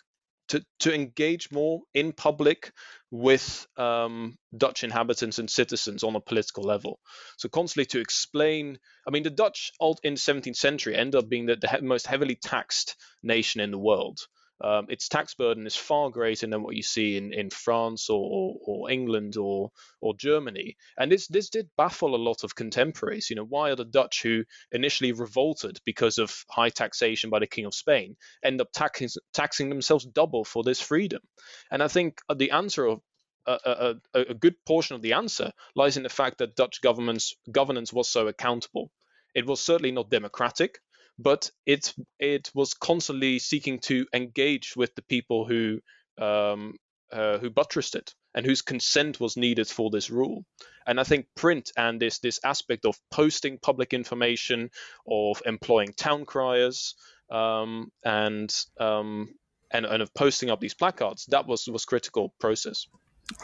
to, 0.48 0.64
to 0.80 0.94
engage 0.94 1.50
more 1.50 1.80
in 1.94 2.12
public 2.12 2.72
with 3.10 3.66
um, 3.76 4.36
Dutch 4.56 4.84
inhabitants 4.84 5.38
and 5.38 5.48
citizens 5.48 6.02
on 6.02 6.16
a 6.16 6.20
political 6.20 6.64
level. 6.64 6.98
So 7.36 7.48
constantly 7.48 7.86
to 7.86 8.00
explain. 8.00 8.78
I 9.06 9.10
mean, 9.10 9.22
the 9.22 9.30
Dutch 9.30 9.72
in 10.02 10.14
the 10.14 10.20
17th 10.20 10.56
century 10.56 10.96
end 10.96 11.14
up 11.14 11.28
being 11.28 11.46
the, 11.46 11.56
the 11.56 11.80
most 11.82 12.06
heavily 12.06 12.34
taxed 12.34 12.96
nation 13.22 13.60
in 13.60 13.70
the 13.70 13.78
world 13.78 14.20
um, 14.60 14.86
its 14.88 15.08
tax 15.08 15.34
burden 15.34 15.66
is 15.66 15.76
far 15.76 16.10
greater 16.10 16.46
than 16.46 16.62
what 16.62 16.74
you 16.74 16.82
see 16.82 17.16
in, 17.16 17.32
in 17.32 17.50
France 17.50 18.10
or, 18.10 18.20
or, 18.20 18.56
or, 18.64 18.90
England 18.90 19.36
or 19.36 19.70
or 20.00 20.16
Germany. 20.16 20.76
And 20.98 21.12
this 21.12 21.28
this 21.28 21.48
did 21.48 21.70
baffle 21.76 22.14
a 22.14 22.16
lot 22.16 22.42
of 22.42 22.54
contemporaries. 22.54 23.30
You 23.30 23.36
know, 23.36 23.44
why 23.44 23.70
are 23.70 23.76
the 23.76 23.84
Dutch 23.84 24.22
who 24.22 24.44
initially 24.72 25.12
revolted 25.12 25.78
because 25.84 26.18
of 26.18 26.44
high 26.50 26.70
taxation 26.70 27.30
by 27.30 27.38
the 27.38 27.46
King 27.46 27.66
of 27.66 27.74
Spain 27.74 28.16
end 28.42 28.60
up 28.60 28.68
taxing 28.72 29.08
taxing 29.32 29.68
themselves 29.68 30.04
double 30.04 30.44
for 30.44 30.64
this 30.64 30.80
freedom? 30.80 31.22
And 31.70 31.82
I 31.82 31.88
think 31.88 32.20
uh, 32.28 32.34
the 32.34 32.50
answer 32.50 32.84
of 32.86 33.00
a, 33.46 33.96
a, 34.14 34.20
a, 34.20 34.34
good 34.34 34.56
portion 34.66 34.94
of 34.94 35.00
the 35.00 35.14
answer 35.14 35.52
lies 35.74 35.96
in 35.96 36.02
the 36.02 36.10
fact 36.10 36.38
that 36.38 36.54
Dutch 36.54 36.82
government's 36.82 37.34
governance 37.50 37.92
was 37.92 38.06
so 38.06 38.28
accountable. 38.28 38.90
It 39.34 39.46
was 39.46 39.60
certainly 39.60 39.92
not 39.92 40.10
democratic 40.10 40.80
but 41.18 41.50
it 41.66 41.94
it 42.18 42.50
was 42.54 42.74
constantly 42.74 43.38
seeking 43.38 43.80
to 43.80 44.06
engage 44.12 44.76
with 44.76 44.94
the 44.94 45.02
people 45.02 45.44
who 45.46 45.80
um, 46.18 46.76
uh, 47.12 47.38
who 47.38 47.50
buttressed 47.50 47.94
it 47.94 48.14
and 48.34 48.44
whose 48.46 48.62
consent 48.62 49.18
was 49.18 49.36
needed 49.36 49.68
for 49.68 49.90
this 49.90 50.10
rule. 50.10 50.44
And 50.86 51.00
I 51.00 51.04
think 51.04 51.26
print 51.34 51.72
and 51.76 52.00
this 52.00 52.18
this 52.18 52.40
aspect 52.44 52.84
of 52.84 52.98
posting 53.10 53.58
public 53.58 53.92
information, 53.92 54.70
of 55.06 55.42
employing 55.44 55.92
town 55.94 56.24
criers, 56.24 56.94
um, 57.30 57.90
and 58.04 58.54
um, 58.78 59.34
and 59.70 59.86
and 59.86 60.02
of 60.02 60.14
posting 60.14 60.50
up 60.50 60.60
these 60.60 60.74
placards, 60.74 61.26
that 61.26 61.46
was 61.46 61.66
was 61.66 61.84
critical 61.84 62.32
process. 62.38 62.86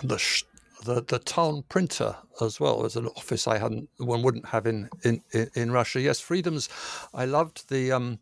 The 0.03 0.19
the 0.85 1.03
the 1.03 1.19
town 1.19 1.65
printer 1.69 2.17
as 2.41 2.61
well 2.61 2.79
was 2.83 2.97
an 2.97 3.07
office 3.17 3.47
I 3.47 3.59
hadn't 3.59 3.89
one 3.99 4.23
wouldn't 4.23 4.47
have 4.47 4.67
in 4.67 4.89
in 5.03 5.23
in 5.55 5.73
Russia. 5.73 6.01
Yes, 6.01 6.21
freedoms. 6.21 6.69
I 7.13 7.25
loved 7.25 7.69
the 7.69 7.93
um 7.93 8.19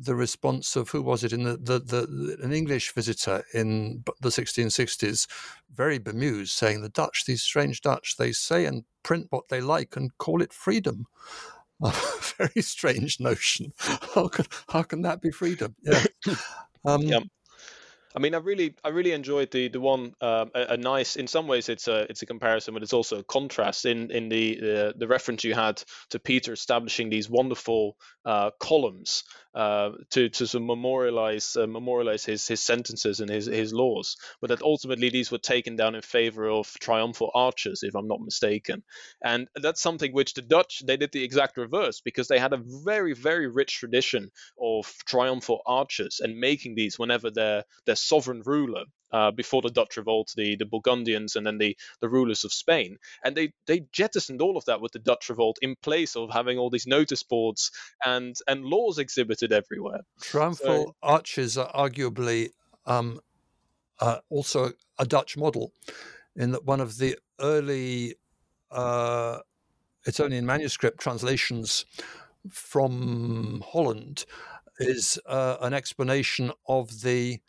the 0.00 0.14
response 0.14 0.76
of 0.76 0.88
who 0.88 1.02
was 1.02 1.22
it 1.22 1.32
in 1.32 1.42
the, 1.42 1.58
the, 1.58 1.78
the 1.78 2.38
an 2.42 2.52
English 2.52 2.94
visitor 2.94 3.44
in 3.52 4.02
the 4.22 4.30
1660s, 4.30 5.26
very 5.74 5.98
bemused, 5.98 6.52
saying 6.52 6.80
the 6.80 6.88
Dutch, 6.88 7.26
these 7.26 7.42
strange 7.42 7.82
Dutch, 7.82 8.16
they 8.16 8.32
say 8.32 8.64
and 8.64 8.84
print 9.02 9.26
what 9.28 9.48
they 9.48 9.60
like 9.60 9.96
and 9.96 10.16
call 10.16 10.40
it 10.40 10.54
freedom. 10.54 11.04
A 11.82 11.92
very 12.38 12.62
strange 12.62 13.20
notion. 13.20 13.72
How 13.78 14.28
can 14.28 14.46
how 14.68 14.82
can 14.82 15.02
that 15.02 15.20
be 15.20 15.30
freedom? 15.30 15.74
Yeah. 15.82 16.04
Um, 16.82 17.02
yeah. 17.02 17.20
I 18.14 18.18
mean, 18.18 18.34
I 18.34 18.38
really, 18.38 18.74
I 18.82 18.88
really 18.88 19.12
enjoyed 19.12 19.50
the 19.50 19.68
the 19.68 19.80
one. 19.80 20.14
Um, 20.20 20.50
a, 20.54 20.62
a, 20.70 20.76
nice, 20.76 21.16
in 21.16 21.26
some 21.26 21.46
ways, 21.46 21.68
it's 21.68 21.86
a 21.86 22.10
it's 22.10 22.22
a 22.22 22.26
comparison, 22.26 22.74
but 22.74 22.82
it's 22.82 22.92
also 22.92 23.18
a 23.18 23.24
contrast 23.24 23.86
in 23.86 24.10
in 24.10 24.28
the 24.28 24.58
the, 24.60 24.94
the 24.96 25.06
reference 25.06 25.44
you 25.44 25.54
had 25.54 25.82
to 26.10 26.18
Peter 26.18 26.52
establishing 26.52 27.08
these 27.08 27.30
wonderful 27.30 27.96
uh, 28.24 28.50
columns 28.58 29.24
uh, 29.54 29.90
to 30.10 30.28
to 30.28 30.46
sort 30.46 30.62
of 30.62 30.66
memorialize 30.66 31.56
uh, 31.56 31.66
memorialize 31.66 32.24
his 32.24 32.46
his 32.46 32.60
sentences 32.60 33.20
and 33.20 33.30
his 33.30 33.46
his 33.46 33.72
laws, 33.72 34.16
but 34.40 34.48
that 34.48 34.62
ultimately 34.62 35.10
these 35.10 35.30
were 35.30 35.38
taken 35.38 35.76
down 35.76 35.94
in 35.94 36.02
favor 36.02 36.48
of 36.48 36.72
triumphal 36.80 37.30
arches, 37.34 37.82
if 37.82 37.94
I'm 37.94 38.08
not 38.08 38.20
mistaken, 38.20 38.82
and 39.24 39.48
that's 39.56 39.82
something 39.82 40.12
which 40.12 40.34
the 40.34 40.42
Dutch 40.42 40.82
they 40.86 40.96
did 40.96 41.12
the 41.12 41.24
exact 41.24 41.56
reverse 41.56 42.00
because 42.00 42.28
they 42.28 42.38
had 42.38 42.52
a 42.52 42.62
very 42.84 43.14
very 43.14 43.48
rich 43.48 43.78
tradition 43.78 44.30
of 44.60 44.92
triumphal 45.06 45.62
arches 45.66 46.20
and 46.22 46.38
making 46.38 46.74
these 46.74 46.98
whenever 46.98 47.30
their 47.30 47.64
their 47.86 47.96
sovereign 47.96 48.42
ruler 48.44 48.84
uh, 49.12 49.30
before 49.30 49.62
the 49.62 49.70
Dutch 49.70 49.96
revolt, 49.96 50.32
the, 50.36 50.56
the 50.56 50.66
Burgundians 50.66 51.36
and 51.36 51.46
then 51.46 51.58
the, 51.58 51.76
the 52.00 52.08
rulers 52.08 52.44
of 52.44 52.52
Spain. 52.52 52.96
And 53.24 53.36
they, 53.36 53.52
they 53.66 53.86
jettisoned 53.92 54.40
all 54.40 54.56
of 54.56 54.64
that 54.66 54.80
with 54.80 54.92
the 54.92 54.98
Dutch 54.98 55.28
revolt 55.28 55.58
in 55.62 55.76
place 55.82 56.16
of 56.16 56.30
having 56.30 56.58
all 56.58 56.70
these 56.70 56.86
notice 56.86 57.22
boards 57.22 57.70
and, 58.04 58.36
and 58.46 58.64
laws 58.64 58.98
exhibited 58.98 59.52
everywhere. 59.52 60.00
Triumphal 60.20 60.86
so, 60.86 60.96
arches 61.02 61.58
are 61.58 61.70
arguably 61.72 62.50
um, 62.86 63.20
uh, 64.00 64.18
also 64.30 64.72
a 64.98 65.06
Dutch 65.06 65.36
model 65.36 65.72
in 66.36 66.52
that 66.52 66.64
one 66.64 66.80
of 66.80 66.98
the 66.98 67.18
early, 67.40 68.14
uh, 68.70 69.38
it's 70.06 70.20
only 70.20 70.36
in 70.36 70.46
manuscript 70.46 71.00
translations 71.00 71.84
from 72.50 73.62
Holland, 73.66 74.24
is 74.78 75.18
uh, 75.26 75.56
an 75.60 75.74
explanation 75.74 76.52
of 76.66 77.02
the 77.02 77.40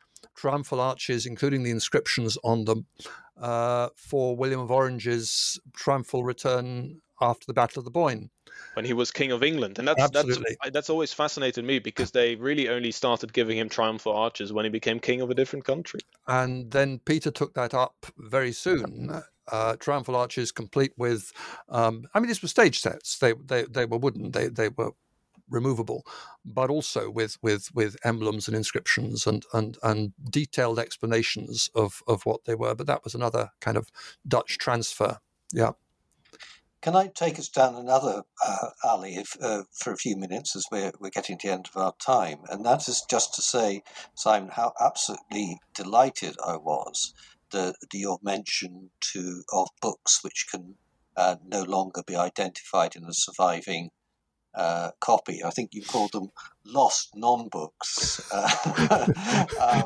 triumphal 0.42 0.82
arches, 0.82 1.28
including 1.28 1.62
the 1.62 1.70
inscriptions 1.70 2.36
on 2.44 2.66
them, 2.66 2.86
uh, 3.40 3.90
for 3.96 4.36
William 4.36 4.60
of 4.60 4.72
Orange's 4.72 5.60
triumphal 5.74 6.24
return 6.24 7.00
after 7.22 7.46
the 7.46 7.54
Battle 7.54 7.80
of 7.80 7.86
the 7.86 7.92
Boyne. 7.92 8.32
When 8.74 8.84
he 8.84 8.94
was 8.94 9.12
King 9.12 9.32
of 9.32 9.44
England. 9.44 9.78
And 9.78 9.88
that's, 9.88 10.02
Absolutely. 10.02 10.58
that's, 10.60 10.74
that's 10.74 10.90
always 10.90 11.14
fascinated 11.14 11.64
me 11.64 11.78
because 11.78 12.10
they 12.10 12.36
really 12.36 12.70
only 12.70 12.90
started 12.90 13.34
giving 13.34 13.58
him 13.58 13.70
triumphal 13.70 14.14
arches 14.14 14.52
when 14.52 14.66
he 14.66 14.72
became 14.72 15.00
king 15.00 15.22
of 15.22 15.30
a 15.30 15.36
different 15.36 15.64
country. 15.64 16.00
And 16.28 16.72
then 16.72 17.00
Peter 17.06 17.30
took 17.30 17.54
that 17.54 17.76
up 17.76 18.08
very 18.18 18.52
soon. 18.52 19.22
Uh, 19.52 19.76
triumphal 19.76 20.16
arches 20.16 20.52
complete 20.52 20.94
with, 20.98 21.32
um, 21.70 22.08
I 22.16 22.20
mean, 22.20 22.28
these 22.28 22.42
were 22.42 22.48
stage 22.48 22.80
sets. 22.80 23.20
They, 23.20 23.34
they, 23.34 23.64
they 23.64 23.86
were 23.86 23.98
wooden. 23.98 24.32
They, 24.32 24.48
they 24.48 24.70
were 24.70 24.92
removable, 25.52 26.04
but 26.44 26.70
also 26.70 27.10
with 27.10 27.38
with 27.42 27.70
with 27.74 27.98
emblems 28.04 28.48
and 28.48 28.58
inscriptions 28.58 29.28
and 29.28 29.46
and 29.54 29.78
and 29.84 30.14
detailed 30.30 30.80
explanations 30.80 31.70
of 31.76 32.02
of 32.08 32.26
what 32.26 32.46
they 32.46 32.56
were. 32.56 32.74
But 32.74 32.88
that 32.88 33.04
was 33.04 33.14
another 33.14 33.52
kind 33.60 33.78
of 33.78 33.92
Dutch 34.28 34.58
transfer. 34.58 35.20
Yeah. 35.54 35.72
Can 36.82 36.96
I 36.96 37.12
take 37.14 37.38
us 37.38 37.48
down 37.48 37.76
another 37.76 38.24
uh, 38.44 38.70
alley 38.84 39.16
if, 39.16 39.38
uh, 39.40 39.66
for 39.72 39.94
a 39.94 39.98
few 39.98 40.18
minutes 40.18 40.56
as 40.56 40.66
we're, 40.72 40.92
we're 41.00 41.12
getting 41.12 41.38
to 41.38 41.48
the 41.48 41.54
end 41.54 41.70
of 41.70 41.80
our 41.80 41.94
time? 42.04 42.40
And 42.50 42.66
that 42.66 42.88
is 42.88 43.06
just 43.08 43.36
to 43.36 43.44
say, 43.44 43.84
Simon, 44.16 44.50
how 44.50 44.74
absolutely 44.80 45.60
delighted 45.76 46.38
I 46.44 46.58
was 46.58 47.14
that 47.52 47.76
your 47.94 48.18
mention 48.24 48.90
to 49.14 49.44
of 49.54 49.68
books 49.80 50.24
which 50.24 50.48
can 50.50 50.76
uh, 51.16 51.36
no 51.46 51.62
longer 51.62 52.02
be 52.06 52.16
identified 52.16 52.96
in 52.96 53.04
the 53.04 53.14
surviving 53.14 53.92
uh, 54.54 54.92
copy. 55.00 55.44
I 55.44 55.50
think 55.50 55.74
you 55.74 55.82
called 55.82 56.12
them 56.12 56.32
lost 56.66 57.12
non-books. 57.16 58.22
Uh, 58.32 59.46
um, 59.62 59.84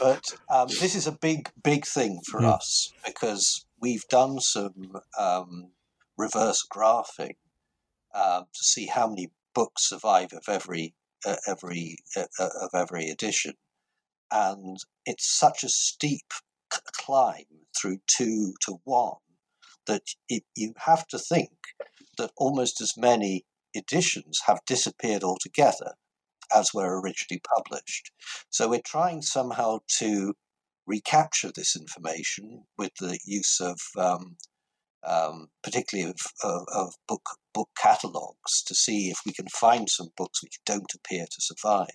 but 0.00 0.34
um, 0.50 0.68
this 0.68 0.94
is 0.94 1.06
a 1.06 1.12
big, 1.12 1.50
big 1.62 1.86
thing 1.86 2.20
for 2.28 2.40
mm. 2.40 2.52
us 2.52 2.92
because 3.06 3.66
we've 3.80 4.06
done 4.08 4.40
some 4.40 4.96
um, 5.18 5.70
reverse 6.16 6.66
graphing 6.70 7.36
uh, 8.14 8.40
to 8.40 8.64
see 8.64 8.86
how 8.86 9.08
many 9.08 9.30
books 9.54 9.88
survive 9.88 10.32
of 10.32 10.44
every 10.48 10.94
uh, 11.24 11.36
every 11.46 11.98
uh, 12.16 12.24
uh, 12.38 12.48
of 12.62 12.70
every 12.74 13.08
edition, 13.08 13.54
and 14.30 14.78
it's 15.06 15.26
such 15.26 15.62
a 15.62 15.68
steep 15.68 16.32
c- 16.72 16.80
climb 16.92 17.44
through 17.76 17.98
two 18.06 18.54
to 18.60 18.80
one 18.84 19.16
that 19.86 20.02
it, 20.28 20.44
you 20.54 20.74
have 20.78 21.06
to 21.08 21.18
think 21.18 21.50
that 22.18 22.30
almost 22.36 22.80
as 22.80 22.96
many 22.96 23.44
editions 23.74 24.40
have 24.46 24.60
disappeared 24.66 25.22
altogether 25.22 25.94
as 26.54 26.74
were 26.74 27.00
originally 27.00 27.40
published. 27.56 28.10
So 28.50 28.68
we're 28.68 28.80
trying 28.84 29.22
somehow 29.22 29.80
to 29.98 30.34
recapture 30.86 31.50
this 31.54 31.76
information 31.76 32.64
with 32.76 32.92
the 33.00 33.18
use 33.24 33.60
of, 33.60 33.78
um, 33.98 34.36
um, 35.04 35.48
particularly 35.62 36.10
of, 36.10 36.16
of, 36.42 36.66
of, 36.74 36.94
book 37.08 37.22
book 37.54 37.68
catalogues, 37.76 38.62
to 38.66 38.74
see 38.74 39.10
if 39.10 39.18
we 39.26 39.32
can 39.32 39.46
find 39.48 39.88
some 39.88 40.08
books 40.16 40.42
which 40.42 40.58
don't 40.64 40.94
appear 40.94 41.26
to 41.26 41.40
survive. 41.40 41.88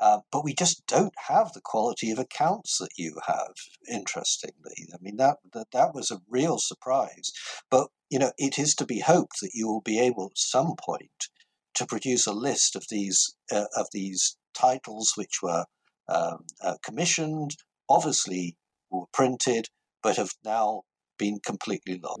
Uh, 0.00 0.20
but 0.32 0.44
we 0.44 0.54
just 0.54 0.84
don't 0.86 1.14
have 1.28 1.52
the 1.52 1.60
quality 1.60 2.10
of 2.10 2.18
accounts 2.18 2.78
that 2.78 2.90
you 2.96 3.16
have. 3.26 3.54
Interestingly, 3.90 4.88
I 4.92 4.96
mean 5.00 5.16
that, 5.16 5.38
that 5.52 5.70
that 5.72 5.94
was 5.94 6.10
a 6.10 6.20
real 6.28 6.58
surprise. 6.58 7.30
But 7.70 7.88
you 8.10 8.18
know, 8.18 8.32
it 8.38 8.58
is 8.58 8.74
to 8.76 8.86
be 8.86 9.00
hoped 9.00 9.40
that 9.40 9.52
you 9.54 9.68
will 9.68 9.80
be 9.80 9.98
able 10.00 10.26
at 10.26 10.38
some 10.38 10.74
point 10.78 11.28
to 11.74 11.86
produce 11.86 12.26
a 12.26 12.32
list 12.32 12.76
of 12.76 12.84
these 12.90 13.34
uh, 13.50 13.66
of 13.76 13.86
these 13.92 14.36
titles 14.54 15.12
which 15.16 15.42
were 15.42 15.64
um, 16.08 16.44
uh, 16.62 16.74
commissioned, 16.84 17.56
obviously 17.88 18.56
were 18.90 19.06
printed, 19.12 19.68
but 20.02 20.16
have 20.16 20.32
now 20.44 20.82
been 21.18 21.38
completely 21.44 21.98
lost. 22.02 22.20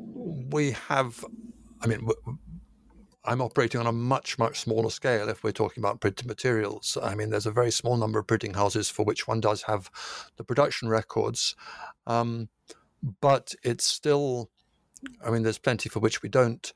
We 0.50 0.72
have, 0.88 1.24
I 1.80 1.86
mean, 1.86 2.08
I'm 3.24 3.40
operating 3.40 3.80
on 3.80 3.86
a 3.86 3.92
much, 3.92 4.38
much 4.38 4.60
smaller 4.60 4.90
scale 4.90 5.28
if 5.28 5.44
we're 5.44 5.52
talking 5.52 5.82
about 5.82 6.00
printed 6.00 6.26
materials. 6.26 6.98
I 7.00 7.14
mean, 7.14 7.30
there's 7.30 7.46
a 7.46 7.52
very 7.52 7.70
small 7.70 7.96
number 7.96 8.18
of 8.18 8.26
printing 8.26 8.54
houses 8.54 8.88
for 8.88 9.04
which 9.04 9.28
one 9.28 9.40
does 9.40 9.62
have 9.62 9.90
the 10.36 10.44
production 10.44 10.88
records, 10.88 11.54
um, 12.06 12.48
but 13.20 13.54
it's 13.62 13.84
still 13.84 14.50
I 15.24 15.30
mean, 15.30 15.42
there's 15.42 15.58
plenty 15.58 15.88
for 15.88 16.00
which 16.00 16.22
we 16.22 16.28
don't. 16.28 16.72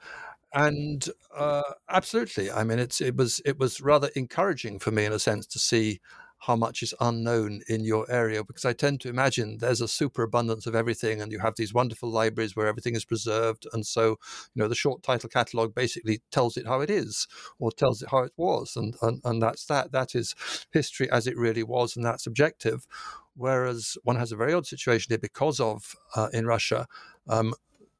And 0.53 1.09
uh, 1.35 1.63
absolutely, 1.89 2.51
I 2.51 2.65
mean, 2.65 2.79
it's 2.79 3.01
it 3.01 3.17
was 3.17 3.41
it 3.45 3.59
was 3.59 3.81
rather 3.81 4.09
encouraging 4.15 4.79
for 4.79 4.91
me 4.91 5.05
in 5.05 5.13
a 5.13 5.19
sense 5.19 5.47
to 5.49 5.59
see 5.59 6.01
how 6.47 6.55
much 6.55 6.81
is 6.83 6.95
unknown 7.01 7.61
in 7.69 7.85
your 7.85 8.09
area 8.11 8.45
because 8.45 8.65
I 8.65 8.73
tend 8.73 9.01
to 9.01 9.09
imagine 9.09 9.59
there's 9.59 9.81
a 9.81 9.89
superabundance 9.89 10.67
of 10.67 10.77
everything 10.77 11.21
and 11.21 11.33
you 11.33 11.41
have 11.41 11.57
these 11.57 11.75
wonderful 11.75 12.09
libraries 12.09 12.55
where 12.55 12.69
everything 12.69 12.95
is 12.95 13.05
preserved 13.05 13.67
and 13.73 13.85
so 13.85 14.11
you 14.55 14.63
know 14.63 14.69
the 14.69 14.75
short 14.75 15.03
title 15.03 15.29
catalog 15.29 15.75
basically 15.75 16.23
tells 16.31 16.57
it 16.57 16.67
how 16.67 16.81
it 16.81 16.91
is 16.91 17.27
or 17.59 17.73
tells 17.73 18.01
it 18.01 18.11
how 18.11 18.19
it 18.19 18.33
was 18.37 18.77
and 18.77 18.95
and, 19.03 19.21
and 19.25 19.43
that's 19.43 19.67
that 19.67 19.91
that 19.91 20.15
is 20.15 20.37
history 20.73 21.11
as 21.11 21.27
it 21.27 21.37
really 21.37 21.65
was 21.65 21.97
and 21.97 22.05
that's 22.05 22.27
objective. 22.27 22.87
Whereas 23.35 23.99
one 24.03 24.17
has 24.17 24.33
a 24.33 24.37
very 24.37 24.55
odd 24.55 24.67
situation 24.67 25.11
here 25.11 25.19
because 25.19 25.61
of 25.61 25.97
uh, 26.15 26.29
in 26.33 26.47
Russia 26.47 26.87
um, 27.29 27.55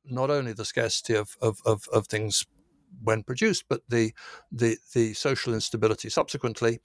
not 0.09 0.31
only 0.31 0.53
the 0.53 0.65
scarcity 0.65 1.15
of, 1.15 1.37
of, 1.43 1.59
of, 1.67 1.89
of 1.93 2.07
things 2.07 2.47
when 3.03 3.23
produced, 3.23 3.65
but 3.69 3.83
the 3.89 4.13
the 4.51 4.77
the 4.95 5.13
social 5.15 5.53
instability 5.53 6.09
subsequently, 6.09 6.81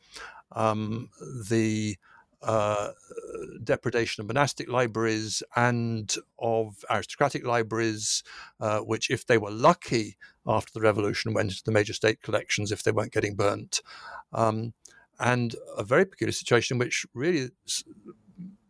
um, 0.52 1.10
the 1.50 1.98
uh, 2.42 2.90
depredation 3.64 4.22
of 4.22 4.28
monastic 4.28 4.68
libraries 4.68 5.44
and 5.56 6.16
of 6.40 6.84
aristocratic 6.90 7.46
libraries, 7.46 8.24
uh, 8.60 8.80
which, 8.80 9.10
if 9.10 9.26
they 9.26 9.38
were 9.38 9.52
lucky 9.52 10.18
after 10.46 10.72
the 10.74 10.82
revolution, 10.82 11.34
went 11.34 11.52
into 11.52 11.64
the 11.64 11.72
major 11.72 11.94
state 11.94 12.22
collections 12.22 12.72
if 12.72 12.84
they 12.84 12.92
weren't 12.92 13.14
getting 13.14 13.36
burnt. 13.36 13.82
Um, 14.34 14.74
and 15.20 15.56
a 15.78 15.84
very 15.84 16.06
peculiar 16.06 16.32
situation 16.32 16.76
in 16.76 16.80
which 16.80 17.06
really 17.14 17.52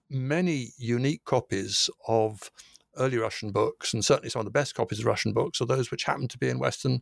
many 0.09 0.73
unique 0.77 1.23
copies 1.23 1.89
of 2.07 2.51
early 2.97 3.17
Russian 3.17 3.51
books, 3.51 3.93
and 3.93 4.03
certainly 4.03 4.29
some 4.29 4.41
of 4.41 4.45
the 4.45 4.51
best 4.51 4.75
copies 4.75 4.99
of 4.99 5.05
Russian 5.05 5.31
books, 5.31 5.61
are 5.61 5.65
those 5.65 5.91
which 5.91 6.03
happen 6.03 6.27
to 6.27 6.37
be 6.37 6.49
in 6.49 6.59
Western 6.59 7.01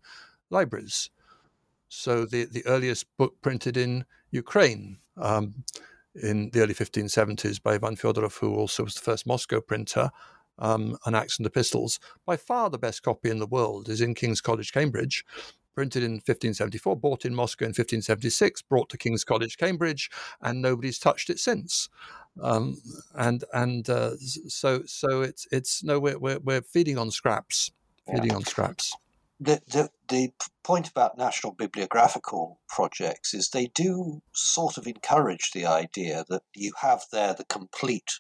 libraries. 0.52 1.10
So 1.88 2.26
the, 2.26 2.46
the 2.46 2.64
earliest 2.68 3.06
book 3.18 3.42
printed 3.42 3.76
in 3.76 4.06
Ukraine 4.32 4.98
um, 5.18 5.64
in 6.16 6.50
the 6.52 6.62
early 6.62 6.74
1570s 6.74 7.62
by 7.62 7.76
Ivan 7.76 7.96
Fyodorov, 7.96 8.38
who 8.40 8.56
also 8.56 8.84
was 8.84 8.96
the 8.96 9.02
first 9.02 9.28
Moscow 9.28 9.62
printer, 9.62 10.10
um, 10.58 10.98
An 11.06 11.16
Acts 11.16 11.38
and 11.38 11.46
Epistles, 11.46 12.00
by 12.26 12.36
far 12.38 12.70
the 12.70 12.78
best 12.78 13.04
copy 13.04 13.30
in 13.30 13.40
the 13.40 13.48
world 13.48 13.90
is 13.90 14.02
in 14.02 14.14
King's 14.14 14.42
College, 14.42 14.74
Cambridge, 14.74 15.26
printed 15.74 16.04
in 16.04 16.14
1574, 16.14 16.96
bought 16.98 17.26
in 17.26 17.34
Moscow 17.34 17.66
in 17.66 17.70
1576, 17.70 18.62
brought 18.64 18.90
to 18.90 18.98
King's 18.98 19.24
College, 19.24 19.58
Cambridge, 19.58 20.10
and 20.42 20.62
nobody's 20.62 21.00
touched 21.00 21.30
it 21.30 21.40
since. 21.40 21.90
Um, 22.42 22.78
and 23.16 23.44
and 23.54 23.90
uh, 23.90 24.16
so 24.18 24.84
so 24.86 25.22
it's 25.22 25.48
it's 25.52 25.84
no 25.84 26.00
we're, 26.00 26.18
we're, 26.18 26.40
we're 26.40 26.62
feeding 26.62 26.98
on 26.98 27.12
scraps, 27.12 27.72
feeding 28.08 28.30
yeah. 28.30 28.36
on 28.36 28.44
scraps 28.44 28.96
the, 29.40 29.62
the, 29.68 29.90
the 30.10 30.32
point 30.64 30.90
about 30.90 31.18
national 31.18 31.54
bibliographical 31.54 32.60
projects 32.68 33.34
is 33.34 33.50
they 33.50 33.68
do 33.68 34.22
sort 34.34 34.78
of 34.78 34.86
encourage 34.86 35.52
the 35.52 35.66
idea 35.66 36.26
that 36.30 36.44
you 36.54 36.74
have 36.82 37.04
there 37.12 37.34
the 37.34 37.46
complete 37.46 38.20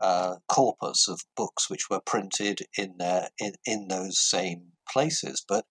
uh, 0.00 0.36
corpus 0.48 1.08
of 1.08 1.22
books 1.36 1.68
which 1.68 1.90
were 1.90 2.00
printed 2.00 2.60
in, 2.78 2.94
there, 2.98 3.30
in, 3.38 3.54
in 3.66 3.88
those 3.88 4.20
same 4.20 4.72
places. 4.88 5.44
But 5.46 5.66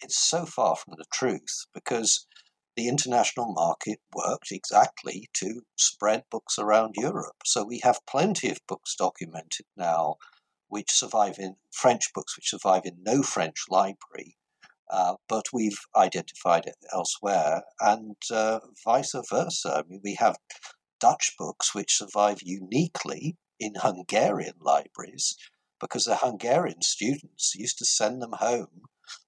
it's 0.00 0.18
so 0.18 0.46
far 0.46 0.76
from 0.76 0.94
the 0.98 1.06
truth 1.12 1.66
because 1.74 2.26
the 2.76 2.88
international 2.88 3.52
market 3.52 3.98
worked 4.14 4.52
exactly 4.52 5.28
to 5.34 5.62
spread 5.76 6.24
books 6.30 6.58
around 6.58 6.94
Europe. 6.96 7.36
So 7.44 7.64
we 7.64 7.80
have 7.82 8.06
plenty 8.08 8.50
of 8.50 8.60
books 8.68 8.94
documented 8.96 9.66
now 9.76 10.16
which 10.68 10.92
survive 10.92 11.38
in 11.38 11.56
French 11.72 12.12
books 12.14 12.36
which 12.36 12.50
survive 12.50 12.82
in 12.84 12.98
no 13.02 13.22
French 13.22 13.64
library 13.68 14.36
uh, 14.90 15.14
but 15.28 15.46
we've 15.52 15.78
identified 15.96 16.66
it 16.66 16.76
elsewhere, 16.92 17.62
and 17.80 18.16
uh, 18.30 18.60
vice 18.84 19.14
versa. 19.30 19.82
I 19.84 19.88
mean, 19.88 20.00
we 20.04 20.14
have 20.14 20.36
Dutch 21.00 21.34
books 21.38 21.74
which 21.74 21.96
survive 21.96 22.38
uniquely 22.42 23.36
in 23.58 23.74
Hungarian 23.76 24.54
libraries 24.60 25.36
because 25.80 26.04
the 26.04 26.16
Hungarian 26.16 26.82
students 26.82 27.54
used 27.54 27.78
to 27.78 27.84
send 27.84 28.22
them 28.22 28.34
home 28.38 28.82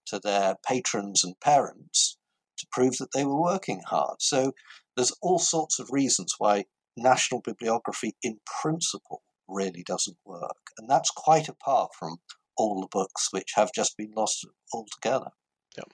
to 0.07 0.19
their 0.19 0.57
patrons 0.67 1.23
and 1.25 1.39
parents 1.41 2.17
to 2.59 2.67
prove 2.71 2.97
that 2.99 3.13
they 3.13 3.25
were 3.25 3.41
working 3.41 3.83
hard. 3.87 4.23
So 4.23 4.53
there's 4.97 5.13
all 5.21 5.39
sorts 5.39 5.79
of 5.79 5.91
reasons 5.91 6.35
why 6.39 6.65
national 6.97 7.43
bibliography 7.43 8.15
in 8.23 8.39
principle 8.63 9.23
really 9.49 9.83
doesn't 9.87 10.17
work. 10.25 10.71
And 10.79 10.89
that's 10.89 11.11
quite 11.11 11.49
apart 11.49 11.91
from 11.99 12.17
all 12.57 12.81
the 12.81 12.89
books 12.91 13.29
which 13.31 13.53
have 13.55 13.71
just 13.75 13.97
been 13.97 14.13
lost 14.17 14.47
altogether. 14.73 15.31
Yeah. 15.77 15.85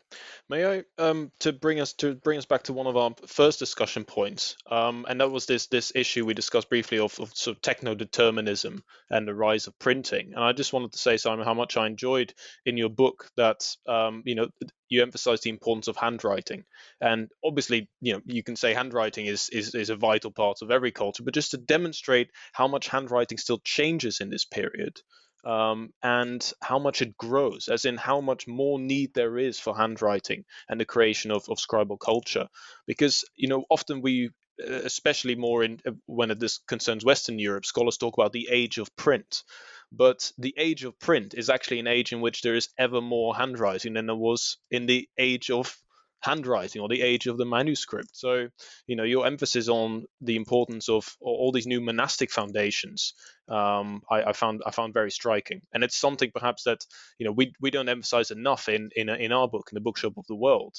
May 0.49 0.67
I 0.67 0.85
um 0.99 1.33
to 1.41 1.53
bring 1.53 1.81
us 1.81 1.95
to 1.95 2.15
bring 2.15 2.39
us 2.39 2.45
back 2.45 2.65
to 2.65 2.73
one 2.73 2.87
of 2.87 2.97
our 2.97 3.15
first 3.27 3.59
discussion 3.59 4.05
points, 4.05 4.57
um, 4.71 5.07
and 5.09 5.21
that 5.21 5.31
was 5.31 5.47
this 5.47 5.67
this 5.67 5.93
issue 5.95 6.25
we 6.25 6.35
discussed 6.35 6.69
briefly 6.69 6.99
of, 6.99 7.19
of 7.19 7.35
sort 7.35 7.57
of 7.57 7.63
techno 7.63 7.95
determinism 7.95 8.85
and 9.11 9.27
the 9.27 9.35
rise 9.35 9.67
of 9.67 9.79
printing. 9.79 10.35
And 10.35 10.45
I 10.45 10.53
just 10.53 10.73
wanted 10.73 10.93
to 10.93 10.99
say, 10.99 11.17
Simon, 11.17 11.45
how 11.45 11.55
much 11.55 11.77
I 11.77 11.87
enjoyed 11.87 12.33
in 12.65 12.77
your 12.77 12.91
book 12.91 13.29
that 13.37 13.67
um, 13.89 14.23
you 14.25 14.35
know 14.37 14.49
you 14.89 15.03
emphasize 15.03 15.41
the 15.41 15.51
importance 15.51 15.89
of 15.89 15.97
handwriting. 15.97 16.65
And 17.01 17.29
obviously, 17.43 17.89
you 18.01 18.13
know, 18.13 18.21
you 18.27 18.43
can 18.43 18.57
say 18.57 18.75
handwriting 18.75 19.27
is, 19.27 19.49
is 19.49 19.75
is 19.75 19.91
a 19.91 19.97
vital 19.97 20.31
part 20.31 20.59
of 20.63 20.71
every 20.71 20.93
culture, 20.93 21.25
but 21.25 21.35
just 21.35 21.53
to 21.53 21.57
demonstrate 21.57 22.31
how 22.53 22.69
much 22.69 22.89
handwriting 22.89 23.39
still 23.39 23.59
changes 23.65 24.21
in 24.21 24.31
this 24.31 24.45
period 24.45 25.01
um, 25.45 25.93
and 26.03 26.53
how 26.61 26.79
much 26.79 27.03
it 27.03 27.17
grows, 27.17 27.69
as 27.69 27.85
in 27.85 27.97
how 27.97 28.21
much 28.21 28.47
more 28.47 28.79
need 28.79 29.15
there 29.15 29.39
is 29.39 29.59
for 29.59 29.77
handwriting 29.77 30.45
and 30.69 30.81
the 30.81 30.85
creation 30.85 31.31
of, 31.31 31.49
of 31.49 31.59
scribal 31.59 31.99
culture. 31.99 32.49
Because, 32.87 33.25
you 33.35 33.49
know, 33.49 33.65
often 33.69 34.03
we, 34.03 34.31
uh, 34.63 34.73
especially 34.73 35.35
more 35.35 35.65
in 35.65 35.81
uh, 35.87 35.93
when 36.07 36.37
this 36.39 36.59
concerns 36.69 37.05
Western 37.05 37.39
Europe, 37.39 37.67
scholars 37.67 37.97
talk 37.97 38.15
about 38.17 38.33
the 38.33 38.49
age 38.51 38.79
of 38.79 38.95
print. 38.97 39.43
But 39.91 40.33
the 40.39 40.55
age 40.57 40.85
of 40.85 40.99
print 40.99 41.35
is 41.35 41.51
actually 41.51 41.81
an 41.81 41.87
age 41.87 42.13
in 42.13 42.21
which 42.21 42.43
there 42.43 42.55
is 42.55 42.69
ever 42.79 43.01
more 43.01 43.37
handwriting 43.37 43.95
than 43.95 44.07
there 44.07 44.17
was 44.17 44.59
in 44.71 44.87
the 44.87 45.09
age 45.19 45.51
of 45.51 45.77
handwriting 46.23 46.81
or 46.81 46.89
the 46.89 47.03
age 47.03 47.27
of 47.27 47.37
the 47.37 47.45
manuscript. 47.45 48.11
So, 48.13 48.49
you 48.87 48.97
know, 48.97 49.05
your 49.05 49.27
emphasis 49.27 49.69
on 49.69 50.05
the 50.21 50.37
importance 50.37 50.89
of 50.89 51.17
all 51.21 51.53
these 51.53 51.67
new 51.67 51.81
monastic 51.81 52.31
foundations, 52.31 53.15
um, 53.49 54.03
I, 54.11 54.23
I, 54.23 54.33
found 54.33 54.63
I 54.65 54.71
found 54.71 54.95
very 54.95 55.11
striking, 55.11 55.63
and 55.73 55.85
it's 55.85 55.97
something 55.97 56.31
perhaps 56.33 56.65
that 56.65 56.85
you 57.19 57.27
know 57.27 57.33
we 57.33 57.53
we 57.61 57.71
don't 57.71 57.89
emphasize 57.89 58.31
enough 58.31 58.69
in 58.69 58.91
in 58.97 59.09
in 59.09 59.33
our 59.33 59.49
book 59.49 59.69
in 59.71 59.75
the 59.75 59.81
Bookshop 59.81 60.15
of 60.17 60.27
the 60.27 60.37
World. 60.37 60.75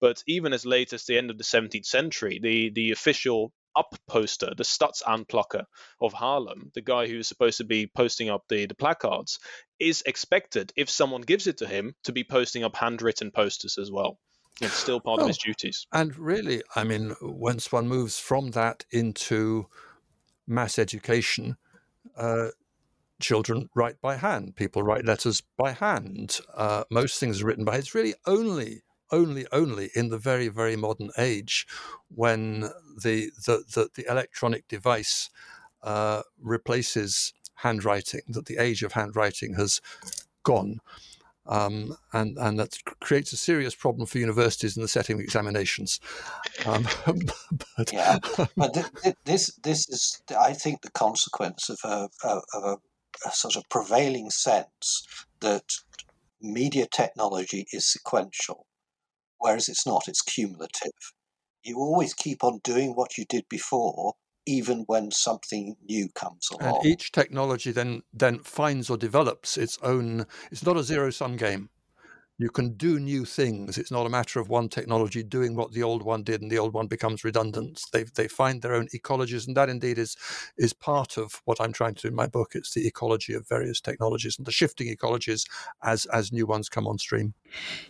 But 0.00 0.22
even 0.26 0.52
as 0.52 0.66
late 0.66 0.92
as 0.92 1.04
the 1.04 1.18
end 1.18 1.30
of 1.30 1.38
the 1.38 1.44
17th 1.44 1.86
century, 1.86 2.40
the 2.42 2.70
the 2.70 2.90
official 2.90 3.52
up 3.76 3.94
poster, 4.08 4.54
the 4.56 4.64
Stadsaanplakker 4.64 5.64
of 6.00 6.14
Haarlem, 6.14 6.72
the 6.74 6.80
guy 6.80 7.06
who's 7.06 7.28
supposed 7.28 7.58
to 7.58 7.64
be 7.64 7.86
posting 7.86 8.30
up 8.30 8.44
the, 8.48 8.66
the 8.66 8.74
placards, 8.74 9.38
is 9.78 10.02
expected, 10.06 10.72
if 10.76 10.88
someone 10.88 11.20
gives 11.20 11.46
it 11.46 11.58
to 11.58 11.66
him, 11.66 11.94
to 12.04 12.12
be 12.12 12.24
posting 12.24 12.64
up 12.64 12.74
handwritten 12.74 13.30
posters 13.30 13.76
as 13.78 13.90
well. 13.90 14.18
It's 14.60 14.74
still 14.74 15.00
part 15.00 15.20
of 15.20 15.28
his 15.28 15.38
duties. 15.38 15.86
And 15.92 16.16
really, 16.16 16.62
I 16.74 16.84
mean, 16.84 17.14
once 17.20 17.70
one 17.70 17.88
moves 17.88 18.18
from 18.18 18.52
that 18.52 18.84
into 18.90 19.66
mass 20.46 20.78
education, 20.78 21.56
uh, 22.16 22.48
children 23.20 23.68
write 23.74 24.00
by 24.00 24.16
hand. 24.16 24.56
People 24.56 24.82
write 24.82 25.04
letters 25.04 25.42
by 25.56 25.72
hand. 25.72 26.40
Uh, 26.54 26.84
most 26.90 27.20
things 27.20 27.42
are 27.42 27.46
written 27.46 27.64
by. 27.64 27.76
It's 27.76 27.94
really 27.94 28.14
only, 28.26 28.82
only, 29.10 29.46
only 29.52 29.90
in 29.94 30.08
the 30.08 30.18
very, 30.18 30.48
very 30.48 30.76
modern 30.76 31.10
age 31.18 31.66
when 32.08 32.60
the 33.02 33.30
the 33.46 33.64
the, 33.74 33.88
the 33.94 34.10
electronic 34.10 34.68
device 34.68 35.30
uh, 35.82 36.22
replaces 36.40 37.34
handwriting 37.56 38.22
that 38.28 38.46
the 38.46 38.58
age 38.58 38.82
of 38.82 38.92
handwriting 38.92 39.54
has 39.54 39.80
gone. 40.42 40.80
Um, 41.48 41.96
and 42.12 42.36
and 42.38 42.58
that 42.58 42.76
creates 43.00 43.32
a 43.32 43.36
serious 43.36 43.74
problem 43.74 44.06
for 44.06 44.18
universities 44.18 44.76
in 44.76 44.82
the 44.82 44.88
setting 44.88 45.14
of 45.14 45.20
examinations. 45.20 46.00
Um, 46.64 46.86
but, 47.76 47.92
yeah, 47.92 48.18
but 48.56 48.74
th- 48.74 49.14
this 49.24 49.54
this 49.62 49.88
is, 49.88 50.22
I 50.38 50.52
think, 50.52 50.82
the 50.82 50.90
consequence 50.90 51.68
of 51.68 51.78
a, 51.84 52.08
of 52.24 52.42
a, 52.64 52.76
a 53.26 53.30
sort 53.30 53.56
of 53.56 53.68
prevailing 53.68 54.30
sense 54.30 55.06
that 55.40 55.64
media 56.40 56.86
technology 56.90 57.66
is 57.72 57.90
sequential, 57.90 58.66
whereas 59.38 59.68
it's 59.68 59.86
not; 59.86 60.08
it's 60.08 60.22
cumulative. 60.22 60.92
You 61.62 61.78
always 61.78 62.14
keep 62.14 62.44
on 62.44 62.60
doing 62.62 62.94
what 62.94 63.18
you 63.18 63.24
did 63.24 63.48
before, 63.48 64.14
even 64.46 64.84
when 64.86 65.10
something 65.10 65.76
new 65.88 66.08
comes 66.10 66.48
along. 66.50 66.76
And 66.76 66.86
each 66.86 67.12
technology 67.12 67.72
then 67.72 68.02
then 68.12 68.38
finds 68.40 68.88
or 68.88 68.96
develops 68.96 69.56
its 69.56 69.78
own. 69.82 70.26
It's 70.50 70.64
not 70.64 70.76
a 70.76 70.82
zero 70.82 71.10
sum 71.10 71.36
game. 71.36 71.70
You 72.38 72.50
can 72.50 72.74
do 72.74 73.00
new 73.00 73.24
things. 73.24 73.78
It's 73.78 73.90
not 73.90 74.04
a 74.04 74.10
matter 74.10 74.40
of 74.40 74.50
one 74.50 74.68
technology 74.68 75.22
doing 75.22 75.56
what 75.56 75.72
the 75.72 75.82
old 75.82 76.02
one 76.02 76.22
did 76.22 76.42
and 76.42 76.50
the 76.50 76.58
old 76.58 76.74
one 76.74 76.86
becomes 76.86 77.24
redundant. 77.24 77.80
They 77.92 78.04
they 78.04 78.28
find 78.28 78.60
their 78.60 78.74
own 78.74 78.88
ecologies, 78.88 79.46
and 79.46 79.56
that 79.56 79.70
indeed 79.70 79.96
is 79.96 80.16
is 80.58 80.74
part 80.74 81.16
of 81.16 81.40
what 81.46 81.60
I'm 81.62 81.72
trying 81.72 81.94
to 81.94 82.02
do 82.02 82.08
in 82.08 82.14
my 82.14 82.26
book. 82.26 82.52
It's 82.54 82.74
the 82.74 82.86
ecology 82.86 83.32
of 83.32 83.48
various 83.48 83.80
technologies 83.80 84.36
and 84.36 84.46
the 84.46 84.52
shifting 84.52 84.94
ecologies 84.94 85.46
as 85.82 86.04
as 86.06 86.30
new 86.30 86.46
ones 86.46 86.68
come 86.68 86.86
on 86.86 86.98
stream. 86.98 87.32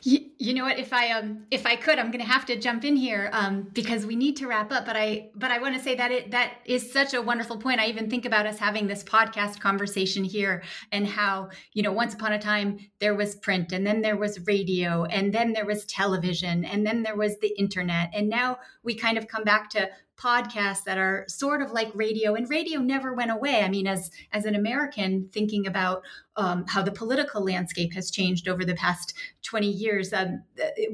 You, 0.03 0.21
you, 0.39 0.55
know 0.55 0.65
what? 0.65 0.79
If 0.79 0.93
I 0.93 1.11
um 1.11 1.47
if 1.51 1.67
I 1.67 1.75
could, 1.75 1.99
I'm 1.99 2.13
going 2.13 2.25
to 2.25 2.31
have 2.31 2.47
to 2.47 2.57
jump 2.57 2.85
in 2.85 2.95
here 2.95 3.31
um 3.33 3.67
because 3.73 4.07
we 4.07 4.15
need 4.15 4.37
to 4.37 4.47
wrap 4.47 4.71
up. 4.71 4.87
But 4.87 4.97
I 4.97 5.31
but 5.35 5.51
I 5.51 5.59
want 5.59 5.75
to 5.77 5.83
say 5.83 5.97
that 5.97 6.13
it 6.13 6.31
that 6.31 6.59
is 6.65 6.93
such 6.93 7.15
a 7.15 7.23
wonderful 7.23 7.57
point. 7.57 7.81
I 7.81 7.87
even 7.87 8.09
think 8.09 8.25
about 8.25 8.47
us 8.47 8.59
having 8.59 8.87
this 8.87 9.03
podcast 9.03 9.59
conversation 9.59 10.23
here 10.23 10.63
and 10.93 11.05
how 11.07 11.49
you 11.73 11.83
know 11.83 11.93
once 11.93 12.15
upon 12.15 12.33
a 12.33 12.39
time 12.39 12.79
there 13.01 13.17
was 13.17 13.35
print 13.35 13.73
and 13.73 13.85
then 13.85 14.03
there 14.03 14.17
was 14.17 14.36
radio 14.41 15.05
and 15.05 15.33
then 15.33 15.53
there 15.53 15.67
was 15.67 15.85
television 15.85 16.65
and 16.65 16.87
then 16.87 17.03
there 17.03 17.17
was 17.17 17.39
the 17.39 17.59
internet 17.59 18.11
and 18.15 18.29
now 18.29 18.59
we 18.83 18.95
kind 18.95 19.19
of 19.19 19.29
come 19.29 19.45
back 19.45 19.71
to 19.71 19.89
podcasts 20.17 20.85
that 20.85 20.97
are 20.97 21.25
sort 21.29 21.61
of 21.61 21.73
like 21.73 21.91
radio 21.95 22.35
and 22.35 22.49
radio 22.49 22.81
never 22.81 23.13
went 23.13 23.31
away. 23.31 23.63
I 23.63 23.69
mean 23.69 23.87
as 23.87 24.11
as 24.33 24.45
an 24.45 24.55
american 24.55 25.29
thinking 25.33 25.67
about 25.67 26.03
um, 26.37 26.65
how 26.67 26.83
the 26.83 26.93
political 26.93 27.45
landscape 27.45 27.93
has 27.95 28.11
changed 28.11 28.49
over 28.49 28.65
the 28.65 28.75
past 28.75 29.15
20 29.43 29.69
years 29.69 30.13
um, 30.13 30.43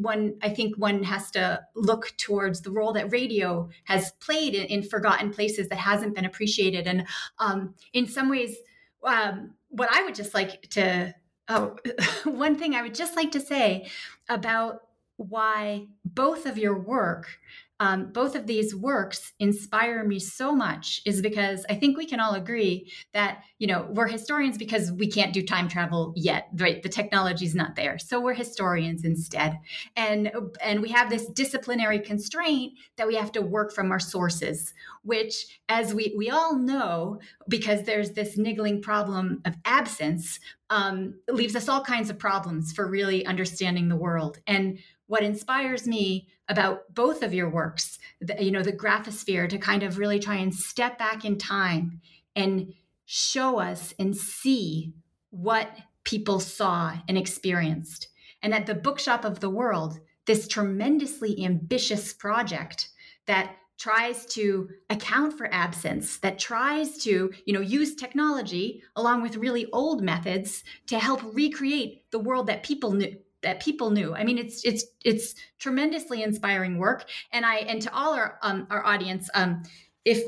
one 0.01 0.35
i 0.43 0.49
think 0.49 0.77
one 0.77 1.03
has 1.03 1.31
to 1.33 1.61
look 1.75 2.13
towards 2.17 2.63
the 2.63 2.71
role 2.71 2.93
that 2.93 3.13
radio 3.13 3.69
has 3.85 4.13
played 4.21 4.55
in, 4.55 4.67
in 4.67 4.83
forgotten 4.83 5.31
places 5.33 5.69
that 5.69 5.79
hasn't 5.79 6.15
been 6.15 6.25
appreciated 6.25 6.87
and 6.87 7.07
um, 7.39 7.75
in 7.93 8.07
some 8.07 8.29
ways 8.29 8.57
um, 9.05 9.55
what 9.69 9.89
i 9.93 10.03
would 10.03 10.15
just 10.15 10.35
like 10.35 10.63
to 10.71 11.15
oh, 11.53 11.77
one 12.25 12.57
thing 12.57 12.75
i 12.75 12.83
would 12.83 12.95
just 12.95 13.17
like 13.17 13.31
to 13.33 13.41
say 13.41 13.89
about 14.29 14.83
why 15.17 15.87
both 16.05 16.47
of 16.47 16.59
your 16.59 16.79
work 16.79 17.39
um, 17.83 18.13
both 18.13 18.37
of 18.37 18.47
these 18.47 18.77
works 18.77 19.33
inspire 19.41 20.05
me 20.05 20.21
so 20.21 20.55
much 20.55 21.03
is 21.05 21.21
because 21.21 21.67
I 21.69 21.75
think 21.75 21.97
we 21.97 22.07
can 22.07 22.21
all 22.21 22.35
agree 22.35 22.93
that 23.13 23.43
you 23.59 23.67
know 23.67 23.89
we're 23.91 24.07
historians 24.07 24.57
because 24.57 24.93
we 24.93 25.11
can't 25.11 25.33
do 25.33 25.43
time 25.43 25.67
travel 25.67 26.13
yet, 26.15 26.47
right? 26.55 26.81
The 26.81 26.89
technology's 26.89 27.57
not 27.57 27.75
there, 27.75 27.99
so 27.99 28.21
we're 28.21 28.35
historians 28.35 29.05
instead, 29.05 29.59
and 29.97 30.31
and 30.63 30.81
we 30.81 30.91
have 30.91 31.11
this 31.11 31.27
disciplinary 31.27 31.99
constraint 31.99 32.75
that 32.99 33.09
we 33.09 33.17
have 33.17 33.33
to 33.33 33.43
work 33.43 33.73
from 33.73 33.91
our 33.91 33.99
sources, 33.99 34.73
which, 35.03 35.59
as 35.69 35.93
we 35.93 36.15
we 36.17 36.31
all 36.31 36.57
know, 36.57 37.19
because 37.49 37.83
there's 37.83 38.13
this 38.13 38.39
niggling 38.39 38.81
problem 38.81 39.43
of 39.45 39.57
absence, 39.65 40.39
um, 40.71 41.15
leaves 41.29 41.57
us 41.57 41.69
all 41.69 41.83
kinds 41.83 42.11
of 42.11 42.19
problems 42.19 42.73
for 42.73 42.89
really 42.89 43.27
understanding 43.27 43.89
the 43.89 43.97
world. 43.97 44.39
And 44.47 44.79
what 45.13 45.23
inspires 45.23 45.87
me 45.87 46.27
about 46.49 46.95
both 46.95 47.23
of 47.23 47.35
your 47.35 47.51
works, 47.51 47.99
the, 48.23 48.43
you 48.43 48.51
know, 48.51 48.63
the 48.63 48.73
graphosphere, 48.73 49.47
to 49.47 49.59
kind 49.59 49.83
of 49.83 49.99
really 49.99 50.19
try 50.19 50.37
and 50.37 50.55
step 50.55 50.97
back 50.99 51.27
in 51.27 51.37
time 51.37 52.01
and 52.35 52.73
show 53.05 53.61
us 53.61 53.93
and 53.99 54.17
see 54.17 54.95
what 55.29 55.69
people 56.05 56.41
saw 56.41 56.95
and 57.09 57.19
experienced. 57.19 58.09
And 58.43 58.55
at 58.55 58.65
the 58.65 58.75
Bookshop 58.75 59.27
of 59.27 59.41
the 59.41 59.51
World, 59.51 60.01
this 60.25 60.49
tremendously 60.49 61.45
ambitious 61.45 62.15
project 62.15 62.89
that 63.27 63.57
tries 63.77 64.25
to 64.25 64.71
account 64.89 65.37
for 65.37 65.53
absence 65.53 66.21
that 66.21 66.39
tries 66.39 66.97
to 66.99 67.31
you 67.45 67.53
know 67.53 67.61
use 67.61 67.95
technology 67.97 68.83
along 68.97 69.21
with 69.21 69.37
really 69.37 69.67
old 69.73 70.03
methods 70.03 70.63
to 70.87 70.99
help 70.99 71.21
recreate 71.35 72.11
the 72.13 72.19
world 72.19 72.47
that 72.47 72.63
people 72.63 72.93
knew 72.93 73.15
that 73.43 73.61
people 73.61 73.91
knew. 73.91 74.15
I 74.15 74.25
mean, 74.25 74.39
it's 74.39 74.65
it's 74.65 74.85
it's 75.05 75.35
tremendously 75.59 76.23
inspiring 76.23 76.79
work. 76.79 77.09
And 77.33 77.45
I 77.45 77.57
and 77.57 77.83
to 77.83 77.95
all 77.95 78.15
our 78.15 78.39
um, 78.43 78.67
our 78.71 78.85
audience, 78.85 79.29
um, 79.35 79.63
if 80.05 80.23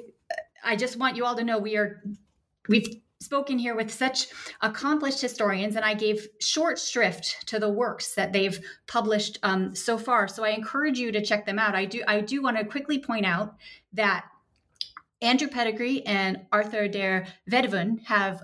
I 0.64 0.76
just 0.76 0.98
want 0.98 1.16
you 1.16 1.24
all 1.24 1.36
to 1.36 1.44
know, 1.44 1.58
we 1.58 1.76
are 1.76 2.02
we've 2.68 3.00
spoken 3.20 3.58
here 3.58 3.74
with 3.74 3.92
such 3.92 4.26
accomplished 4.60 5.20
historians, 5.20 5.76
and 5.76 5.84
I 5.84 5.94
gave 5.94 6.28
short 6.40 6.78
shrift 6.78 7.46
to 7.46 7.58
the 7.58 7.70
works 7.70 8.14
that 8.14 8.32
they've 8.32 8.58
published 8.86 9.38
um, 9.42 9.74
so 9.74 9.96
far. 9.96 10.28
So 10.28 10.44
I 10.44 10.50
encourage 10.50 10.98
you 10.98 11.10
to 11.12 11.24
check 11.24 11.46
them 11.46 11.58
out. 11.58 11.74
I 11.74 11.84
do 11.86 12.02
I 12.06 12.20
do 12.20 12.42
want 12.42 12.58
to 12.58 12.64
quickly 12.64 12.98
point 12.98 13.26
out 13.26 13.54
that 13.94 14.26
Andrew 15.22 15.48
Pettegree 15.48 16.02
and 16.04 16.42
Arthur 16.52 16.86
der 16.86 17.26
Weduwen 17.50 18.04
have 18.04 18.42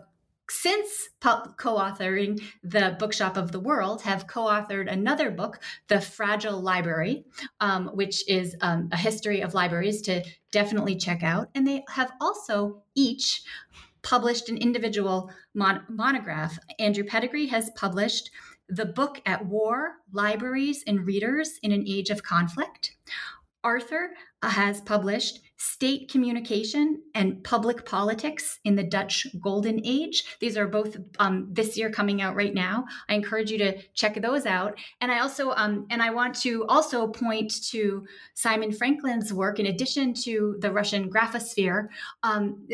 since 0.50 1.08
co-authoring 1.20 2.42
the 2.62 2.96
bookshop 2.98 3.36
of 3.36 3.52
the 3.52 3.60
world 3.60 4.02
have 4.02 4.26
co-authored 4.26 4.90
another 4.90 5.30
book 5.30 5.60
the 5.88 6.00
fragile 6.00 6.60
library 6.60 7.24
um, 7.60 7.88
which 7.94 8.28
is 8.28 8.56
um, 8.60 8.88
a 8.92 8.96
history 8.96 9.40
of 9.40 9.54
libraries 9.54 10.02
to 10.02 10.22
definitely 10.50 10.96
check 10.96 11.22
out. 11.22 11.48
And 11.54 11.66
they 11.66 11.84
have 11.88 12.12
also 12.20 12.82
each 12.94 13.42
published 14.02 14.48
an 14.48 14.56
individual 14.56 15.30
mon- 15.54 15.84
monograph. 15.88 16.58
Andrew 16.78 17.04
Pettegree 17.04 17.48
has 17.50 17.70
published 17.76 18.30
the 18.68 18.86
book 18.86 19.20
at 19.26 19.46
war 19.46 19.96
libraries 20.12 20.82
and 20.86 21.06
readers 21.06 21.58
in 21.62 21.72
an 21.72 21.84
age 21.86 22.10
of 22.10 22.22
conflict. 22.22 22.96
Arthur 23.62 24.10
has 24.42 24.80
published 24.80 25.40
State 25.60 26.10
Communication 26.10 27.02
and 27.14 27.44
Public 27.44 27.84
Politics 27.84 28.60
in 28.64 28.76
the 28.76 28.82
Dutch 28.82 29.26
Golden 29.42 29.78
Age. 29.84 30.24
These 30.40 30.56
are 30.56 30.66
both 30.66 30.96
um, 31.18 31.48
this 31.52 31.76
year 31.76 31.90
coming 31.90 32.22
out 32.22 32.34
right 32.34 32.54
now. 32.54 32.86
I 33.10 33.14
encourage 33.14 33.50
you 33.50 33.58
to 33.58 33.76
check 33.92 34.18
those 34.22 34.46
out. 34.46 34.78
And 35.02 35.12
I 35.12 35.18
also 35.18 35.50
um, 35.50 35.86
and 35.90 36.02
I 36.02 36.08
want 36.08 36.34
to 36.36 36.64
also 36.68 37.06
point 37.08 37.62
to 37.72 38.06
Simon 38.32 38.72
Franklin's 38.72 39.34
work 39.34 39.58
in 39.60 39.66
addition 39.66 40.14
to 40.14 40.56
the 40.60 40.72
Russian 40.72 41.10
graphosphere. 41.10 41.88
Um, 42.22 42.66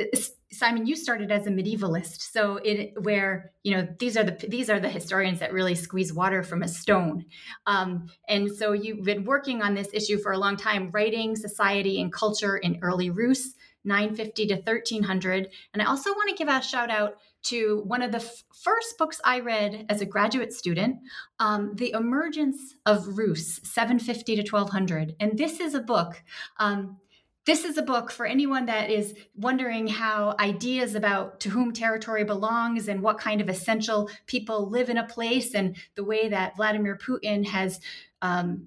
Simon, 0.59 0.87
you 0.87 0.97
started 0.97 1.31
as 1.31 1.47
a 1.47 1.51
medievalist, 1.51 2.21
so 2.33 2.57
it 2.57 2.93
where 3.03 3.53
you 3.63 3.77
know 3.77 3.87
these 3.99 4.17
are 4.17 4.25
the 4.25 4.47
these 4.49 4.71
are 4.71 4.81
the 4.81 4.89
historians 4.89 5.41
that 5.41 5.53
really 5.53 5.75
squeeze 5.75 6.13
water 6.13 6.43
from 6.43 6.63
a 6.63 6.69
stone, 6.69 7.25
um, 7.67 8.07
and 8.29 8.51
so 8.51 8.73
you've 8.73 9.05
been 9.05 9.25
working 9.25 9.63
on 9.63 9.75
this 9.75 9.89
issue 9.93 10.19
for 10.19 10.33
a 10.33 10.39
long 10.39 10.57
time, 10.57 10.91
writing 10.93 11.37
society 11.37 12.01
and 12.01 12.13
culture 12.13 12.57
in 12.57 12.79
early 12.83 13.11
Rus, 13.11 13.55
950 13.87 14.47
to 14.49 14.55
1300. 14.57 15.49
And 15.73 15.83
I 15.83 15.87
also 15.87 16.11
want 16.11 16.29
to 16.31 16.37
give 16.37 16.49
a 16.49 16.61
shout 16.61 16.91
out 16.91 17.15
to 17.45 17.83
one 17.87 18.03
of 18.03 18.11
the 18.11 18.19
f- 18.19 18.43
first 18.63 18.99
books 18.99 19.21
I 19.25 19.41
read 19.41 19.87
as 19.89 20.01
a 20.01 20.07
graduate 20.07 20.53
student, 20.53 20.97
um, 21.39 21.73
The 21.77 21.93
Emergence 21.93 22.75
of 22.85 23.17
Rus, 23.17 23.61
750 23.63 24.37
to 24.37 24.43
1200. 24.43 25.15
And 25.21 25.39
this 25.39 25.61
is 25.61 25.75
a 25.75 25.81
book. 25.81 26.23
Um, 26.59 26.99
this 27.47 27.65
is 27.65 27.79
a 27.79 27.83
book 27.83 28.11
for 28.11 28.27
anyone 28.27 28.67
that 28.67 28.91
is 28.91 29.15
wondering 29.37 29.87
how 29.87 30.35
ideas 30.39 30.95
about 30.95 31.41
to 31.41 31.49
whom 31.49 31.73
territory 31.73 32.25
belongs 32.25 32.89
and 32.89 33.01
what 33.01 33.19
kind 33.19 33.41
of 33.41 33.49
essential 33.49 34.11
people 34.27 34.69
live 34.69 34.91
in 34.91 34.99
a 34.99 35.07
place 35.07 35.55
and 35.55 35.77
the 35.95 36.05
way 36.05 36.29
that 36.29 36.57
Vladimir 36.57 36.99
Putin 36.99 37.47
has 37.47 37.81
um, 38.21 38.67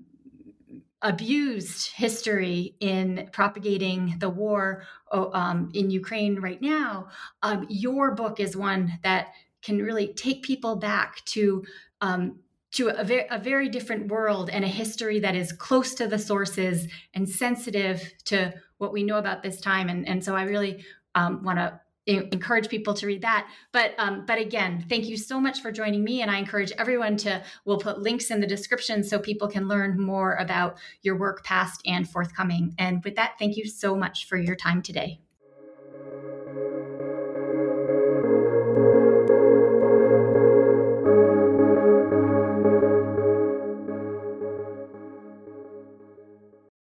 abused 1.01 1.91
history 1.93 2.75
in 2.79 3.29
propagating 3.33 4.15
the 4.19 4.29
war 4.29 4.83
um, 5.11 5.69
in 5.73 5.89
Ukraine 5.89 6.39
right 6.39 6.61
now, 6.61 7.09
um, 7.43 7.65
your 7.69 8.15
book 8.15 8.39
is 8.39 8.55
one 8.55 8.99
that 9.03 9.27
can 9.61 9.81
really 9.81 10.13
take 10.13 10.41
people 10.43 10.77
back 10.77 11.23
to 11.25 11.63
um, 12.01 12.39
to 12.71 12.89
a, 12.89 13.35
a 13.35 13.39
very 13.39 13.69
different 13.69 14.07
world 14.07 14.49
and 14.49 14.63
a 14.63 14.67
history 14.67 15.19
that 15.19 15.35
is 15.35 15.51
close 15.51 15.95
to 15.95 16.07
the 16.07 16.19
sources 16.19 16.87
and 17.13 17.27
sensitive 17.27 18.13
to 18.25 18.53
what 18.77 18.93
we 18.93 19.03
know 19.03 19.17
about 19.17 19.43
this 19.43 19.59
time. 19.59 19.89
And, 19.89 20.07
and 20.07 20.23
so 20.23 20.35
I 20.35 20.43
really 20.43 20.85
um, 21.15 21.43
want 21.43 21.57
to 21.57 21.79
encourage 22.05 22.69
people 22.69 22.93
to 22.95 23.07
read 23.07 23.21
that. 23.21 23.47
But 23.71 23.93
um, 23.97 24.25
but 24.25 24.39
again, 24.39 24.85
thank 24.89 25.05
you 25.05 25.17
so 25.17 25.39
much 25.39 25.61
for 25.61 25.71
joining 25.71 26.03
me, 26.03 26.21
and 26.21 26.31
I 26.31 26.37
encourage 26.37 26.71
everyone 26.73 27.17
to. 27.17 27.43
We'll 27.65 27.77
put 27.77 28.01
links 28.01 28.31
in 28.31 28.39
the 28.39 28.47
description 28.47 29.03
so 29.03 29.19
people 29.19 29.47
can 29.47 29.67
learn 29.67 29.99
more 29.99 30.35
about 30.35 30.77
your 31.01 31.17
work, 31.17 31.43
past 31.43 31.81
and 31.85 32.09
forthcoming. 32.09 32.73
And 32.77 33.03
with 33.03 33.15
that, 33.15 33.35
thank 33.37 33.57
you 33.57 33.67
so 33.67 33.95
much 33.95 34.27
for 34.27 34.37
your 34.37 34.55
time 34.55 34.81
today. 34.81 35.19